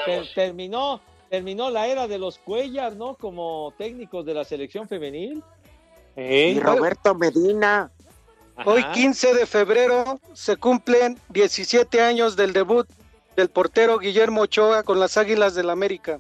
ter- 0.06 0.26
terminó, 0.34 1.00
terminó 1.30 1.70
la 1.70 1.88
era 1.88 2.08
de 2.08 2.18
los 2.18 2.38
Cuellar, 2.40 2.96
¿no? 2.96 3.16
Como 3.16 3.74
técnicos 3.78 4.26
de 4.26 4.34
la 4.34 4.44
selección 4.44 4.88
femenil. 4.88 5.44
Y 6.16 6.60
Roberto 6.60 7.14
Medina. 7.14 7.92
Hoy 8.66 8.82
Ajá. 8.82 8.92
15 8.94 9.36
de 9.36 9.46
febrero 9.46 10.20
se 10.34 10.58
cumplen 10.58 11.20
17 11.30 12.02
años 12.02 12.36
del 12.36 12.54
debut 12.54 12.88
del 13.36 13.50
portero 13.50 14.00
Guillermo 14.00 14.42
Ochoa 14.42 14.82
con 14.82 15.00
las 15.00 15.16
Águilas 15.18 15.54
del 15.54 15.70
América. 15.70 16.20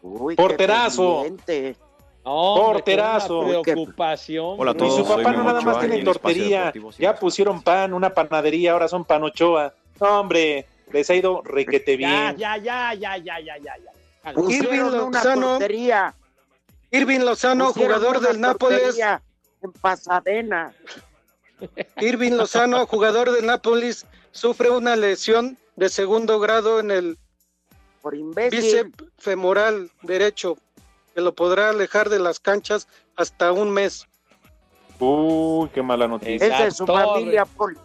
Uy, 0.00 0.36
Porterazo. 0.36 1.26
qué. 1.44 1.76
No, 2.24 2.70
una 2.70 3.62
preocupación. 3.62 4.56
Hola 4.58 4.70
a 4.70 4.74
bro. 4.74 4.86
Y 4.86 4.90
su 4.90 4.96
todos. 5.04 5.16
papá 5.16 5.32
no 5.32 5.44
nada 5.44 5.60
más 5.60 5.80
tiene 5.80 6.02
tortería. 6.02 6.72
Ya 6.98 7.14
pusieron 7.16 7.62
pan, 7.62 7.92
una 7.92 8.10
panadería, 8.10 8.72
ahora 8.72 8.88
son 8.88 9.04
panochoa. 9.04 9.74
No, 10.00 10.20
hombre, 10.20 10.66
les 10.92 11.08
ha 11.10 11.14
ido 11.14 11.42
requete 11.44 11.96
bien. 11.96 12.36
ya, 12.36 12.56
ya, 12.56 12.94
ya, 12.94 13.16
ya, 13.16 13.18
ya, 13.18 13.58
ya, 13.58 13.74
ya. 13.76 14.32
Pusieron 14.32 14.74
Irving 14.74 14.80
una 14.80 15.18
Lozano. 15.18 15.46
portería. 15.50 16.14
Irving 16.90 17.20
Lozano, 17.20 17.66
Pusieron 17.72 17.98
jugador 17.98 18.20
del 18.26 18.40
Nápoles. 18.40 18.98
En 19.62 19.72
Pasadena. 19.80 20.72
Irving 22.00 22.32
Lozano, 22.32 22.86
jugador 22.86 23.32
del 23.32 23.46
Nápoles, 23.46 24.06
sufre 24.30 24.70
una 24.70 24.96
lesión 24.96 25.58
de 25.76 25.88
segundo 25.88 26.38
grado 26.40 26.80
en 26.80 26.90
el 26.90 27.18
Por 28.00 28.14
imbécil. 28.14 28.60
bíceps 28.60 29.04
femoral 29.18 29.90
derecho, 30.02 30.56
que 31.14 31.20
lo 31.20 31.34
podrá 31.34 31.70
alejar 31.70 32.08
de 32.08 32.18
las 32.18 32.40
canchas 32.40 32.88
hasta 33.16 33.52
un 33.52 33.70
mes. 33.70 34.06
Uy, 34.98 35.68
qué 35.72 35.82
mala 35.82 36.08
noticia. 36.08 36.46
Es 36.46 36.64
de 36.64 36.70
su 36.72 36.86
familia, 36.86 37.44
Poli. 37.44 37.76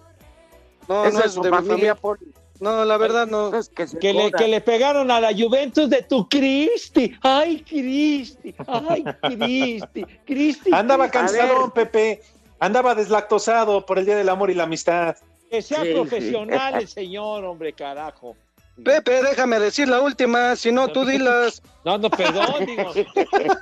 No, 0.88 1.06
es 1.06 1.14
no 1.14 1.20
es 1.22 1.34
su 1.34 1.42
de 1.42 1.50
familia. 1.50 1.96
Poli. 1.96 2.34
No, 2.60 2.84
la 2.84 2.98
verdad 2.98 3.28
no. 3.28 3.56
Es 3.56 3.70
que, 3.70 4.14
le, 4.14 4.32
que 4.32 4.48
le 4.48 4.60
pegaron 4.62 5.10
a 5.12 5.22
la 5.22 5.32
Juventus 5.34 5.90
de 5.90 6.02
tu 6.02 6.28
Cristi. 6.28 7.16
Ay, 7.22 7.62
Cristi. 7.64 8.54
Ay, 8.68 9.04
Cristi. 9.22 10.06
Cristi. 10.26 10.72
Andaba 10.74 11.10
cansadón, 11.10 11.72
Pepe. 11.72 12.22
Andaba 12.60 12.96
deslactosado 12.96 13.86
por 13.86 13.98
el 13.98 14.06
Día 14.06 14.18
del 14.18 14.28
Amor 14.28 14.52
y 14.52 14.56
la 14.56 14.64
Amistad. 14.64 15.16
Que 15.50 15.62
sea 15.62 15.82
Sí, 15.82 15.88
sí. 15.88 15.94
profesional 15.94 16.76
el 16.82 16.88
señor, 16.88 17.46
hombre, 17.46 17.72
carajo. 17.74 18.36
Pepe, 18.84 19.24
déjame 19.24 19.60
decir 19.60 19.88
la 19.88 20.02
última, 20.02 20.56
si 20.56 20.72
no 20.72 20.88
tú 20.88 21.06
dilas. 21.06 21.62
No, 21.86 21.98
no, 21.98 22.10
perdón, 22.10 22.66
digo. 22.66 22.92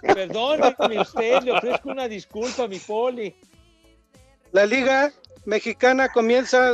Perdóneme 0.01 1.01
usted, 1.01 1.41
le 1.43 1.51
ofrezco 1.51 1.89
una 1.89 2.07
disculpa, 2.07 2.67
mi 2.67 2.79
poli. 2.79 3.35
La 4.51 4.65
Liga 4.65 5.11
Mexicana 5.45 6.09
comienza 6.09 6.73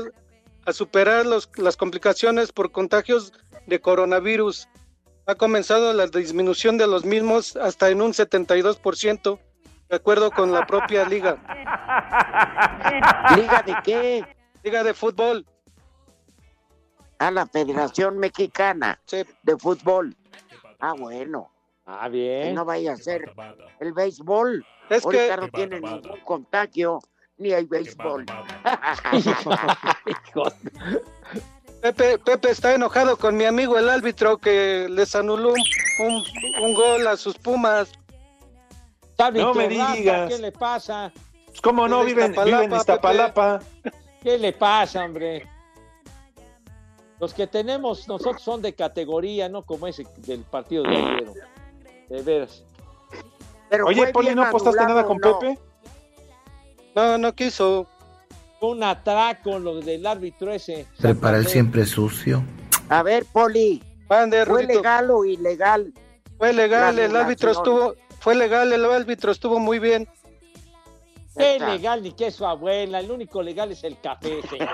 a 0.66 0.74
superar 0.74 1.26
los- 1.26 1.50
las 1.58 1.76
complicaciones 1.78 2.52
por 2.52 2.72
contagios 2.72 3.34
de 3.68 3.80
coronavirus. 3.82 4.68
Ha 5.26 5.36
comenzado 5.36 5.94
la 5.94 6.08
disminución 6.08 6.78
de 6.78 6.88
los 6.88 7.06
mismos 7.06 7.56
hasta 7.56 7.89
en 7.89 8.02
un 8.02 8.14
72%, 8.14 9.39
de 9.89 9.96
acuerdo 9.96 10.32
con 10.32 10.52
la 10.52 10.66
propia 10.66 11.06
liga. 11.06 11.38
¿Liga 13.36 13.64
de 13.66 13.76
qué? 13.84 14.26
Liga 14.64 14.84
de 14.84 14.94
fútbol. 14.94 15.46
A 17.24 17.32
la 17.32 17.45
Federación 17.47 18.17
Mexicana 18.17 18.99
Sí. 19.05 19.24
de 19.43 19.57
Fútbol. 19.57 20.15
Ah, 20.80 20.93
bueno. 20.97 21.49
Ah, 21.86 22.03
Que 22.05 22.09
bien. 22.11 22.55
no 22.55 22.65
vaya 22.65 22.93
a 22.93 22.97
ser 22.97 23.32
el 23.80 23.93
béisbol. 23.93 24.65
Es 24.89 25.05
Ahorita 25.05 25.36
que 25.36 25.41
no 25.41 25.47
tiene 25.49 25.80
ningún 25.80 26.19
contagio, 26.26 26.99
ni 27.38 27.53
hay 27.53 27.65
béisbol. 27.65 28.26
Pepe, 31.82 32.17
Pepe 32.19 32.51
está 32.51 32.74
enojado 32.76 33.17
con 33.17 33.36
mi 33.36 33.43
amigo 33.45 33.78
el 33.78 33.89
árbitro 33.89 34.38
que 34.38 34.88
les 34.89 35.15
anuló 35.15 35.53
un, 35.53 36.07
un- 36.07 36.24
un 36.63 36.74
gol 36.74 37.05
a 37.07 37.17
sus 37.17 37.38
Pumas. 37.38 37.91
No 39.34 39.53
me 39.53 39.67
digas. 39.69 40.30
¿Qué 40.30 40.38
le 40.39 40.51
pasa? 40.51 41.11
¿Cómo 41.61 41.88
no? 41.88 42.03
Viven, 42.03 42.34
viven 42.43 42.63
en 42.71 42.76
Iztapalapa. 42.76 43.61
¿Qué 44.21 44.38
le 44.38 44.51
pasa, 44.53 45.05
hombre? 45.05 45.47
Los 47.24 47.34
que 47.34 47.47
tenemos 47.47 48.05
nosotros 48.09 48.41
son 48.41 48.61
de 48.61 48.76
categoría, 48.76 49.47
no 49.47 49.61
como 49.61 49.88
ese 49.88 50.05
del 50.28 50.41
partido 50.41 50.84
de 50.84 50.97
ayer. 50.97 51.32
De 52.09 52.21
veras. 52.21 52.65
Pero 53.69 53.86
Oye, 53.86 54.07
Poli, 54.07 54.36
¿no 54.36 54.43
apostaste 54.43 54.82
anulado, 54.82 54.99
nada 54.99 55.07
con 55.07 55.17
¿no? 55.19 55.39
Pepe? 55.39 55.59
No, 56.93 57.17
no 57.17 57.34
quiso. 57.34 57.88
Fue 58.59 58.71
un 58.71 58.84
atraco 58.84 59.57
lo 59.57 59.80
del 59.80 60.05
árbitro 60.05 60.51
ese. 60.51 60.86
Prepara 60.99 61.38
el 61.38 61.47
siempre 61.47 61.86
sucio. 61.86 62.43
A 62.89 63.03
ver, 63.03 63.24
Poli, 63.32 63.82
¿fue 64.05 64.67
legal 64.67 65.09
o 65.09 65.24
ilegal? 65.24 65.93
Fue 66.38 66.51
legal, 66.51 66.99
el 66.99 67.15
árbitro 67.15 67.51
estuvo, 67.51 67.95
fue 68.19 68.36
legal, 68.36 68.74
el 68.74 68.84
árbitro 68.84 69.32
estuvo 69.32 69.59
muy 69.59 69.80
bien. 69.80 70.09
Qué 71.36 71.54
Está. 71.54 71.70
legal 71.74 72.04
ni 72.04 72.12
qué 72.12 72.30
su 72.32 72.46
abuela. 72.46 73.00
El 73.00 73.10
único 73.12 73.42
legal 73.42 73.72
es 73.72 73.84
el 73.84 74.00
café, 74.00 74.42
señor. 74.50 74.70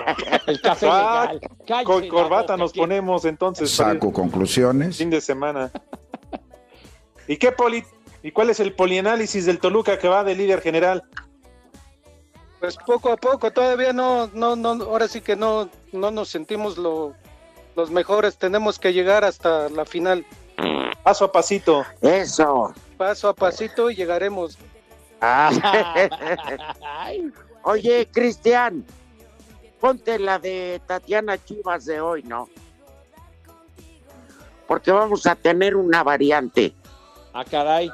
El 0.46 0.60
café 0.62 0.86
Ah, 0.90 1.28
legal. 1.32 1.50
Cállese 1.66 1.84
Con 1.84 2.08
corbata 2.08 2.52
boca, 2.52 2.56
nos 2.58 2.72
que- 2.72 2.80
ponemos 2.80 3.24
entonces. 3.24 3.62
el 3.70 3.76
Saco 3.76 4.12
conclusiones. 4.12 4.96
Fin 4.98 5.10
de 5.10 5.20
semana. 5.20 5.70
¿Y 7.26 7.36
qué 7.38 7.52
poli? 7.52 7.84
¿Y 8.22 8.32
cuál 8.32 8.50
es 8.50 8.60
el 8.60 8.74
polianálisis 8.74 9.46
del 9.46 9.58
Toluca 9.58 9.98
que 9.98 10.08
va 10.08 10.22
de 10.24 10.34
líder 10.34 10.60
general? 10.60 11.02
Pues 12.58 12.76
poco 12.76 13.10
a 13.10 13.16
poco, 13.16 13.50
todavía 13.50 13.94
no, 13.94 14.26
no, 14.34 14.54
no, 14.54 14.70
ahora 14.84 15.08
sí 15.08 15.22
que 15.22 15.34
no, 15.36 15.70
no 15.92 16.10
nos 16.10 16.28
sentimos 16.28 16.76
lo, 16.76 17.14
los 17.74 17.90
mejores, 17.90 18.36
tenemos 18.36 18.78
que 18.78 18.92
llegar 18.92 19.24
hasta 19.24 19.70
la 19.70 19.86
final, 19.86 20.26
Paso 21.02 21.24
a 21.24 21.32
pasito. 21.32 21.86
Eso. 22.02 22.74
paso 22.98 23.30
a 23.30 23.34
pasito 23.34 23.90
y 23.90 23.94
llegaremos. 23.94 24.58
Oye, 27.62 28.08
Cristian, 28.10 28.84
ponte 29.80 30.18
la 30.18 30.38
de 30.38 30.80
Tatiana 30.86 31.42
Chivas 31.42 31.84
de 31.84 32.00
hoy, 32.00 32.22
¿no? 32.22 32.48
Porque 34.66 34.92
vamos 34.92 35.26
a 35.26 35.34
tener 35.34 35.76
una 35.76 36.02
variante. 36.02 36.74
ah, 37.32 37.44
caray. 37.44 37.90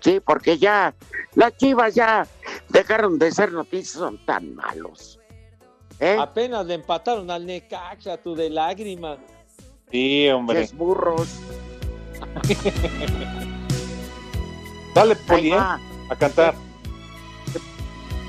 Sí, 0.00 0.20
porque 0.20 0.58
ya 0.58 0.94
las 1.34 1.56
Chivas 1.56 1.94
ya 1.94 2.26
dejaron 2.68 3.18
de 3.18 3.32
ser 3.32 3.52
noticias, 3.52 3.98
son 3.98 4.24
tan 4.24 4.54
malos. 4.54 5.18
¿Eh? 6.00 6.16
Apenas 6.18 6.66
le 6.66 6.74
empataron 6.74 7.30
al 7.30 7.44
Necaxa, 7.44 8.16
tú 8.18 8.34
de 8.34 8.50
lágrima. 8.50 9.18
Sí, 9.90 10.28
hombre. 10.28 10.62
Es 10.62 10.76
burros. 10.76 11.40
Dale, 14.98 15.14
Poli, 15.14 15.52
¿eh? 15.52 15.56
a 15.56 15.78
cantar. 16.18 16.56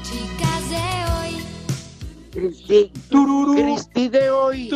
Chicas 0.04 0.70
de 0.70 0.78
hoy, 1.10 1.42
Cristi, 2.30 2.92
Cristi 3.56 4.08
de 4.08 4.30
hoy. 4.30 4.70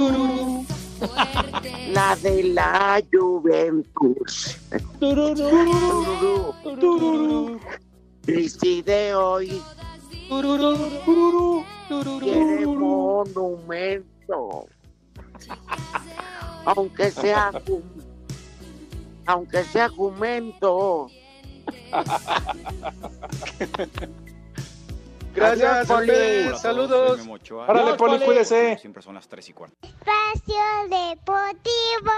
La 1.91 2.15
de 2.15 2.45
la 2.45 2.99
Juventus. 3.11 4.57
Tururú, 4.99 6.55
tururú. 6.63 7.59
Cristi 8.25 8.81
de 8.81 9.13
hoy. 9.13 9.61
Quiere 12.21 12.65
monumento. 12.65 14.65
Aunque 16.65 17.11
sea 17.11 17.51
aunque 19.27 19.63
sea 19.65 19.89
jumento. 19.89 21.11
Gracias, 25.35 25.71
Adiós, 25.71 25.87
Poli. 25.87 26.57
Saludos. 26.59 27.19
Órale, 27.51 27.95
Poli, 27.95 28.19
cuídese. 28.19 28.77
Siempre 28.77 29.01
son 29.01 29.15
las 29.15 29.27
3 29.27 29.49
y 29.49 29.53
cuarto. 29.53 29.75
espacio 29.81 30.63
deportivo. 30.89 32.11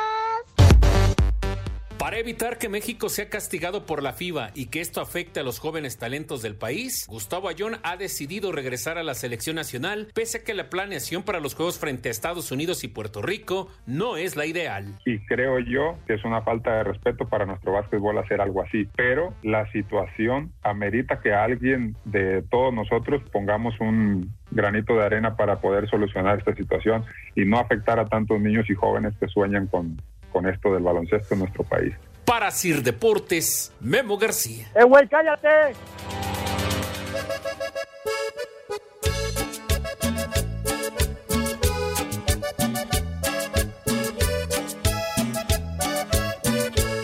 Para 1.98 2.20
evitar 2.20 2.58
que 2.58 2.68
México 2.68 3.08
sea 3.08 3.30
castigado 3.30 3.86
por 3.86 4.04
la 4.04 4.12
FIBA 4.12 4.52
y 4.54 4.68
que 4.68 4.82
esto 4.82 5.00
afecte 5.00 5.40
a 5.40 5.44
los 5.44 5.60
jóvenes 5.60 5.98
talentos 5.98 6.42
del 6.42 6.56
país, 6.56 7.08
Gustavo 7.08 7.48
Ayón 7.48 7.78
ha 7.84 7.96
decidido 7.96 8.52
regresar 8.52 8.98
a 8.98 9.04
la 9.04 9.14
selección 9.14 9.56
nacional, 9.56 10.10
pese 10.14 10.40
a 10.40 10.44
que 10.44 10.54
la 10.54 10.70
planeación 10.70 11.24
para 11.24 11.40
los 11.40 11.56
Juegos 11.56 11.80
frente 11.80 12.10
a 12.10 12.12
Estados 12.12 12.52
Unidos 12.52 12.84
y 12.84 12.90
Puerto 12.90 13.22
Rico 13.22 13.70
no 13.88 14.18
es 14.18 14.36
la 14.36 14.46
ideal. 14.46 14.86
y 15.06 15.20
creo 15.20 15.60
yo 15.60 15.98
que 16.06 16.16
es 16.16 16.26
una 16.26 16.42
falta 16.42 16.78
de 16.78 16.84
respeto 16.84 17.28
para 17.30 17.46
nuestro 17.46 17.72
básquetbol 17.72 18.18
hacer 18.18 18.42
algo 18.42 18.62
así. 18.62 18.88
Pero 18.96 19.34
la 19.42 19.72
situación 19.72 20.52
amerita 20.64 21.22
que 21.22 21.34
alguien 21.34 21.96
de 22.04 22.44
todos 22.44 22.74
nosotros 22.74 23.24
pongamos 23.32 23.74
un 23.80 24.34
granito 24.52 24.96
de 24.96 25.06
arena 25.06 25.36
para 25.36 25.60
poder 25.60 25.90
solucionar 25.90 26.40
esta 26.40 26.54
situación 26.56 27.04
y 27.36 27.46
no 27.46 27.58
afectar 27.60 28.00
a 28.00 28.08
tantos 28.08 28.40
niños 28.40 28.70
y 28.70 28.76
jóvenes 28.76 29.14
que 29.20 29.28
sueñan 29.28 29.68
con, 29.68 30.02
con 30.36 30.50
esto 30.50 30.74
del 30.74 30.84
baloncesto 30.84 31.34
en 31.34 31.40
nuestro 31.40 31.64
país. 31.64 31.94
Para 32.26 32.52
Sir 32.52 32.84
Deportes, 32.84 33.72
Memo 33.80 34.18
García. 34.18 34.70
¡Eh, 34.76 34.84
güey, 34.84 35.08
cállate! 35.08 35.48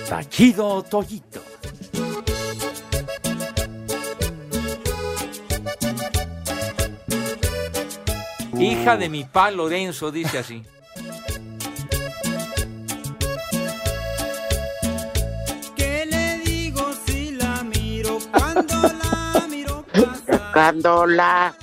Tachido 0.09 0.83
Toyito. 0.83 1.41
Hija 8.59 8.97
de 8.97 9.07
mi 9.07 9.23
pa 9.23 9.49
Lorenzo, 9.51 10.11
dice 10.11 10.39
así. 10.39 10.65
Dejándola 20.53 21.55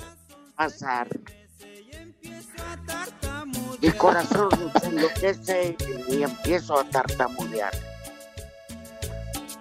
pasar. 0.56 1.08
Mi 3.82 3.90
corazón 3.90 4.48
se 4.80 4.86
enloquece 4.86 5.76
y 6.08 6.22
empiezo 6.22 6.80
a 6.80 6.84
tartamudear. 6.84 7.72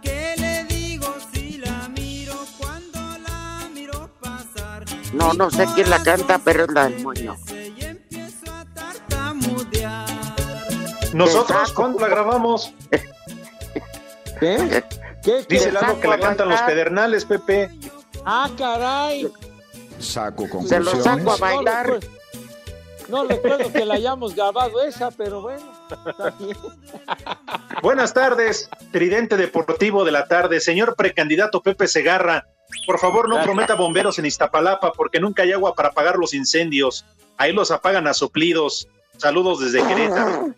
¿Qué 0.01 0.33
le 0.37 0.63
digo 0.63 1.13
si 1.33 1.57
la 1.57 1.89
miro 1.89 2.35
cuando 2.57 2.99
la 3.27 3.67
miro 3.73 4.09
pasar? 4.21 4.85
No, 5.11 5.33
no 5.33 5.51
sé 5.51 5.67
quién 5.75 5.89
la 5.89 6.01
canta, 6.01 6.39
pero 6.39 6.63
es 6.63 6.71
la 6.71 6.87
del 6.87 7.03
moño. 7.03 7.35
Nosotros, 11.13 11.73
¿cuándo 11.73 11.99
la 11.99 12.07
grabamos? 12.07 12.73
¿Qué? 14.39 14.83
¿Qué? 15.21 15.45
Dice. 15.49 15.73
Lalo 15.73 15.99
que 15.99 16.07
la 16.07 16.17
cantan 16.17 16.47
los 16.47 16.61
pedernales, 16.61 17.25
Pepe. 17.25 17.69
¡Ah, 18.29 18.51
caray! 18.57 19.31
Saco 19.99 20.47
Se 20.65 20.81
lo 20.81 20.91
saco 20.91 21.31
a 21.31 21.37
conclusiones. 21.37 21.39
bailar. 21.39 21.99
No 23.07 23.23
recuerdo 23.23 23.71
que 23.71 23.85
la 23.85 23.93
hayamos 23.93 24.35
grabado 24.35 24.83
esa, 24.83 25.11
pero 25.11 25.41
bueno. 25.41 25.63
Buenas 27.81 28.13
tardes, 28.13 28.69
Tridente 28.91 29.37
Deportivo 29.37 30.03
de 30.03 30.11
la 30.11 30.27
tarde. 30.27 30.59
Señor 30.59 30.97
precandidato 30.97 31.61
Pepe 31.61 31.87
Segarra, 31.87 32.45
por 32.85 32.99
favor 32.99 33.29
no 33.29 33.41
prometa 33.41 33.75
bomberos 33.75 34.19
en 34.19 34.25
Iztapalapa 34.25 34.91
porque 34.91 35.21
nunca 35.21 35.43
hay 35.43 35.53
agua 35.53 35.73
para 35.73 35.87
apagar 35.89 36.17
los 36.17 36.33
incendios. 36.33 37.05
Ahí 37.37 37.53
los 37.53 37.71
apagan 37.71 38.07
a 38.07 38.13
soplidos. 38.13 38.89
Saludos 39.15 39.61
desde 39.61 39.87
Querétaro. 39.87 40.53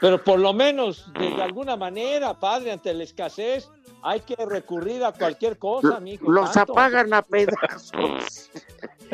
Pero 0.00 0.24
por 0.24 0.40
lo 0.40 0.52
menos, 0.52 1.06
de 1.18 1.40
alguna 1.40 1.76
manera, 1.76 2.34
padre, 2.34 2.72
ante 2.72 2.92
la 2.94 3.04
escasez, 3.04 3.70
hay 4.02 4.20
que 4.20 4.36
recurrir 4.36 5.04
a 5.04 5.12
cualquier 5.12 5.58
cosa, 5.58 6.00
mijo. 6.00 6.30
Los 6.30 6.56
apagan 6.56 7.12
a 7.14 7.22
pedazos. 7.22 8.50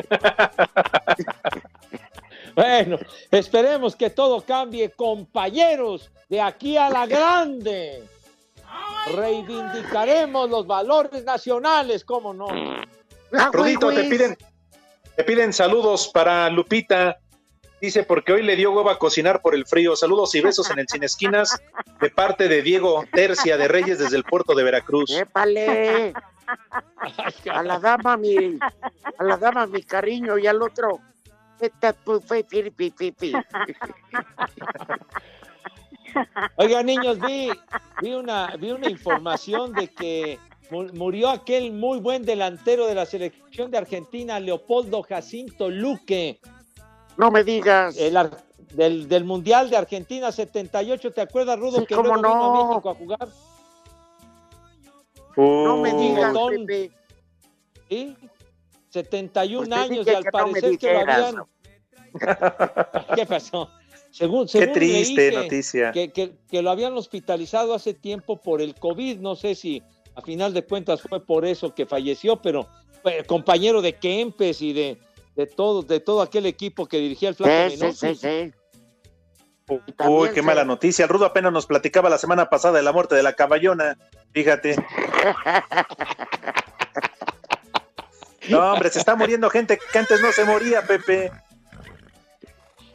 Bueno, 2.55 2.97
esperemos 3.31 3.97
que 3.97 4.09
todo 4.09 4.39
cambie, 4.41 4.89
compañeros, 4.91 6.09
de 6.29 6.39
aquí 6.39 6.77
a 6.77 6.89
la 6.89 7.05
grande. 7.05 8.01
Reivindicaremos 9.13 10.49
los 10.49 10.65
valores 10.65 11.25
nacionales, 11.25 12.05
¿cómo 12.05 12.33
no? 12.33 12.47
Rudito, 13.51 13.89
te 13.89 14.05
piden, 14.05 14.37
te 15.15 15.23
piden 15.25 15.51
saludos 15.51 16.09
para 16.13 16.49
Lupita. 16.49 17.19
Dice, 17.85 18.01
porque 18.03 18.33
hoy 18.33 18.41
le 18.41 18.55
dio 18.55 18.71
hueva 18.71 18.93
a 18.93 18.97
cocinar 18.97 19.43
por 19.43 19.53
el 19.53 19.67
frío. 19.67 19.95
Saludos 19.95 20.33
y 20.33 20.41
besos 20.41 20.71
en 20.71 20.79
el 20.79 20.87
Sin 20.87 21.03
Esquinas 21.03 21.61
de 22.01 22.09
parte 22.09 22.47
de 22.47 22.63
Diego 22.63 23.03
Tercia 23.13 23.57
de 23.57 23.67
Reyes 23.67 23.99
desde 23.99 24.17
el 24.17 24.23
puerto 24.23 24.55
de 24.55 24.63
Veracruz. 24.63 25.11
¡Épale! 25.11 26.11
A 27.53 27.61
la 27.61 27.77
dama 27.77 28.17
mi, 28.17 28.57
a 29.19 29.23
la 29.23 29.37
dama 29.37 29.67
mi 29.67 29.83
cariño 29.83 30.39
y 30.39 30.47
al 30.47 30.63
otro. 30.63 30.99
esta 31.59 31.93
pu- 31.95 32.19
fe- 32.23 32.43
fi- 32.49 32.71
fi- 32.75 32.91
fi- 32.97 33.13
fi. 33.15 33.33
Oiga, 36.55 36.81
niños, 36.81 37.19
vi, 37.19 37.51
vi, 38.01 38.13
una, 38.15 38.55
vi 38.57 38.71
una 38.71 38.89
información 38.89 39.73
de 39.73 39.89
que 39.89 40.39
mu- 40.71 40.91
murió 40.93 41.29
aquel 41.29 41.71
muy 41.71 41.99
buen 41.99 42.23
delantero 42.25 42.87
de 42.87 42.95
la 42.95 43.05
selección 43.05 43.69
de 43.69 43.77
Argentina, 43.77 44.39
Leopoldo 44.39 45.03
Jacinto 45.03 45.69
Luque. 45.69 46.39
No 47.17 47.31
me 47.31 47.43
digas. 47.43 47.97
El 47.97 48.17
ar- 48.17 48.43
del, 48.73 49.07
del 49.07 49.23
Mundial 49.23 49.69
de 49.69 49.77
Argentina 49.77 50.31
78, 50.31 51.11
¿te 51.11 51.21
acuerdas, 51.21 51.57
Rudo, 51.59 51.79
Sí, 51.79 51.85
que 51.85 51.95
cómo 51.95 52.15
luego 52.15 52.21
vino 52.21 52.33
a 52.33 52.47
no. 52.63 52.67
México 52.69 52.89
a 52.89 52.95
jugar? 52.95 53.27
No 55.37 55.77
me 55.77 55.93
digas. 55.93 56.33
Pepe. 56.49 56.91
Sí, 57.89 58.15
71 58.89 59.59
Pues 59.67 59.69
te 59.69 59.75
años 59.93 60.07
y 60.07 60.09
al 60.09 60.23
que 60.23 60.29
no 60.31 60.47
me 60.47 60.51
parecer 60.61 60.77
que 60.79 60.93
lo 60.93 60.99
habían... 60.99 61.35
¿Qué 63.15 63.25
pasó? 63.25 63.69
Según, 64.11 64.45
Qué 64.45 64.51
según 64.59 64.73
triste 64.73 65.15
leí 65.21 65.29
que- 65.31 65.35
noticia. 65.43 65.91
Que, 65.91 66.11
que- 66.11 66.35
que 66.49 66.61
lo 66.61 66.71
habían 66.71 66.93
hospitalizado 66.93 67.73
hace 67.73 67.93
tiempo 67.93 68.37
por 68.41 68.61
el 68.61 68.75
COVID. 68.75 69.19
No 69.19 69.35
sé 69.35 69.55
si 69.55 69.83
a 70.15 70.21
final 70.21 70.53
de 70.53 70.63
cuentas 70.63 71.01
fue 71.01 71.23
por 71.25 71.45
eso 71.45 71.75
que 71.75 71.85
falleció, 71.85 72.41
pero 72.41 72.67
fue 73.03 73.23
compañero 73.25 73.81
de 73.81 73.93
Kempes 73.93 74.61
y 74.61 74.71
de, 74.71 74.97
de, 75.35 75.47
todo, 75.47 75.81
de 75.83 75.99
todo 75.99 76.21
aquel 76.21 76.45
equipo 76.45 76.85
que 76.87 76.97
dirigía 76.97 77.29
el 77.29 77.35
Flaco 77.35 77.69
Sí, 77.69 77.77
sí, 77.77 77.93
sí, 77.93 78.15
sí. 78.15 78.53
Uy, 79.67 79.79
también 79.97 80.27
qué 80.29 80.35
se- 80.35 80.41
mala 80.43 80.63
noticia. 80.63 81.03
El 81.03 81.09
Rudo 81.09 81.25
apenas 81.25 81.51
nos 81.51 81.65
platicaba 81.65 82.09
la 82.09 82.17
semana 82.19 82.49
pasada 82.49 82.77
de 82.77 82.83
la 82.83 82.91
muerte 82.93 83.15
de 83.15 83.23
la 83.23 83.33
caballona. 83.33 83.97
Fíjate. 84.31 84.75
No, 88.49 88.73
hombre, 88.73 88.89
se 88.91 88.99
está 88.99 89.15
muriendo 89.15 89.49
gente 89.49 89.79
que 89.91 89.97
antes 89.97 90.21
no 90.21 90.31
se 90.31 90.45
moría, 90.45 90.83
Pepe. 90.85 91.31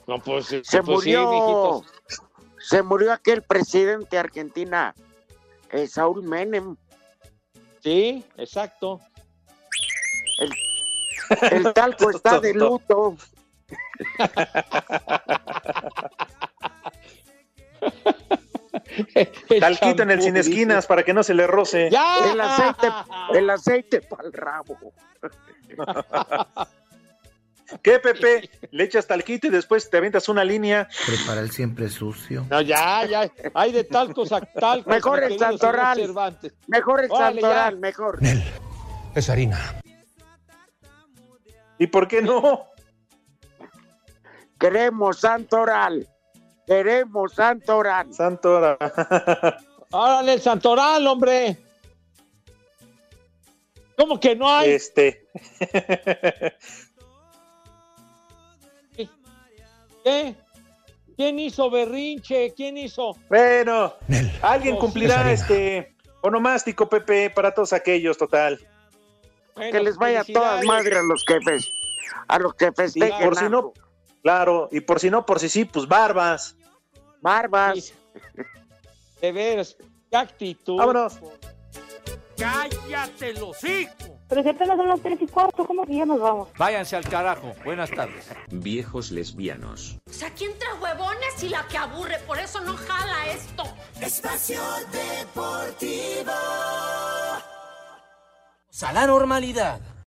No, 0.06 0.20
pues, 0.20 0.46
Se 0.46 0.60
pues 0.62 0.86
murió. 0.86 1.82
se 2.60 2.82
murió 2.82 3.12
aquel 3.12 3.42
presidente 3.42 4.08
de 4.12 4.18
Argentina, 4.18 4.94
eh, 5.72 5.88
Saúl 5.88 6.22
Menem. 6.22 6.76
Sí, 7.82 8.24
exacto. 8.36 9.00
El 10.38 10.52
talco 11.74 12.10
está 12.10 12.40
de 12.40 12.54
luto. 12.54 13.16
Talquito 19.60 20.02
en 20.02 20.10
el 20.10 20.22
sin 20.22 20.36
esquinas 20.36 20.86
para 20.86 21.02
que 21.02 21.14
no 21.14 21.22
se 21.22 21.34
le 21.34 21.46
roce. 21.46 21.88
El 21.88 22.40
aceite, 22.40 22.88
el 23.34 23.50
aceite 23.50 24.00
para 24.02 24.24
el 24.24 24.32
rabo. 24.32 24.76
¿Qué, 27.82 28.00
Pepe? 28.00 28.50
Le 28.72 28.84
echas 28.84 29.06
talquito 29.06 29.46
y 29.46 29.50
después 29.50 29.88
te 29.88 29.96
avientas 29.96 30.28
una 30.28 30.42
línea. 30.44 30.88
Prepara 31.06 31.40
el 31.40 31.52
siempre 31.52 31.88
sucio. 31.88 32.44
No, 32.50 32.60
ya, 32.60 33.06
ya. 33.06 33.30
Hay 33.54 33.70
de 33.70 33.84
talcos 33.84 34.32
a 34.32 34.40
talcos. 34.40 34.92
Mejor 34.92 35.22
el 35.22 35.38
Santoral. 35.38 35.98
Mejor 36.66 37.04
el 37.04 37.10
Órale, 37.12 37.40
Santoral, 37.40 37.74
ya. 37.74 37.80
mejor. 37.80 38.18
Es 39.14 39.30
harina. 39.30 39.80
¿Y 41.80 41.86
por 41.86 42.06
qué 42.06 42.20
no? 42.20 42.68
Queremos 44.58 45.20
Santoral. 45.20 46.06
Queremos 46.66 47.32
Santoral. 47.32 48.12
Santoral. 48.12 48.76
Órale, 49.90 50.34
el 50.34 50.42
Santoral, 50.42 51.06
hombre. 51.06 51.56
¿Cómo 53.96 54.20
que 54.20 54.36
no 54.36 54.46
hay? 54.46 54.72
Este. 54.72 55.26
¿Qué? 60.04 60.34
¿Quién 61.16 61.38
hizo 61.38 61.70
berrinche? 61.70 62.52
¿Quién 62.54 62.76
hizo? 62.76 63.16
Bueno, 63.30 63.94
alguien 64.42 64.76
cumplirá 64.76 65.32
este 65.32 65.96
onomástico, 66.20 66.90
Pepe, 66.90 67.30
para 67.30 67.54
todos 67.54 67.72
aquellos, 67.72 68.18
total. 68.18 68.60
Que 69.60 69.80
les 69.80 69.96
vaya 69.96 70.20
a 70.20 70.24
todas 70.24 70.64
madres 70.64 70.98
a 70.98 71.02
los 71.02 71.24
que 71.24 71.34
fes- 71.40 71.72
a 72.28 72.38
los 72.38 72.54
que 72.54 72.66
Y 72.66 72.72
festejen. 72.74 73.24
por 73.24 73.36
si 73.36 73.48
no, 73.48 73.72
claro, 74.22 74.68
y 74.72 74.80
por 74.80 74.98
si 75.00 75.10
no, 75.10 75.24
por 75.26 75.38
si 75.40 75.48
sí, 75.48 75.64
pues 75.64 75.86
barbas. 75.86 76.56
Barbas. 77.20 77.92
De 79.20 79.32
veras, 79.32 79.76
qué 80.10 80.16
actitud. 80.16 80.76
Vámonos. 80.78 81.18
¡Cállate 82.36 83.34
los 83.34 83.62
hijos! 83.64 83.94
Pero 84.28 84.42
si 84.44 84.48
apenas 84.48 84.76
son 84.76 84.88
las 84.88 85.00
tres 85.00 85.18
y 85.20 85.26
cuarto, 85.26 85.66
¿cómo 85.66 85.84
que 85.84 85.96
ya 85.96 86.06
nos 86.06 86.20
vamos? 86.20 86.48
Váyanse 86.56 86.94
al 86.96 87.04
carajo. 87.04 87.52
Buenas 87.64 87.90
tardes. 87.90 88.28
Viejos 88.50 89.10
lesbianos. 89.10 89.98
O 90.08 90.12
sea, 90.12 90.28
aquí 90.28 90.44
entre 90.44 90.72
huevones 90.80 91.42
y 91.42 91.48
la 91.48 91.66
que 91.66 91.76
aburre, 91.76 92.16
por 92.26 92.38
eso 92.38 92.60
no 92.60 92.76
jala 92.76 93.26
esto. 93.32 93.64
Espacio 94.00 94.62
Deportivo. 94.92 96.32
A 98.82 98.92
la 98.92 99.06
normalidad. 99.06 99.80